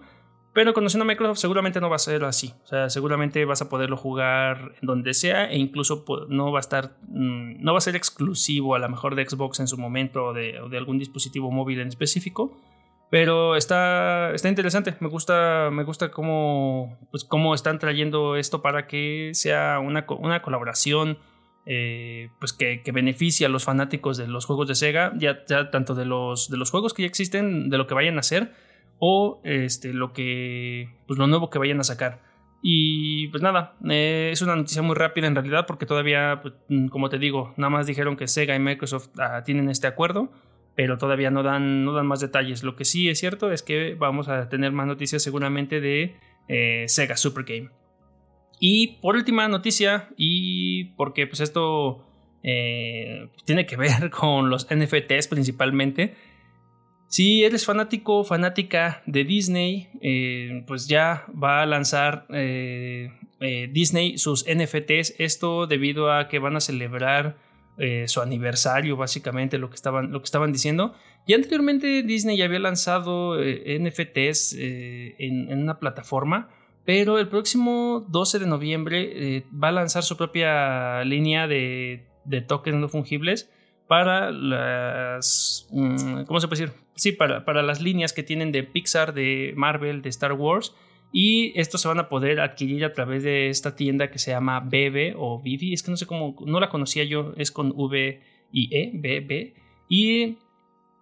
Pero 0.53 0.73
conociendo 0.73 1.03
a 1.03 1.07
Microsoft 1.07 1.39
seguramente 1.39 1.81
no 1.81 1.89
va 1.89 1.95
a 1.95 1.99
ser 1.99 2.23
así. 2.23 2.53
O 2.63 2.67
sea, 2.67 2.89
seguramente 2.89 3.43
vas 3.43 3.63
a 3.63 3.69
poderlo 3.69 3.97
jugar 3.97 4.73
en 4.79 4.85
donde 4.87 5.15
sea 5.15 5.51
e 5.51 5.57
incluso 5.57 6.05
no 6.29 6.51
va 6.51 6.59
a 6.59 6.61
estar, 6.61 6.95
mm, 7.07 7.63
no 7.63 7.73
va 7.73 7.79
a 7.79 7.81
ser 7.81 7.95
exclusivo 7.95 8.75
a 8.75 8.79
lo 8.79 8.87
mejor 8.87 9.15
de 9.15 9.27
Xbox 9.27 9.59
en 9.59 9.67
su 9.67 9.77
momento 9.77 10.25
o 10.25 10.33
de, 10.33 10.61
o 10.61 10.69
de 10.69 10.77
algún 10.77 10.99
dispositivo 10.99 11.51
móvil 11.51 11.79
en 11.79 11.87
específico 11.87 12.55
pero 13.13 13.55
está, 13.55 14.31
está 14.33 14.49
interesante, 14.49 14.95
me 14.99 15.07
gusta, 15.07 15.69
me 15.71 15.83
gusta 15.83 16.09
cómo, 16.09 16.97
pues, 17.11 17.23
cómo 17.23 17.53
están 17.53 17.77
trayendo 17.77 18.37
esto 18.37 18.63
para 18.63 18.87
que 18.87 19.29
sea 19.35 19.77
una, 19.77 20.07
una 20.17 20.41
colaboración 20.41 21.19
eh, 21.67 22.31
pues 22.39 22.53
que, 22.53 22.81
que, 22.81 22.91
beneficie 22.91 23.45
a 23.45 23.49
los 23.49 23.65
fanáticos 23.65 24.17
de 24.17 24.25
los 24.27 24.45
juegos 24.45 24.67
de 24.67 24.73
Sega, 24.73 25.13
ya, 25.15 25.45
ya, 25.47 25.69
tanto 25.69 25.93
de 25.93 26.05
los, 26.05 26.49
de 26.49 26.57
los 26.57 26.71
juegos 26.71 26.95
que 26.95 27.03
ya 27.03 27.07
existen, 27.07 27.69
de 27.69 27.77
lo 27.77 27.85
que 27.85 27.93
vayan 27.93 28.17
a 28.17 28.21
hacer, 28.21 28.51
o 28.97 29.41
este, 29.43 29.93
lo, 29.93 30.11
que, 30.11 30.89
pues, 31.05 31.19
lo 31.19 31.27
nuevo 31.27 31.51
que 31.51 31.59
vayan 31.59 31.79
a 31.79 31.83
sacar. 31.83 32.19
Y 32.63 33.27
pues 33.27 33.43
nada, 33.43 33.75
eh, 33.91 34.31
es 34.33 34.41
una 34.41 34.55
noticia 34.55 34.81
muy 34.81 34.95
rápida 34.95 35.27
en 35.27 35.35
realidad 35.35 35.67
porque 35.67 35.85
todavía, 35.85 36.39
pues, 36.41 36.55
como 36.89 37.09
te 37.09 37.19
digo, 37.19 37.53
nada 37.57 37.69
más 37.69 37.85
dijeron 37.85 38.17
que 38.17 38.27
Sega 38.27 38.55
y 38.55 38.59
Microsoft 38.59 39.09
ah, 39.19 39.43
tienen 39.43 39.69
este 39.69 39.85
acuerdo 39.85 40.31
pero 40.75 40.97
todavía 40.97 41.29
no 41.29 41.43
dan, 41.43 41.85
no 41.85 41.93
dan 41.93 42.07
más 42.07 42.19
detalles. 42.19 42.63
Lo 42.63 42.75
que 42.75 42.85
sí 42.85 43.09
es 43.09 43.19
cierto 43.19 43.51
es 43.51 43.61
que 43.61 43.95
vamos 43.95 44.27
a 44.27 44.49
tener 44.49 44.71
más 44.71 44.87
noticias 44.87 45.21
seguramente 45.21 45.81
de 45.81 46.15
eh, 46.47 46.85
Sega 46.87 47.15
Super 47.17 47.43
Game. 47.43 47.69
Y 48.59 48.99
por 49.01 49.15
última 49.15 49.47
noticia, 49.47 50.09
y 50.17 50.85
porque 50.95 51.27
pues 51.27 51.41
esto 51.41 52.05
eh, 52.43 53.29
tiene 53.45 53.65
que 53.65 53.77
ver 53.77 54.09
con 54.11 54.49
los 54.49 54.67
NFTs 54.73 55.27
principalmente. 55.27 56.15
Si 57.07 57.43
eres 57.43 57.65
fanático 57.65 58.19
o 58.19 58.23
fanática 58.23 59.03
de 59.05 59.23
Disney, 59.23 59.89
eh, 60.01 60.63
pues 60.65 60.87
ya 60.87 61.27
va 61.31 61.61
a 61.61 61.65
lanzar 61.67 62.25
Disney 63.69 64.17
sus 64.17 64.45
NFTs. 64.47 65.13
Esto 65.19 65.67
debido 65.67 66.11
a 66.11 66.27
que 66.27 66.39
van 66.39 66.55
a 66.55 66.59
celebrar 66.59 67.37
eh, 67.77 68.05
su 68.07 68.21
aniversario, 68.21 68.95
básicamente 68.97 69.57
lo 69.57 69.69
que 69.69 69.75
estaban, 69.75 70.11
lo 70.11 70.19
que 70.19 70.25
estaban 70.25 70.51
diciendo. 70.51 70.93
Y 71.25 71.33
anteriormente 71.33 72.03
Disney 72.03 72.37
ya 72.37 72.45
había 72.45 72.59
lanzado 72.59 73.41
eh, 73.41 73.79
NFTs 73.79 74.55
eh, 74.59 75.15
en, 75.17 75.57
una 75.57 75.79
plataforma, 75.79 76.49
pero 76.85 77.17
el 77.17 77.27
próximo 77.29 78.05
12 78.09 78.39
de 78.39 78.45
noviembre 78.45 79.45
va 79.51 79.69
a 79.69 79.71
lanzar 79.71 80.03
su 80.03 80.17
propia 80.17 81.03
línea 81.03 81.47
de, 81.47 82.05
de 82.25 82.41
tokens 82.41 82.77
no 82.77 82.89
fungibles 82.89 83.49
para 83.87 84.31
las... 84.31 85.67
Mm, 85.71 86.23
¿Cómo 86.25 86.39
se 86.39 86.47
puede 86.47 86.61
decir? 86.61 86.79
Sí, 86.95 87.11
para, 87.11 87.45
para 87.45 87.63
las 87.63 87.81
líneas 87.81 88.13
que 88.13 88.21
tienen 88.21 88.51
de 88.51 88.63
Pixar, 88.63 89.13
de 89.13 89.53
Marvel, 89.55 90.01
de 90.01 90.09
Star 90.09 90.33
Wars 90.33 90.75
y 91.15 91.53
estos 91.59 91.79
se 91.81 91.87
van 91.87 91.99
a 91.99 92.09
poder 92.09 92.39
adquirir 92.39 92.83
a 92.83 92.91
través 92.91 93.21
de 93.21 93.49
esta 93.49 93.75
tienda 93.75 94.09
que 94.09 94.17
se 94.17 94.31
llama 94.31 94.59
Bebe 94.61 95.13
o 95.15 95.39
Vivi. 95.39 95.71
Es 95.71 95.83
que 95.83 95.91
no 95.91 95.97
sé 95.97 96.07
cómo, 96.07 96.35
no 96.43 96.59
la 96.59 96.69
conocía 96.69 97.03
yo, 97.03 97.33
es 97.37 97.51
con 97.51 97.71
V 97.75 98.19
y 98.51 98.75
E, 98.75 98.91
BB. 98.95 99.53
Y 99.87 100.39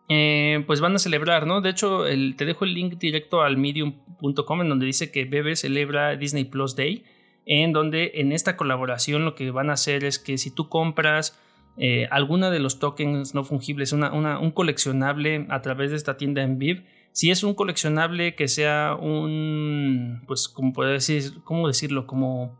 eh, 0.10 0.66
pues 0.68 0.82
van 0.82 0.94
a 0.96 1.00
celebrar, 1.00 1.48
¿no? 1.48 1.62
De 1.62 1.70
hecho, 1.70 2.04
te 2.36 2.44
dejo 2.44 2.66
el 2.66 2.74
link 2.74 2.98
directo 2.98 3.42
al 3.42 3.56
medium.com 3.56 4.62
en 4.62 4.68
donde 4.68 4.86
dice 4.86 5.12
que 5.12 5.24
Bebe 5.24 5.56
celebra 5.56 6.18
Disney 6.18 6.44
Plus 6.44 6.76
Day, 6.76 7.06
en 7.46 7.72
donde 7.72 8.12
en 8.16 8.34
esta 8.34 8.58
colaboración 8.58 9.24
lo 9.24 9.34
que 9.34 9.50
van 9.50 9.70
a 9.70 9.74
hacer 9.74 10.04
es 10.04 10.20
que 10.20 10.38
si 10.38 10.54
tú 10.54 10.68
compras 10.68 11.40
eh, 11.78 12.10
alguna 12.12 12.52
de 12.52 12.60
los 12.60 12.80
tokens 12.80 13.34
no 13.34 13.46
fungibles, 13.46 13.94
una, 13.94 14.12
un 14.40 14.52
coleccionable 14.52 15.46
a 15.48 15.62
través 15.62 15.92
de 15.92 15.96
esta 15.96 16.18
tienda 16.18 16.44
en 16.44 16.60
Viv, 16.60 16.84
si 17.12 17.30
es 17.30 17.44
un 17.44 17.54
coleccionable 17.54 18.36
que 18.36 18.48
sea 18.48 18.96
un, 19.00 20.24
pues, 20.28 20.48
como 20.48 20.74
puedo 20.74 20.90
decir, 20.90 21.44
¿cómo 21.44 21.68
decirlo? 21.68 22.08
Como 22.08 22.60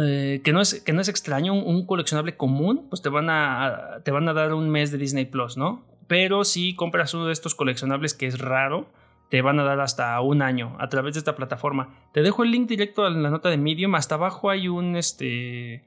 eh, 0.00 0.40
que, 0.44 0.52
no 0.52 0.60
es, 0.60 0.82
que 0.82 0.92
no 0.92 1.00
es 1.00 1.08
extraño, 1.08 1.54
un, 1.54 1.86
coleccionable 1.86 2.36
común, 2.36 2.86
pues 2.88 3.02
te 3.02 3.08
van, 3.08 3.28
a, 3.30 4.00
te 4.04 4.10
van 4.10 4.28
a 4.28 4.32
dar 4.32 4.54
un 4.54 4.70
mes 4.70 4.90
de 4.90 4.98
Disney 4.98 5.24
Plus, 5.26 5.56
¿no? 5.56 5.86
Pero 6.06 6.44
si 6.44 6.74
compras 6.74 7.14
uno 7.14 7.26
de 7.26 7.32
estos 7.32 7.54
coleccionables 7.54 8.14
que 8.14 8.26
es 8.26 8.38
raro, 8.38 8.90
te 9.30 9.40
van 9.40 9.58
a 9.58 9.64
dar 9.64 9.80
hasta 9.80 10.20
un 10.20 10.42
año 10.42 10.76
a 10.78 10.88
través 10.88 11.14
de 11.14 11.20
esta 11.20 11.34
plataforma. 11.34 11.94
Te 12.12 12.22
dejo 12.22 12.42
el 12.42 12.50
link 12.50 12.68
directo 12.68 13.06
en 13.06 13.22
la 13.22 13.30
nota 13.30 13.48
de 13.48 13.56
Medium. 13.56 13.94
Hasta 13.94 14.16
abajo 14.16 14.50
hay 14.50 14.68
un 14.68 14.96
este 14.96 15.84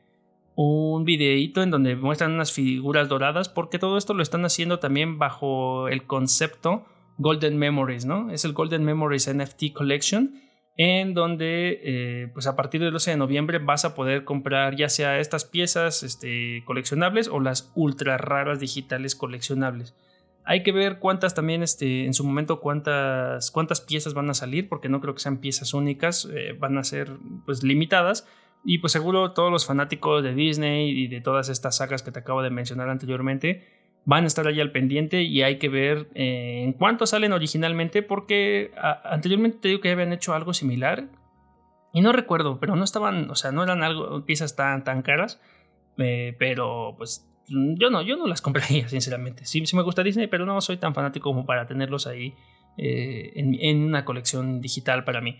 un 0.56 1.04
videíto 1.04 1.62
en 1.62 1.69
donde 1.69 1.95
muestran 1.95 2.32
unas 2.32 2.52
figuras 2.54 3.10
doradas 3.10 3.50
porque 3.50 3.78
todo 3.78 3.98
esto 3.98 4.13
lo 4.13 4.24
están 4.24 4.45
haciendo 4.45 4.80
también 4.80 5.19
bajo 5.19 5.89
el 5.89 6.06
concepto 6.06 6.86
Golden 7.17 7.58
Memories, 7.58 8.06
¿no? 8.06 8.32
Es 8.32 8.45
el 8.45 8.54
Golden 8.54 8.84
Memories 8.84 9.34
NFT 9.34 9.73
Collection 9.73 10.41
en 10.78 11.13
donde 11.13 11.80
eh, 11.84 12.28
pues 12.34 12.47
a 12.47 12.56
partir 12.56 12.82
del 12.82 12.91
12 12.91 13.12
de 13.12 13.17
noviembre 13.17 13.60
vas 13.60 13.86
a 13.86 13.95
poder 13.95 14.25
comprar 14.25 14.75
ya 14.75 14.89
sea 14.89 15.19
estas 15.19 15.45
piezas 15.45 16.04
este, 16.04 16.63
coleccionables 16.65 17.30
o 17.30 17.39
las 17.39 17.71
ultra 17.75 18.17
raras 18.17 18.60
digitales 18.60 19.15
coleccionables. 19.15 19.95
Hay 20.43 20.62
que 20.62 20.71
ver 20.71 20.99
cuántas 20.99 21.34
también, 21.34 21.63
este, 21.63 22.06
en 22.06 22.13
su 22.13 22.23
momento, 22.23 22.60
cuántas, 22.60 23.49
cuántas 23.49 23.82
piezas 23.82 24.13
van 24.13 24.30
a 24.30 24.36
salir, 24.36 24.69
porque 24.69 24.89
no 24.89 25.01
creo 25.01 25.15
que 25.15 25.21
sean 25.21 25.38
piezas 25.38 25.73
únicas, 25.73 26.30
eh, 26.32 26.56
van 26.60 26.78
a 26.78 26.84
ser 26.84 27.13
pues 27.45 27.63
limitadas. 27.63 28.28
Y 28.63 28.78
pues 28.80 28.93
seguro 28.93 29.32
todos 29.32 29.51
los 29.51 29.65
fanáticos 29.65 30.23
de 30.23 30.36
Disney 30.36 30.89
y 30.89 31.08
de 31.08 31.21
todas 31.21 31.49
estas 31.49 31.78
sagas 31.78 32.04
que 32.04 32.12
te 32.12 32.19
acabo 32.19 32.43
de 32.43 32.51
mencionar 32.51 32.89
anteriormente 32.89 33.63
van 34.05 34.23
a 34.23 34.27
estar 34.27 34.47
ahí 34.47 34.61
al 34.61 34.71
pendiente 34.71 35.23
y 35.23 35.41
hay 35.41 35.57
que 35.57 35.67
ver 35.67 36.07
eh, 36.13 36.61
en 36.63 36.73
cuánto 36.73 37.05
salen 37.07 37.33
originalmente, 37.33 38.03
porque 38.03 38.71
anteriormente 39.03 39.57
te 39.59 39.67
digo 39.69 39.81
que 39.81 39.91
habían 39.91 40.13
hecho 40.13 40.33
algo 40.33 40.53
similar. 40.53 41.09
Y 41.91 42.01
no 42.01 42.11
recuerdo, 42.11 42.59
pero 42.59 42.75
no 42.75 42.83
estaban, 42.83 43.29
o 43.31 43.35
sea, 43.35 43.51
no 43.51 43.63
eran 43.63 44.23
piezas 44.25 44.55
tan, 44.55 44.83
tan 44.83 45.01
caras. 45.01 45.41
Eh, 45.97 46.35
pero 46.37 46.95
pues 46.97 47.27
yo 47.47 47.89
no, 47.89 48.01
yo 48.01 48.17
no 48.17 48.27
las 48.27 48.41
compraría, 48.43 48.87
sinceramente. 48.87 49.45
Sí, 49.45 49.65
sí 49.65 49.75
me 49.75 49.83
gusta 49.83 50.03
Disney, 50.03 50.27
pero 50.27 50.45
no 50.45 50.59
soy 50.61 50.77
tan 50.77 50.93
fanático 50.93 51.29
como 51.29 51.45
para 51.45 51.65
tenerlos 51.65 52.07
ahí 52.07 52.35
eh, 52.77 53.31
en, 53.35 53.83
una 53.83 54.05
colección 54.05 54.61
digital 54.61 55.03
para 55.03 55.21
mí. 55.21 55.37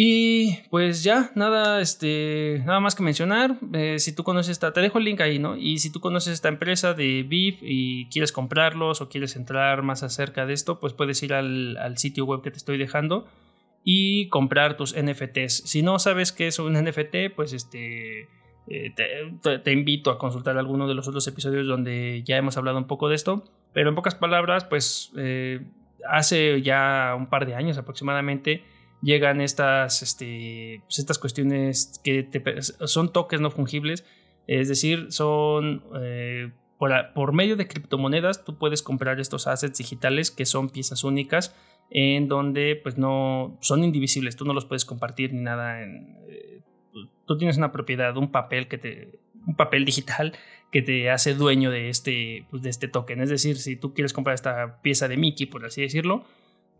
Y 0.00 0.60
pues 0.70 1.02
ya, 1.02 1.32
nada, 1.34 1.80
este, 1.80 2.62
nada 2.64 2.78
más 2.78 2.94
que 2.94 3.02
mencionar. 3.02 3.56
Eh, 3.72 3.98
si 3.98 4.14
tú 4.14 4.22
conoces 4.22 4.52
esta, 4.52 4.72
te 4.72 4.80
dejo 4.80 4.98
el 4.98 5.04
link 5.04 5.20
ahí, 5.20 5.40
¿no? 5.40 5.56
Y 5.56 5.78
si 5.78 5.90
tú 5.90 5.98
conoces 5.98 6.34
esta 6.34 6.46
empresa 6.46 6.94
de 6.94 7.24
BIF 7.24 7.58
y 7.62 8.08
quieres 8.08 8.30
comprarlos 8.30 9.00
o 9.00 9.08
quieres 9.08 9.34
entrar 9.34 9.82
más 9.82 10.04
acerca 10.04 10.46
de 10.46 10.52
esto, 10.52 10.78
pues 10.78 10.92
puedes 10.92 11.20
ir 11.24 11.34
al, 11.34 11.76
al 11.78 11.98
sitio 11.98 12.26
web 12.26 12.42
que 12.42 12.52
te 12.52 12.58
estoy 12.58 12.78
dejando 12.78 13.26
y 13.82 14.28
comprar 14.28 14.76
tus 14.76 14.94
NFTs. 14.96 15.64
Si 15.66 15.82
no 15.82 15.98
sabes 15.98 16.30
qué 16.30 16.46
es 16.46 16.60
un 16.60 16.74
NFT, 16.74 17.34
pues 17.34 17.52
este 17.52 18.28
eh, 18.68 18.94
te, 19.64 19.72
invito 19.72 20.12
a 20.12 20.18
consultar 20.18 20.58
alguno 20.58 20.86
de 20.86 20.94
los 20.94 21.08
otros 21.08 21.26
episodios 21.26 21.66
donde 21.66 22.22
ya 22.24 22.36
hemos 22.36 22.56
hablado 22.56 22.78
un 22.78 22.86
poco 22.86 23.08
de 23.08 23.16
esto, 23.16 23.42
pero 23.72 23.88
en 23.88 23.96
pocas 23.96 24.14
palabras, 24.14 24.64
pues 24.64 25.10
eh, 25.16 25.66
hace 26.08 26.62
ya 26.62 27.16
un 27.18 27.28
par 27.28 27.46
de 27.46 27.56
años 27.56 27.78
aproximadamente 27.78 28.62
llegan 29.02 29.40
estas, 29.40 30.02
este, 30.02 30.82
pues, 30.84 30.98
estas 30.98 31.18
cuestiones 31.18 32.00
que 32.02 32.28
son 32.86 33.12
toques 33.12 33.40
no 33.40 33.50
fungibles, 33.50 34.04
es 34.46 34.68
decir, 34.68 35.06
son 35.10 35.84
eh, 36.00 36.50
por, 36.78 36.92
por, 37.14 37.32
medio 37.32 37.56
de 37.56 37.68
criptomonedas 37.68 38.44
tú 38.44 38.56
puedes 38.56 38.82
comprar 38.82 39.20
estos 39.20 39.46
assets 39.46 39.78
digitales 39.78 40.30
que 40.30 40.46
son 40.46 40.70
piezas 40.70 41.04
únicas 41.04 41.54
en 41.90 42.28
donde 42.28 42.78
pues 42.82 42.98
no 42.98 43.58
son 43.60 43.84
indivisibles, 43.84 44.36
tú 44.36 44.44
no 44.44 44.52
los 44.52 44.64
puedes 44.64 44.84
compartir 44.84 45.32
ni 45.32 45.40
nada 45.40 45.82
en, 45.82 46.18
tú 47.28 47.36
tienes 47.38 47.58
una 47.58 47.70
propiedad, 47.70 48.16
un 48.16 48.32
papel 48.32 48.66
que 48.66 48.78
te, 48.78 49.20
un 49.46 49.54
papel 49.54 49.84
digital 49.84 50.34
que 50.72 50.82
te 50.82 51.10
hace 51.10 51.34
dueño 51.34 51.70
de 51.70 51.88
este, 51.88 52.46
pues, 52.50 52.62
de 52.62 52.70
este 52.70 52.88
token. 52.88 53.20
Es 53.20 53.30
decir, 53.30 53.56
si 53.56 53.76
tú 53.76 53.94
quieres 53.94 54.12
comprar 54.12 54.34
esta 54.34 54.80
pieza 54.82 55.06
de 55.06 55.16
Mickey, 55.16 55.46
por 55.46 55.64
así 55.64 55.82
decirlo, 55.82 56.24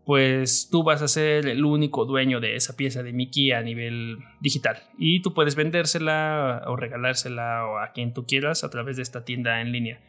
pues 0.09 0.69
tú 0.71 0.81
vas 0.81 1.03
a 1.03 1.07
ser 1.07 1.45
el 1.45 1.63
único 1.63 2.03
dueño 2.03 2.39
de 2.39 2.55
esa 2.55 2.75
pieza 2.75 3.03
de 3.03 3.13
Mickey 3.13 3.51
a 3.51 3.61
nivel 3.61 4.17
digital. 4.41 4.81
Y 4.97 5.21
tú 5.21 5.35
puedes 5.35 5.53
vendérsela 5.53 6.63
o 6.65 6.75
regalársela 6.75 7.83
a 7.83 7.91
quien 7.93 8.15
tú 8.15 8.25
quieras 8.25 8.63
a 8.63 8.71
través 8.71 8.95
de 8.95 9.03
esta 9.03 9.23
tienda 9.23 9.61
en 9.61 9.71
línea. 9.71 10.01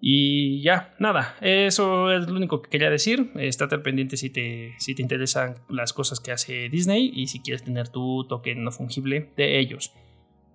Y 0.00 0.62
ya, 0.62 0.94
nada, 1.00 1.34
eso 1.40 2.12
es 2.12 2.28
lo 2.28 2.36
único 2.36 2.62
que 2.62 2.70
quería 2.70 2.88
decir. 2.88 3.32
Estate 3.34 3.74
al 3.74 3.82
pendiente 3.82 4.16
si 4.16 4.30
te, 4.30 4.76
si 4.78 4.94
te 4.94 5.02
interesan 5.02 5.56
las 5.68 5.92
cosas 5.92 6.20
que 6.20 6.30
hace 6.30 6.68
Disney 6.68 7.10
y 7.12 7.26
si 7.26 7.40
quieres 7.40 7.64
tener 7.64 7.88
tu 7.88 8.28
token 8.28 8.62
no 8.62 8.70
fungible 8.70 9.32
de 9.36 9.58
ellos. 9.58 9.92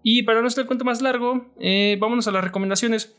Y 0.02 0.24
para 0.24 0.40
no 0.40 0.48
hacer 0.48 0.62
el 0.62 0.68
cuento 0.68 0.86
más 0.86 1.02
largo, 1.02 1.52
eh, 1.60 1.98
vámonos 2.00 2.26
a 2.30 2.32
las 2.32 2.46
recomendaciones. 2.46 3.18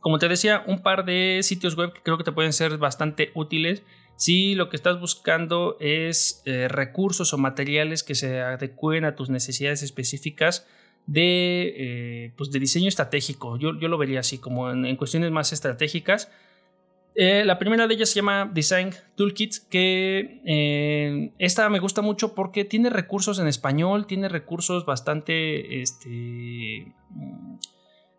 Como 0.00 0.18
te 0.18 0.28
decía, 0.28 0.64
un 0.66 0.82
par 0.82 1.06
de 1.06 1.40
sitios 1.42 1.76
web 1.76 1.94
que 1.94 2.02
creo 2.02 2.18
que 2.18 2.24
te 2.24 2.32
pueden 2.32 2.52
ser 2.52 2.76
bastante 2.76 3.30
útiles 3.34 3.82
si 4.16 4.54
lo 4.54 4.68
que 4.68 4.76
estás 4.76 5.00
buscando 5.00 5.76
es 5.80 6.42
eh, 6.44 6.68
recursos 6.68 7.32
o 7.32 7.38
materiales 7.38 8.02
que 8.02 8.14
se 8.14 8.40
adecuen 8.40 9.04
a 9.04 9.14
tus 9.14 9.30
necesidades 9.30 9.82
específicas 9.82 10.66
de, 11.06 11.74
eh, 11.76 12.32
pues 12.36 12.50
de 12.50 12.60
diseño 12.60 12.88
estratégico. 12.88 13.56
Yo, 13.58 13.78
yo, 13.78 13.88
lo 13.88 13.98
vería 13.98 14.20
así, 14.20 14.38
como 14.38 14.70
en, 14.70 14.96
cuestiones 14.96 15.30
más 15.30 15.52
estratégicas. 15.52 16.30
Eh, 17.14 17.44
la 17.44 17.58
primera 17.58 17.86
de 17.86 17.94
ellas 17.94 18.08
se 18.08 18.16
llama 18.16 18.50
Design 18.54 18.90
Toolkit, 19.16 19.68
que 19.68 21.30
esta 21.38 21.68
me 21.68 21.78
gusta 21.78 22.00
mucho 22.00 22.34
porque 22.34 22.64
tiene 22.64 22.88
recursos 22.88 23.38
en 23.38 23.48
español, 23.48 24.06
tiene 24.06 24.28
recursos 24.28 24.86
bastante 24.86 25.82
este, 25.82 26.94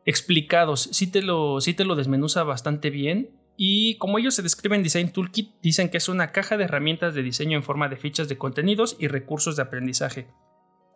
explicados, 0.05 0.89
sí 0.91 1.09
te, 1.09 1.21
lo, 1.21 1.61
sí 1.61 1.73
te 1.73 1.85
lo 1.85 1.95
desmenuza 1.95 2.43
bastante 2.43 2.89
bien. 2.89 3.29
Y 3.55 3.97
como 3.97 4.17
ellos 4.17 4.35
se 4.35 4.41
describen 4.41 4.83
Design 4.83 5.11
Toolkit, 5.11 5.55
dicen 5.61 5.89
que 5.89 5.97
es 5.97 6.09
una 6.09 6.31
caja 6.31 6.57
de 6.57 6.63
herramientas 6.63 7.13
de 7.13 7.23
diseño 7.23 7.57
en 7.57 7.63
forma 7.63 7.87
de 7.87 7.97
fichas 7.97 8.27
de 8.27 8.37
contenidos 8.37 8.95
y 8.99 9.07
recursos 9.07 9.55
de 9.55 9.61
aprendizaje. 9.61 10.27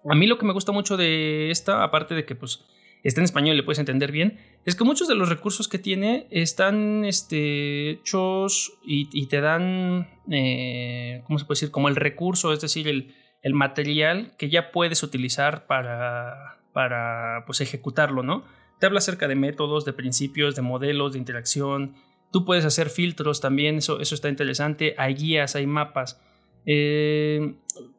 A 0.10 0.16
mí 0.16 0.26
lo 0.26 0.38
que 0.38 0.46
me 0.46 0.54
gusta 0.54 0.72
mucho 0.72 0.98
de 0.98 1.52
esta, 1.52 1.84
aparte 1.84 2.16
de 2.16 2.26
que 2.26 2.36
pues 2.36 2.66
está 3.04 3.22
en 3.22 3.26
español 3.26 3.54
y 3.54 3.58
le 3.58 3.64
puedes 3.64 3.80
entender 3.80 4.12
bien, 4.12 4.40
es 4.66 4.76
que 4.76 4.84
muchos 4.84 5.08
de 5.08 5.16
los 5.16 5.30
recursos 5.30 5.68
que 5.68 5.80
tiene 5.80 6.28
están 6.30 7.06
este, 7.06 7.92
hechos 7.92 8.74
y, 8.86 9.28
te 9.28 9.42
dan, 9.42 10.10
eh, 10.32 11.24
¿cómo 11.26 11.40
se 11.40 11.46
puede 11.46 11.58
decir? 11.58 11.72
Como 11.72 11.90
el 11.90 11.96
recurso, 11.96 12.54
es 12.54 12.62
decir, 12.62 12.88
el, 12.88 13.14
material 13.54 14.34
que 14.38 14.50
ya 14.50 14.72
puedes 14.72 15.04
utilizar 15.04 15.68
para, 15.68 16.60
para 16.74 17.46
pues, 17.46 17.62
ejecutarlo, 17.62 18.22
¿no? 18.22 18.44
Te 18.78 18.86
habla 18.86 18.98
acerca 18.98 19.30
de 19.30 19.36
métodos, 19.36 19.86
de 19.86 19.94
principios, 19.94 20.54
de 20.56 20.64
modelos, 20.64 21.14
de 21.14 21.20
interacción. 21.20 21.96
Tú 22.38 22.46
puedes 22.46 22.66
hacer 22.66 22.92
filtros 22.92 23.42
también, 23.42 23.78
eso, 23.78 24.00
eso 24.00 24.14
está 24.14 24.30
interesante. 24.30 24.94
Hay 25.00 25.16
guías, 25.16 25.56
hay 25.56 25.66
mapas. 25.66 26.22
Eh, 26.68 27.56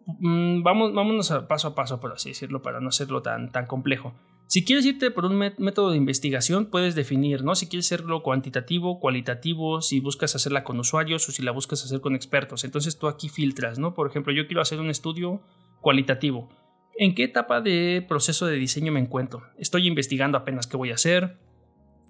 mm, 0.06 0.62
vamos, 0.62 0.94
vámonos 0.94 1.32
a 1.32 1.48
paso 1.48 1.66
a 1.66 1.74
paso, 1.74 1.98
por 1.98 2.12
así 2.12 2.28
decirlo, 2.28 2.62
para 2.62 2.78
no 2.78 2.90
hacerlo 2.90 3.20
tan, 3.20 3.50
tan 3.50 3.66
complejo. 3.66 4.14
Si 4.46 4.64
quieres 4.64 4.86
irte 4.86 5.10
por 5.10 5.24
un 5.24 5.36
método 5.36 5.90
de 5.90 5.96
investigación, 5.96 6.66
puedes 6.66 6.94
definir, 6.94 7.42
¿no? 7.42 7.56
Si 7.56 7.66
quieres 7.66 7.86
hacerlo 7.86 8.22
cuantitativo, 8.22 9.00
cualitativo, 9.00 9.80
si 9.80 9.98
buscas 9.98 10.36
hacerla 10.36 10.62
con 10.62 10.78
usuarios 10.78 11.28
o 11.28 11.32
si 11.32 11.42
la 11.42 11.50
buscas 11.50 11.84
hacer 11.84 12.00
con 12.00 12.14
expertos. 12.14 12.62
Entonces 12.62 12.96
tú 12.96 13.08
aquí 13.08 13.28
filtras, 13.28 13.80
¿no? 13.80 13.92
Por 13.92 14.08
ejemplo, 14.08 14.32
yo 14.32 14.46
quiero 14.46 14.62
hacer 14.62 14.78
un 14.78 14.90
estudio 14.90 15.42
cualitativo. 15.80 16.48
¿En 16.96 17.16
qué 17.16 17.24
etapa 17.24 17.60
de 17.60 18.06
proceso 18.06 18.46
de 18.46 18.54
diseño 18.54 18.92
me 18.92 19.00
encuentro? 19.00 19.42
Estoy 19.58 19.88
investigando 19.88 20.38
apenas 20.38 20.68
qué 20.68 20.76
voy 20.76 20.92
a 20.92 20.94
hacer, 20.94 21.36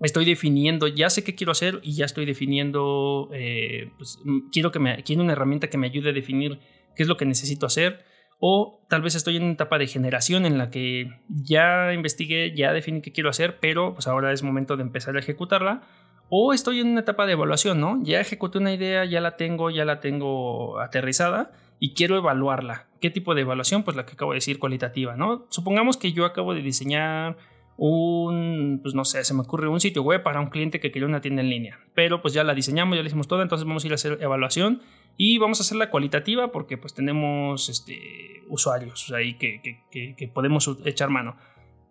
estoy 0.01 0.25
definiendo, 0.25 0.87
ya 0.87 1.11
sé 1.11 1.25
qué 1.25 1.35
quiero 1.35 1.53
hacer 1.53 1.81
y 1.83 1.95
ya 1.95 2.05
estoy 2.05 2.25
definiendo, 2.25 3.29
eh, 3.33 3.91
pues, 3.97 4.19
mm, 4.25 4.51
quiero, 4.51 4.71
que 4.71 4.79
me, 4.79 5.03
quiero 5.03 5.23
una 5.23 5.33
herramienta 5.33 5.69
que 5.69 5.79
me 5.79 5.87
ayude 5.87 6.11
a 6.11 6.13
definir 6.13 6.59
qué 6.95 7.03
es 7.03 7.09
lo 7.09 7.17
que 7.17 7.25
necesito 7.25 7.67
hacer. 7.67 8.05
O 8.41 8.85
tal 8.89 9.03
vez 9.03 9.17
estoy 9.17 9.37
en 9.37 9.43
una 9.43 9.53
etapa 9.53 9.79
de 9.79 9.89
generación 9.89 10.47
en 10.47 10.59
la 10.59 10.71
que 10.71 11.11
ya 11.29 11.93
investigué, 11.93 12.55
ya 12.55 12.73
definí 12.73 13.03
qué 13.03 13.11
quiero 13.11 13.31
hacer, 13.31 13.59
pero 13.59 13.95
pues 13.95 14.07
ahora 14.07 14.33
es 14.33 14.45
momento 14.45 14.77
de 14.77 14.83
empezar 14.83 15.17
a 15.17 15.19
ejecutarla. 15.19 15.83
O 16.31 16.53
estoy 16.53 16.81
en 16.81 16.89
una 16.89 17.01
etapa 17.01 17.27
de 17.27 17.33
evaluación, 17.33 17.81
¿no? 17.81 17.99
Ya 18.05 18.21
ejecuté 18.21 18.59
una 18.59 18.73
idea, 18.73 19.05
ya 19.07 19.21
la 19.21 19.37
tengo, 19.37 19.71
ya 19.71 19.85
la 19.85 19.99
tengo 19.99 20.79
aterrizada 20.79 21.51
y 21.81 21.95
quiero 21.95 22.17
evaluarla. 22.17 22.87
¿Qué 23.01 23.11
tipo 23.11 23.35
de 23.35 23.41
evaluación? 23.41 23.83
Pues 23.83 23.97
la 23.97 24.05
que 24.07 24.13
acabo 24.13 24.33
de 24.33 24.37
decir, 24.37 24.59
cualitativa, 24.59 25.17
¿no? 25.17 25.47
Supongamos 25.51 25.97
que 25.97 26.13
yo 26.13 26.25
acabo 26.25 26.55
de 26.55 26.63
diseñar 26.63 27.37
un, 27.81 28.81
pues 28.83 28.95
no 28.97 29.05
sé, 29.05 29.23
se 29.23 29.33
me 29.35 29.43
ocurre 29.43 29.69
un 29.69 29.79
sitio 29.79 30.03
web 30.03 30.25
para 30.25 30.41
un 30.41 30.49
cliente 30.49 30.81
que 30.81 30.91
quería 30.91 31.07
una 31.07 31.21
tienda 31.21 31.43
en 31.43 31.49
línea. 31.49 31.79
Pero 31.95 32.21
pues 32.21 32.35
ya 32.35 32.43
la 32.43 32.53
diseñamos, 32.53 32.97
ya 32.97 33.03
la 33.03 33.07
hicimos 33.07 33.29
toda, 33.29 33.45
entonces 33.45 33.67
vamos 33.67 33.85
a 33.85 33.87
ir 33.87 33.93
a 33.93 33.95
hacer 33.95 34.19
evaluación 34.21 34.83
y 35.17 35.39
vamos 35.39 35.61
a 35.61 35.63
hacerla 35.63 35.89
cualitativa 35.89 36.51
porque 36.51 36.77
pues 36.77 36.93
tenemos 36.93 37.69
este, 37.69 38.43
usuarios 38.49 39.13
ahí 39.13 39.35
que, 39.35 39.63
que, 39.91 40.29
podemos 40.29 40.69
echar 40.85 41.09
mano. 41.09 41.37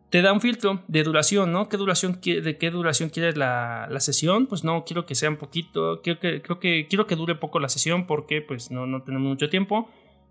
Te 0.10 0.22
da 0.22 0.34
un 0.34 0.42
filtro 0.42 0.84
de 0.90 1.04
duración, 1.04 1.54
¿no? 1.54 1.70
¿Qué 1.70 1.78
duración, 1.78 2.20
¿De 2.22 2.58
qué 2.58 2.70
duración 2.70 3.10
quieres 3.10 3.38
la, 3.38 3.88
la 3.90 4.00
sesión? 4.02 4.48
Pues 4.48 4.66
no, 4.66 4.84
quiero 4.86 5.06
que 5.06 5.16
sea 5.16 5.30
un 5.30 5.38
poquito, 5.38 6.02
creo 6.02 6.20
que, 6.20 6.42
creo 6.42 6.60
que 6.60 6.88
quiero 6.90 7.08
que 7.08 7.16
dure 7.16 7.36
poco 7.36 7.62
la 7.62 7.70
sesión 7.70 8.08
porque 8.08 8.42
pues 8.42 8.72
no, 8.72 8.88
no 8.88 9.04
tenemos 9.04 9.30
mucho 9.30 9.50
tiempo. 9.50 9.90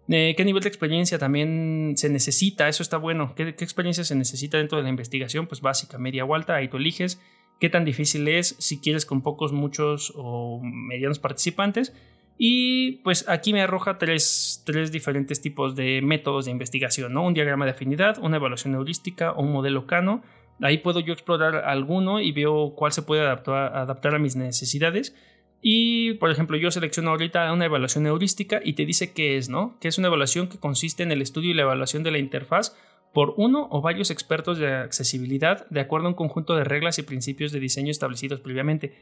Eh, 0.08 0.34
¿Qué 0.36 0.44
nivel 0.44 0.62
de 0.62 0.68
experiencia 0.68 1.18
también 1.18 1.94
se 1.96 2.08
necesita? 2.08 2.68
Eso 2.68 2.82
está 2.82 2.96
bueno. 2.96 3.34
¿Qué, 3.34 3.48
experiencia 3.48 4.04
se 4.04 4.14
necesita 4.14 4.58
dentro 4.58 4.78
de 4.78 4.84
la 4.84 4.90
investigación? 4.90 5.46
Pues 5.46 5.60
básica, 5.60 5.98
media 5.98 6.24
o 6.24 6.34
alta, 6.34 6.54
ahí 6.54 6.68
tú 6.68 6.76
eliges. 6.76 7.20
¿Qué 7.58 7.70
tan 7.70 7.84
difícil 7.84 8.28
es? 8.28 8.54
Si 8.58 8.80
quieres 8.80 9.06
con 9.06 9.22
pocos, 9.22 9.52
muchos 9.52 10.12
o 10.14 10.60
medianos 10.62 11.18
participantes. 11.18 11.92
Y 12.38 12.98
pues 12.98 13.28
aquí 13.28 13.52
me 13.52 13.62
arroja 13.62 13.96
tres, 13.96 14.62
tres, 14.66 14.92
diferentes 14.92 15.40
tipos 15.40 15.74
de 15.74 16.02
métodos 16.02 16.44
de 16.44 16.50
investigación, 16.50 17.14
¿no? 17.14 17.24
Un 17.24 17.32
diagrama 17.32 17.64
de 17.64 17.70
afinidad, 17.70 18.18
una 18.18 18.36
evaluación 18.36 18.74
heurística 18.74 19.32
o 19.32 19.42
un 19.42 19.52
modelo 19.52 19.86
Cano. 19.86 20.22
Ahí 20.60 20.78
puedo 20.78 21.00
yo 21.00 21.12
explorar 21.14 21.56
alguno 21.64 22.20
y 22.20 22.32
veo 22.32 22.74
cuál 22.74 22.92
se 22.92 23.02
puede 23.02 23.22
adaptar, 23.22 23.74
adaptar 23.74 24.14
a 24.14 24.18
mis 24.18 24.36
necesidades. 24.36 25.14
Y, 25.68 26.14
por 26.14 26.30
ejemplo, 26.30 26.56
yo 26.56 26.70
selecciono 26.70 27.10
ahorita 27.10 27.52
una 27.52 27.64
evaluación 27.64 28.06
heurística 28.06 28.60
y 28.62 28.74
te 28.74 28.86
dice 28.86 29.12
qué 29.12 29.36
es, 29.36 29.48
¿no? 29.48 29.76
Que 29.80 29.88
es 29.88 29.98
una 29.98 30.06
evaluación 30.06 30.46
que 30.46 30.60
consiste 30.60 31.02
en 31.02 31.10
el 31.10 31.20
estudio 31.20 31.50
y 31.50 31.54
la 31.54 31.62
evaluación 31.62 32.04
de 32.04 32.12
la 32.12 32.18
interfaz 32.18 32.76
por 33.12 33.34
uno 33.36 33.66
o 33.72 33.82
varios 33.82 34.12
expertos 34.12 34.58
de 34.58 34.72
accesibilidad 34.72 35.68
de 35.68 35.80
acuerdo 35.80 36.06
a 36.06 36.10
un 36.10 36.14
conjunto 36.14 36.54
de 36.54 36.62
reglas 36.62 37.00
y 37.00 37.02
principios 37.02 37.50
de 37.50 37.58
diseño 37.58 37.90
establecidos 37.90 38.38
previamente. 38.38 38.94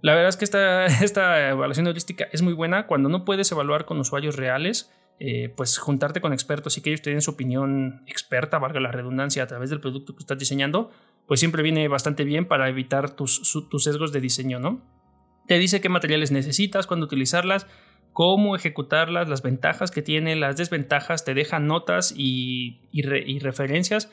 La 0.00 0.14
verdad 0.14 0.28
es 0.28 0.36
que 0.36 0.44
esta, 0.44 0.86
esta 1.04 1.48
evaluación 1.48 1.88
heurística 1.88 2.28
es 2.30 2.40
muy 2.40 2.52
buena 2.52 2.86
cuando 2.86 3.08
no 3.08 3.24
puedes 3.24 3.50
evaluar 3.50 3.84
con 3.84 3.98
usuarios 3.98 4.36
reales. 4.36 4.92
Eh, 5.18 5.52
pues 5.56 5.76
juntarte 5.78 6.20
con 6.20 6.32
expertos 6.32 6.78
y 6.78 6.82
que 6.82 6.90
ellos 6.90 7.02
te 7.02 7.20
su 7.20 7.32
opinión 7.32 8.04
experta, 8.06 8.60
valga 8.60 8.78
la 8.78 8.92
redundancia, 8.92 9.42
a 9.42 9.46
través 9.48 9.70
del 9.70 9.80
producto 9.80 10.14
que 10.14 10.20
estás 10.20 10.38
diseñando, 10.38 10.90
pues 11.26 11.40
siempre 11.40 11.64
viene 11.64 11.88
bastante 11.88 12.22
bien 12.22 12.46
para 12.46 12.68
evitar 12.68 13.10
tus, 13.10 13.42
tus 13.68 13.84
sesgos 13.84 14.12
de 14.12 14.20
diseño, 14.20 14.60
¿no? 14.60 15.01
Te 15.46 15.58
dice 15.58 15.80
qué 15.80 15.88
materiales 15.88 16.30
necesitas, 16.30 16.86
cuándo 16.86 17.06
utilizarlas, 17.06 17.66
cómo 18.12 18.56
ejecutarlas, 18.56 19.28
las 19.28 19.42
ventajas 19.42 19.90
que 19.90 20.02
tiene, 20.02 20.36
las 20.36 20.56
desventajas, 20.56 21.24
te 21.24 21.34
deja 21.34 21.58
notas 21.58 22.14
y, 22.16 22.80
y 22.92 23.38
referencias 23.38 24.10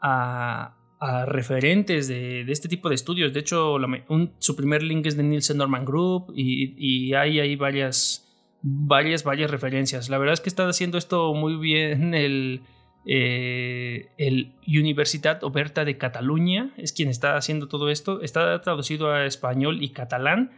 a, 0.00 0.76
referentes 1.26 2.08
de, 2.08 2.42
este 2.42 2.68
tipo 2.68 2.88
de 2.88 2.94
estudios. 2.94 3.32
De 3.32 3.40
hecho, 3.40 3.76
su 4.38 4.56
primer 4.56 4.82
link 4.82 5.06
es 5.06 5.16
de 5.16 5.22
Nielsen 5.22 5.56
Norman 5.56 5.84
Group 5.84 6.32
y, 6.36 7.14
hay 7.14 7.40
ahí 7.40 7.56
varias, 7.56 8.28
varias, 8.62 9.24
varias 9.24 9.50
referencias. 9.50 10.10
La 10.10 10.18
verdad 10.18 10.34
es 10.34 10.40
que 10.40 10.50
está 10.50 10.68
haciendo 10.68 10.98
esto 10.98 11.32
muy 11.32 11.56
bien 11.56 12.14
el, 12.14 12.62
eh, 13.06 14.08
el 14.18 14.52
Universitat 14.66 15.42
Oberta 15.42 15.84
de 15.84 15.96
Cataluña, 15.96 16.74
es 16.76 16.92
quien 16.92 17.08
está 17.08 17.36
haciendo 17.36 17.66
todo 17.68 17.88
esto. 17.88 18.20
Está 18.20 18.60
traducido 18.60 19.10
a 19.10 19.24
español 19.24 19.82
y 19.82 19.90
catalán 19.90 20.50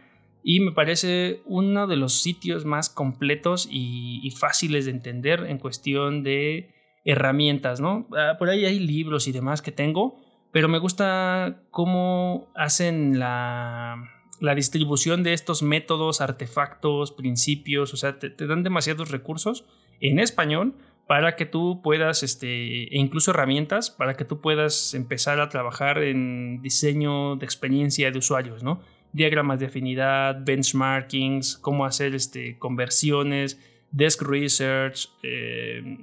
y 0.43 0.59
me 0.59 0.73
parece 0.73 1.41
uno 1.45 1.87
de 1.87 1.95
los 1.95 2.21
sitios 2.21 2.65
más 2.65 2.89
completos 2.89 3.67
y, 3.71 4.29
fáciles 4.37 4.85
de 4.85 4.91
entender 4.91 5.45
en 5.47 5.57
cuestión 5.57 6.21
de 6.23 6.73
herramientas, 7.05 7.79
¿no? 7.79 8.07
Ah, 8.17 8.35
por 8.37 8.49
ahí 8.49 8.65
hay 8.65 8.79
libros 8.79 9.27
y 9.27 9.31
demás 9.31 9.61
que 9.61 9.71
tengo, 9.71 10.19
pero 10.51 10.67
me 10.67 10.79
gusta 10.79 11.63
cómo 11.71 12.51
hacen 12.55 13.19
la, 13.19 14.09
distribución 14.55 15.23
de 15.23 15.33
estos 15.33 15.63
métodos, 15.63 16.19
artefactos, 16.19 17.13
principios, 17.13 17.93
o 17.93 17.97
sea, 17.97 18.19
te, 18.19 18.29
dan 18.45 18.63
demasiados 18.63 19.09
recursos 19.09 19.65
en 20.01 20.19
español 20.19 20.75
para 21.07 21.37
que 21.37 21.45
tú 21.45 21.81
puedas, 21.81 22.23
este, 22.23 22.93
e 22.93 22.99
incluso 22.99 23.31
herramientas 23.31 23.89
para 23.89 24.15
que 24.15 24.25
tú 24.25 24.41
puedas 24.41 24.93
empezar 24.93 25.39
a 25.39 25.47
trabajar 25.47 25.99
en 25.99 26.61
diseño 26.61 27.37
de 27.37 27.45
experiencia 27.45 28.11
de 28.11 28.17
usuarios, 28.17 28.63
¿no? 28.63 28.81
Diagramas 29.13 29.59
de 29.59 29.67
afinidad, 29.67 30.43
benchmarkings, 30.43 31.57
cómo 31.57 31.85
hacer 31.85 32.15
este, 32.15 32.57
conversiones, 32.59 33.59
desk 33.91 34.23
research, 34.23 35.09
eh, 35.21 35.97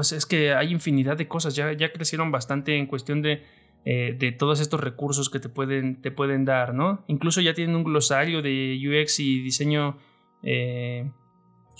es 0.00 0.26
que 0.26 0.52
hay 0.52 0.72
infinidad 0.72 1.16
de 1.16 1.28
cosas, 1.28 1.54
ya, 1.54 1.72
ya 1.72 1.92
crecieron 1.92 2.32
bastante 2.32 2.76
en 2.76 2.86
cuestión 2.86 3.22
de 3.22 3.42
eh, 3.84 4.14
de 4.16 4.30
todos 4.30 4.60
estos 4.60 4.78
recursos 4.78 5.28
que 5.28 5.40
te 5.40 5.48
pueden, 5.48 6.00
te 6.00 6.12
pueden 6.12 6.44
dar, 6.44 6.72
¿no? 6.72 7.04
Incluso 7.08 7.40
ya 7.40 7.52
tienen 7.52 7.74
un 7.74 7.82
glosario 7.82 8.40
de 8.40 8.78
UX 8.80 9.18
y 9.18 9.40
diseño 9.40 9.98
eh, 10.44 11.10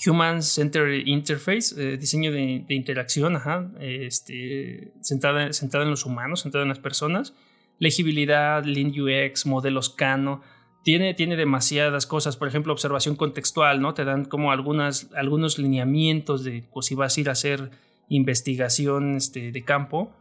Human 0.05 0.42
Centered 0.42 1.07
Interface, 1.07 1.96
diseño 1.98 2.33
de, 2.33 2.64
interacción, 2.70 3.37
ajá, 3.37 3.70
este, 3.79 4.92
centrada, 5.01 5.48
en 5.48 5.90
los 5.90 6.05
humanos, 6.05 6.42
centrada 6.42 6.64
en 6.64 6.70
las 6.70 6.81
personas, 6.81 7.37
legibilidad, 7.79 8.65
Lean 8.65 8.93
UX, 8.99 9.47
modelos 9.47 9.91
Cano, 9.91 10.43
tiene, 10.83 11.15
tiene 11.15 11.37
demasiadas 11.37 12.07
cosas, 12.07 12.37
por 12.37 12.49
ejemplo, 12.49 12.73
observación 12.73 13.15
contextual, 13.15 13.81
¿no? 13.81 13.95
Te 13.95 14.05
dan 14.05 14.25
como 14.25 14.51
algunas, 14.51 15.11
algunos 15.15 15.59
lineamientos 15.59 16.45
de 16.45 16.65
pues, 16.73 16.87
si 16.87 16.95
vas 16.95 17.17
a 17.17 17.21
ir 17.21 17.29
a 17.29 17.33
hacer 17.33 17.71
investigación 18.09 19.17
este, 19.17 19.53
de 19.53 19.65
campo 19.65 20.13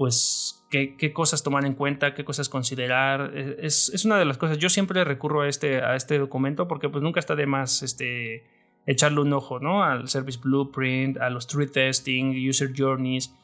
pues 0.00 0.66
qué, 0.70 1.12
cosas 1.12 1.42
tomar 1.42 1.66
en 1.66 1.74
cuenta, 1.74 2.14
qué 2.14 2.24
cosas 2.24 2.48
considerar. 2.48 3.32
E, 3.34 3.58
es, 3.60 4.02
una 4.06 4.18
de 4.18 4.24
las 4.24 4.38
cosas. 4.38 4.56
Yo 4.56 4.70
siempre 4.70 5.04
recurro 5.04 5.42
a 5.42 5.48
este, 5.48 5.82
a 5.82 5.94
este 5.94 6.18
documento 6.18 6.66
porque 6.66 6.88
pues 6.88 7.02
nunca 7.02 7.20
está 7.20 7.36
de 7.36 7.44
más 7.44 7.82
este, 7.82 8.46
echarle 8.86 9.20
un 9.20 9.30
ojo, 9.34 9.60
¿no? 9.60 9.84
Al 9.84 10.08
Service 10.08 10.38
Blueprint, 10.42 11.18
a 11.18 11.28
los 11.28 11.46
True 11.46 11.66
Testing, 11.66 12.32
User 12.48 12.72
Journeys. 12.74 13.34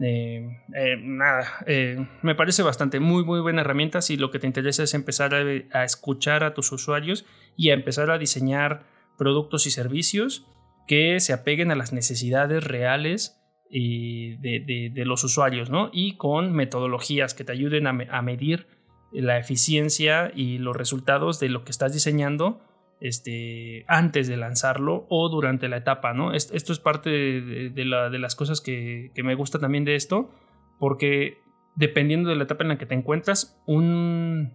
Eh, 0.00 0.62
eh, 0.74 0.96
nada, 1.02 1.46
eh, 1.66 2.06
me 2.22 2.34
parece 2.34 2.62
bastante 2.62 2.98
muy 2.98 3.24
muy 3.24 3.40
buena 3.40 3.60
herramienta 3.60 4.00
si 4.00 4.16
lo 4.16 4.30
que 4.30 4.38
te 4.38 4.46
interesa 4.46 4.82
es 4.84 4.94
empezar 4.94 5.34
a, 5.34 5.84
escuchar 5.84 6.44
a 6.44 6.54
tus 6.54 6.72
usuarios 6.72 7.26
y 7.58 7.68
a 7.70 7.74
empezar 7.74 8.10
a 8.10 8.16
diseñar 8.16 8.86
productos 9.18 9.66
y 9.66 9.70
servicios 9.70 10.46
que 10.86 11.20
se 11.20 11.34
apeguen 11.34 11.70
a 11.70 11.76
las 11.76 11.92
necesidades 11.92 12.64
reales 12.64 13.38
de, 13.70 14.92
los 15.04 15.24
usuarios, 15.24 15.68
¿no? 15.70 15.90
Y 15.92 16.16
con 16.16 16.52
metodologías 16.52 17.34
que 17.34 17.44
te 17.44 17.52
ayuden 17.52 17.86
a, 17.86 18.22
medir 18.22 18.66
la 19.12 19.38
eficiencia 19.38 20.32
y 20.34 20.58
los 20.58 20.76
resultados 20.76 21.38
de 21.38 21.50
lo 21.50 21.64
que 21.64 21.70
estás 21.70 21.92
diseñando 21.92 22.62
este, 23.02 23.84
antes 23.88 24.28
de 24.28 24.36
lanzarlo 24.36 25.06
o 25.10 25.28
durante 25.28 25.68
la 25.68 25.78
etapa, 25.78 26.14
¿no? 26.14 26.32
Esto 26.32 26.72
es 26.72 26.78
parte 26.78 27.10
de, 27.10 27.84
las 27.84 28.36
cosas 28.36 28.60
que, 28.60 29.10
me 29.16 29.34
gusta 29.34 29.58
también 29.58 29.84
de 29.84 29.96
esto, 29.96 30.30
porque 30.78 31.38
dependiendo 31.74 32.30
de 32.30 32.36
la 32.36 32.44
etapa 32.44 32.62
en 32.62 32.68
la 32.68 32.78
que 32.78 32.86
te 32.86 32.94
encuentras, 32.94 33.60
una 33.66 34.46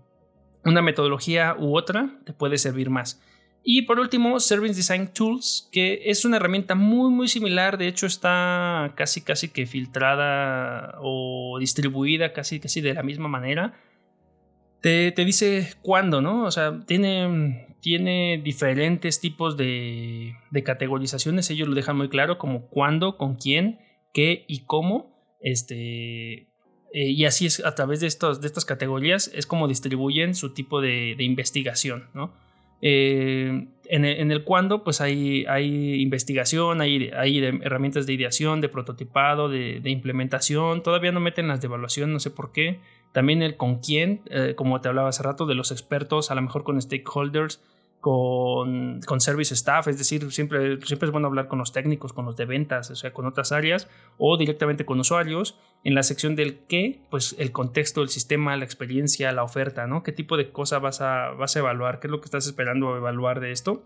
metodología 0.64 1.58
u 1.60 1.78
otra 1.78 2.20
te 2.26 2.32
puede 2.32 2.58
servir 2.58 2.90
más. 2.90 3.22
Y 3.64 3.82
por 3.82 4.00
último, 4.00 4.40
Service 4.40 4.76
Design 4.76 5.10
Tools, 5.14 5.68
que 5.74 6.04
es 6.06 6.24
una 6.24 6.38
herramienta 6.38 6.74
muy 6.74 7.12
muy 7.12 7.28
similar, 7.28 7.78
de 7.78 7.90
hecho 7.90 8.06
está 8.06 8.94
casi 8.96 9.20
casi 9.20 9.50
que 9.50 9.66
filtrada 9.66 10.96
o 11.02 11.58
distribuida 11.60 12.32
casi 12.32 12.62
casi 12.62 12.80
de 12.80 12.94
la 12.94 13.04
misma 13.04 13.28
manera. 13.28 13.74
Te, 14.80 15.12
dice 15.12 15.74
cuándo, 15.82 16.22
¿no? 16.22 16.46
O 16.46 16.52
sea, 16.52 16.80
tiene, 16.86 17.67
tiene 17.88 18.42
diferentes 18.44 19.22
tipos 19.22 19.56
de, 19.56 20.36
categorizaciones, 20.66 21.50
ellos 21.52 21.70
lo 21.70 21.74
dejan 21.74 21.96
muy 21.96 22.10
claro, 22.10 22.38
como 22.38 22.68
cuándo, 22.68 23.16
con 23.16 23.36
quién, 23.36 23.80
qué 24.14 24.44
y 24.50 24.66
cómo. 24.66 25.16
Este, 25.40 26.50
eh, 26.92 27.10
y 27.12 27.24
así 27.24 27.46
es 27.46 27.64
a 27.64 27.76
través 27.76 28.02
de, 28.02 28.08
estos, 28.08 28.42
de 28.42 28.48
estas 28.48 28.66
categorías 28.66 29.32
es 29.34 29.48
como 29.48 29.70
distribuyen 29.70 30.36
su 30.36 30.54
tipo 30.54 30.82
de, 30.82 31.16
de 31.18 31.24
investigación, 31.24 32.10
¿no? 32.14 32.34
Eh, 32.82 33.70
en, 33.86 34.04
el, 34.06 34.32
en, 34.32 34.44
cuando, 34.44 34.84
pues 34.84 35.00
hay, 35.00 35.46
hay 35.46 36.02
investigación, 36.02 36.82
hay, 36.82 37.10
hay 37.16 37.40
herramientas 37.40 38.06
de 38.06 38.14
ideación, 38.14 38.60
de 38.60 38.68
prototipado, 38.68 39.48
de, 39.48 39.80
implementación. 39.86 40.84
Todavía 40.84 41.14
no 41.14 41.22
meten 41.22 41.48
las 41.48 41.62
de 41.62 41.68
evaluación, 41.68 42.12
no 42.12 42.20
sé 42.20 42.32
por 42.32 42.52
qué. 42.52 42.82
También 43.14 43.42
el 43.42 43.56
con 43.56 43.80
quién, 43.80 44.24
eh, 44.30 44.56
como 44.58 44.82
te 44.82 44.90
hablaba 44.90 45.08
hace 45.08 45.24
rato, 45.24 45.46
de 45.46 45.56
los 45.56 45.72
expertos, 45.72 46.32
a 46.32 46.36
lo 46.36 46.42
mejor 46.42 46.66
con 46.66 46.82
stakeholders 46.82 47.62
con, 48.08 49.02
con 49.02 49.20
service 49.20 49.54
staff, 49.54 49.90
es 49.90 49.98
decir, 49.98 50.32
siempre, 50.32 50.80
siempre 50.86 51.08
es 51.08 51.12
bueno 51.12 51.28
hablar 51.28 51.50
con 51.50 51.60
los 51.60 51.74
técnicos, 51.74 52.14
con 52.14 52.24
los 52.24 52.38
de 52.38 52.46
ventas, 52.46 52.90
o 52.90 52.96
sea, 52.96 53.12
con 53.12 53.26
otras 53.26 53.52
áreas 53.52 53.90
o 54.18 54.38
directamente 54.38 54.86
con 54.86 54.98
usuarios. 54.98 55.60
En 55.84 55.94
la 55.94 56.04
sección 56.04 56.38
del 56.38 56.66
qué, 56.68 57.06
pues 57.12 57.36
el 57.38 57.52
contexto, 57.52 58.02
el 58.02 58.08
sistema, 58.08 58.56
la 58.56 58.64
experiencia, 58.64 59.34
la 59.34 59.44
oferta, 59.44 59.88
¿no? 59.88 60.04
¿Qué 60.04 60.14
tipo 60.14 60.38
de 60.38 60.54
cosa 60.54 60.80
vas 60.80 61.02
a, 61.02 61.32
vas 61.32 61.58
a 61.58 61.60
evaluar? 61.60 62.00
¿Qué 62.00 62.08
es 62.08 62.12
lo 62.12 62.22
que 62.22 62.28
estás 62.28 62.48
esperando 62.48 62.96
evaluar 62.96 63.42
de 63.42 63.52
esto? 63.52 63.84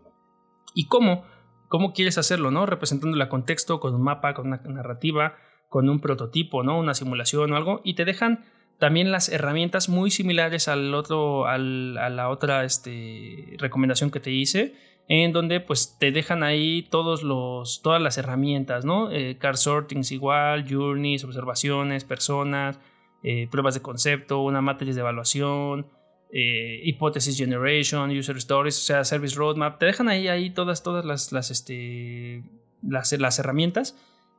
¿Y 0.75 0.85
cómo? 0.85 1.25
¿Cómo 1.67 1.91
quieres 1.91 2.19
hacerlo, 2.19 2.51
no? 2.51 2.67
Representando 2.67 3.19
el 3.19 3.27
contexto 3.27 3.79
con 3.79 3.95
un 3.95 4.03
mapa, 4.03 4.35
con 4.35 4.45
una 4.45 4.57
narrativa, 4.57 5.33
con 5.67 5.89
un 5.89 5.99
prototipo, 5.99 6.61
¿no? 6.61 6.77
Una 6.77 6.93
simulación 6.93 7.53
o 7.53 7.55
algo 7.55 7.81
y 7.83 7.95
te 7.95 8.05
dejan 8.05 8.45
también 8.81 9.11
las 9.11 9.29
herramientas 9.29 9.89
muy 9.89 10.09
similares 10.09 10.67
al 10.67 10.95
otro, 10.95 11.45
a 11.45 11.59
la 11.59 12.29
otra 12.29 12.63
este, 12.63 13.53
recomendación 13.59 14.09
que 14.09 14.19
te 14.19 14.31
hice, 14.31 14.73
en 15.07 15.33
donde 15.33 15.59
pues 15.59 15.97
te 15.99 16.11
dejan 16.11 16.41
ahí 16.41 16.87
todos 16.89 17.21
los, 17.21 17.83
todas 17.83 18.01
las 18.01 18.17
herramientas, 18.17 18.83
¿no? 18.83 19.11
Eh, 19.11 19.37
car 19.37 19.57
sortings 19.57 20.11
igual, 20.11 20.65
journeys, 20.67 21.23
observaciones, 21.23 22.05
personas, 22.05 22.79
eh, 23.21 23.47
pruebas 23.51 23.75
de 23.75 23.83
concepto, 23.83 24.41
una 24.41 24.61
matriz 24.61 24.95
de 24.95 25.01
evaluación, 25.01 25.85
eh, 26.33 26.81
hipótesis 26.83 27.37
generation, 27.37 28.09
user 28.09 28.37
stories, 28.37 28.79
o 28.79 28.81
sea, 28.81 29.03
service 29.03 29.35
roadmap, 29.35 29.77
te 29.77 29.85
dejan 29.85 30.09
ahí, 30.09 30.27
ahí 30.27 30.49
todas, 30.49 30.81
todas 30.81 31.05
las, 31.05 31.31
las, 31.31 31.51
este, 31.51 32.43
las, 32.81 33.11
las 33.11 33.37
herramientas 33.37 33.95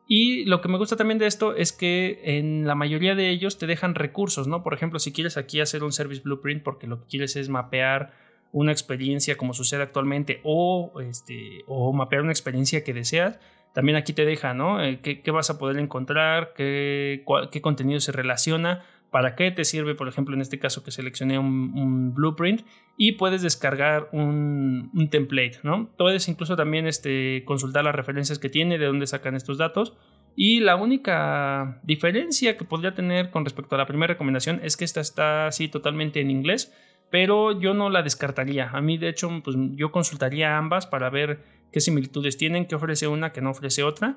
y 0.06 0.44
lo 0.44 0.60
que 0.60 0.68
me 0.68 0.78
gusta 0.78 0.96
también 0.96 1.18
de 1.18 1.26
esto 1.26 1.54
es 1.54 1.72
que 1.72 2.20
en 2.24 2.66
la 2.66 2.74
mayoría 2.74 3.14
de 3.14 3.30
ellos 3.30 3.58
te 3.58 3.66
dejan 3.66 3.94
recursos, 3.94 4.48
¿no? 4.48 4.62
Por 4.62 4.74
ejemplo, 4.74 4.98
si 4.98 5.12
quieres 5.12 5.36
aquí 5.36 5.60
hacer 5.60 5.84
un 5.84 5.92
service 5.92 6.22
blueprint 6.22 6.62
porque 6.62 6.86
lo 6.86 7.00
que 7.00 7.06
quieres 7.06 7.36
es 7.36 7.48
mapear 7.48 8.12
una 8.52 8.72
experiencia 8.72 9.36
como 9.36 9.54
sucede 9.54 9.82
actualmente 9.82 10.40
o, 10.44 10.92
este, 11.00 11.64
o 11.66 11.92
mapear 11.92 12.22
una 12.22 12.32
experiencia 12.32 12.84
que 12.84 12.92
deseas, 12.92 13.38
también 13.72 13.96
aquí 13.96 14.12
te 14.12 14.26
deja, 14.26 14.52
¿no? 14.54 14.84
Eh, 14.84 15.00
¿Qué, 15.00 15.30
vas 15.30 15.48
a 15.50 15.58
poder 15.58 15.78
encontrar? 15.78 16.52
¿Qué, 16.54 17.24
¿Qué, 17.50 17.62
contenido 17.62 18.00
se 18.00 18.12
relaciona? 18.12 18.84
¿Para 19.12 19.34
qué 19.34 19.50
te 19.50 19.66
sirve, 19.66 19.94
por 19.94 20.08
ejemplo, 20.08 20.34
en 20.34 20.40
este 20.40 20.58
caso 20.58 20.82
que 20.82 20.90
seleccioné 20.90 21.38
un, 21.38 22.14
blueprint? 22.14 22.62
Y 22.96 23.12
puedes 23.12 23.42
descargar 23.42 24.08
un, 24.10 24.90
un, 24.94 25.10
template, 25.10 25.58
¿no? 25.62 25.90
Puedes 25.98 26.26
incluso 26.28 26.56
también 26.56 26.86
este, 26.86 27.44
consultar 27.44 27.84
las 27.84 27.94
referencias 27.94 28.38
que 28.38 28.48
tiene, 28.48 28.78
de 28.78 28.86
dónde 28.86 29.06
sacan 29.06 29.34
estos 29.34 29.58
datos. 29.58 29.92
Y 30.34 30.60
la 30.60 30.76
única 30.76 31.78
diferencia 31.82 32.56
que 32.56 32.64
podría 32.64 32.94
tener 32.94 33.30
con 33.30 33.44
respecto 33.44 33.74
a 33.74 33.78
la 33.78 33.86
primera 33.86 34.14
recomendación 34.14 34.60
es 34.62 34.78
que 34.78 34.86
esta 34.86 35.02
está 35.02 35.46
así 35.46 35.68
totalmente 35.68 36.22
en 36.22 36.30
inglés, 36.30 36.72
pero 37.10 37.60
yo 37.60 37.74
no 37.74 37.90
la 37.90 38.02
descartaría. 38.02 38.70
A 38.70 38.80
mí, 38.80 38.96
de 38.96 39.10
hecho, 39.10 39.28
pues 39.44 39.58
yo 39.74 39.92
consultaría 39.92 40.56
ambas 40.56 40.86
para 40.86 41.10
ver 41.10 41.44
qué 41.70 41.80
similitudes 41.82 42.38
tienen, 42.38 42.64
qué 42.64 42.76
ofrece 42.76 43.08
una, 43.08 43.30
qué 43.32 43.42
no 43.42 43.50
ofrece 43.50 43.82
otra. 43.82 44.16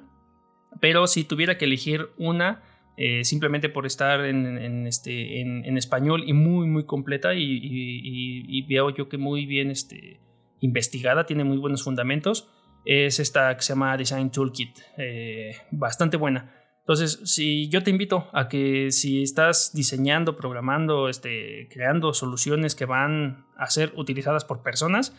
Pero 0.79 1.05
si 1.07 1.25
tuviera 1.25 1.57
que 1.57 1.65
elegir 1.65 2.07
una, 2.17 2.63
eh, 2.97 3.25
simplemente 3.25 3.67
por 3.67 3.85
estar 3.85 4.23
en, 4.25 4.87
este, 4.87 5.41
en, 5.41 5.77
español 5.77 6.23
y 6.25 6.31
muy, 6.31 6.65
muy 6.67 6.85
completa 6.85 7.33
y, 7.35 8.61
veo 8.69 8.89
yo 8.89 9.09
que 9.09 9.17
muy 9.17 9.45
bien 9.45 9.69
este, 9.69 10.21
investigada, 10.61 11.25
tiene 11.25 11.43
muy 11.43 11.57
buenos 11.57 11.83
fundamentos, 11.83 12.49
es 12.85 13.19
esta 13.19 13.55
que 13.57 13.63
se 13.63 13.73
llama 13.73 13.97
Design 13.97 14.29
Toolkit, 14.29 14.79
eh, 14.97 15.57
bastante 15.71 16.15
buena. 16.15 16.53
Entonces, 16.79 17.19
si 17.25 17.67
yo 17.67 17.83
te 17.83 17.89
invito 17.89 18.29
a 18.31 18.47
que 18.47 18.91
si 18.91 19.23
estás 19.23 19.71
diseñando, 19.73 20.37
programando, 20.37 21.09
este, 21.09 21.67
creando 21.69 22.13
soluciones 22.13 22.75
que 22.75 22.85
van 22.85 23.45
a 23.57 23.69
ser 23.69 23.91
utilizadas 23.97 24.45
por 24.45 24.61
personas, 24.63 25.13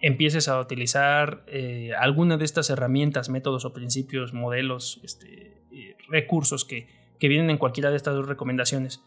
empieces 0.00 0.48
a 0.48 0.60
utilizar 0.60 1.44
eh, 1.46 1.92
alguna 1.98 2.36
de 2.36 2.44
estas 2.44 2.68
herramientas, 2.68 3.30
métodos 3.30 3.64
o 3.64 3.72
principios, 3.72 4.34
modelos, 4.34 5.00
este, 5.04 5.62
recursos 6.10 6.64
que, 6.64 7.01
que 7.22 7.28
vienen 7.28 7.50
en 7.50 7.56
cualquiera 7.56 7.90
de 7.90 7.96
estas 7.96 8.16
dos 8.16 8.26
recomendaciones. 8.26 9.00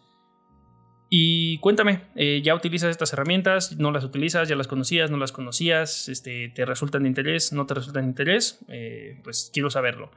Y 1.09 1.57
cuéntame, 1.57 2.03
eh, 2.15 2.41
¿ya 2.41 2.55
utilizas 2.55 2.89
estas 2.89 3.11
herramientas? 3.11 3.75
¿No 3.77 3.91
las 3.91 4.05
utilizas? 4.05 4.47
¿Ya 4.47 4.55
las 4.55 4.69
conocías? 4.69 5.11
¿No 5.11 5.17
las 5.17 5.33
conocías? 5.33 6.07
Este, 6.07 6.47
¿Te 6.47 6.63
resultan 6.63 7.03
de 7.03 7.09
interés? 7.09 7.51
¿No 7.51 7.65
te 7.65 7.73
resultan 7.73 8.03
de 8.03 8.11
interés? 8.11 8.63
Eh, 8.69 9.19
pues 9.21 9.51
quiero 9.53 9.69
saberlo. 9.69 10.11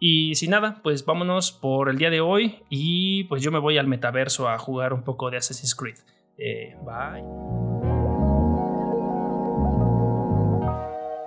Y 0.00 0.34
sin 0.36 0.48
nada, 0.48 0.80
pues 0.82 1.04
vámonos 1.04 1.52
por 1.52 1.90
el 1.90 1.98
día 1.98 2.08
de 2.08 2.22
hoy 2.22 2.62
y 2.70 3.24
pues 3.24 3.42
yo 3.42 3.52
me 3.52 3.58
voy 3.58 3.76
al 3.76 3.86
metaverso 3.86 4.48
a 4.48 4.58
jugar 4.58 4.94
un 4.94 5.02
poco 5.04 5.30
de 5.30 5.36
Assassin's 5.36 5.74
Creed. 5.74 5.98
Eh, 6.38 6.74
bye. 6.86 7.22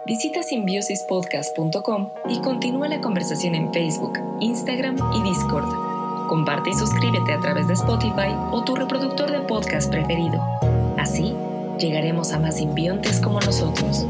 Visita 0.08 0.42
simbiosispodcast.com 0.42 2.10
y 2.30 2.42
continúa 2.42 2.88
la 2.88 3.00
conversación 3.00 3.54
en 3.54 3.72
Facebook, 3.72 4.18
Instagram 4.40 4.98
y 5.14 5.22
Discord. 5.22 5.95
Comparte 6.28 6.72
y 6.72 6.74
suscríbete 6.74 7.34
a 7.34 7.40
través 7.40 7.68
de 7.68 7.74
Spotify 7.74 8.36
o 8.52 8.64
tu 8.64 8.76
reproductor 8.76 9.32
de 9.32 9.42
podcast 9.42 9.92
preferido. 9.92 10.42
Así, 10.98 11.36
llegaremos 11.78 12.32
a 12.32 12.40
más 12.40 12.58
simbiontes 12.58 13.20
como 13.20 13.40
nosotros. 13.42 14.08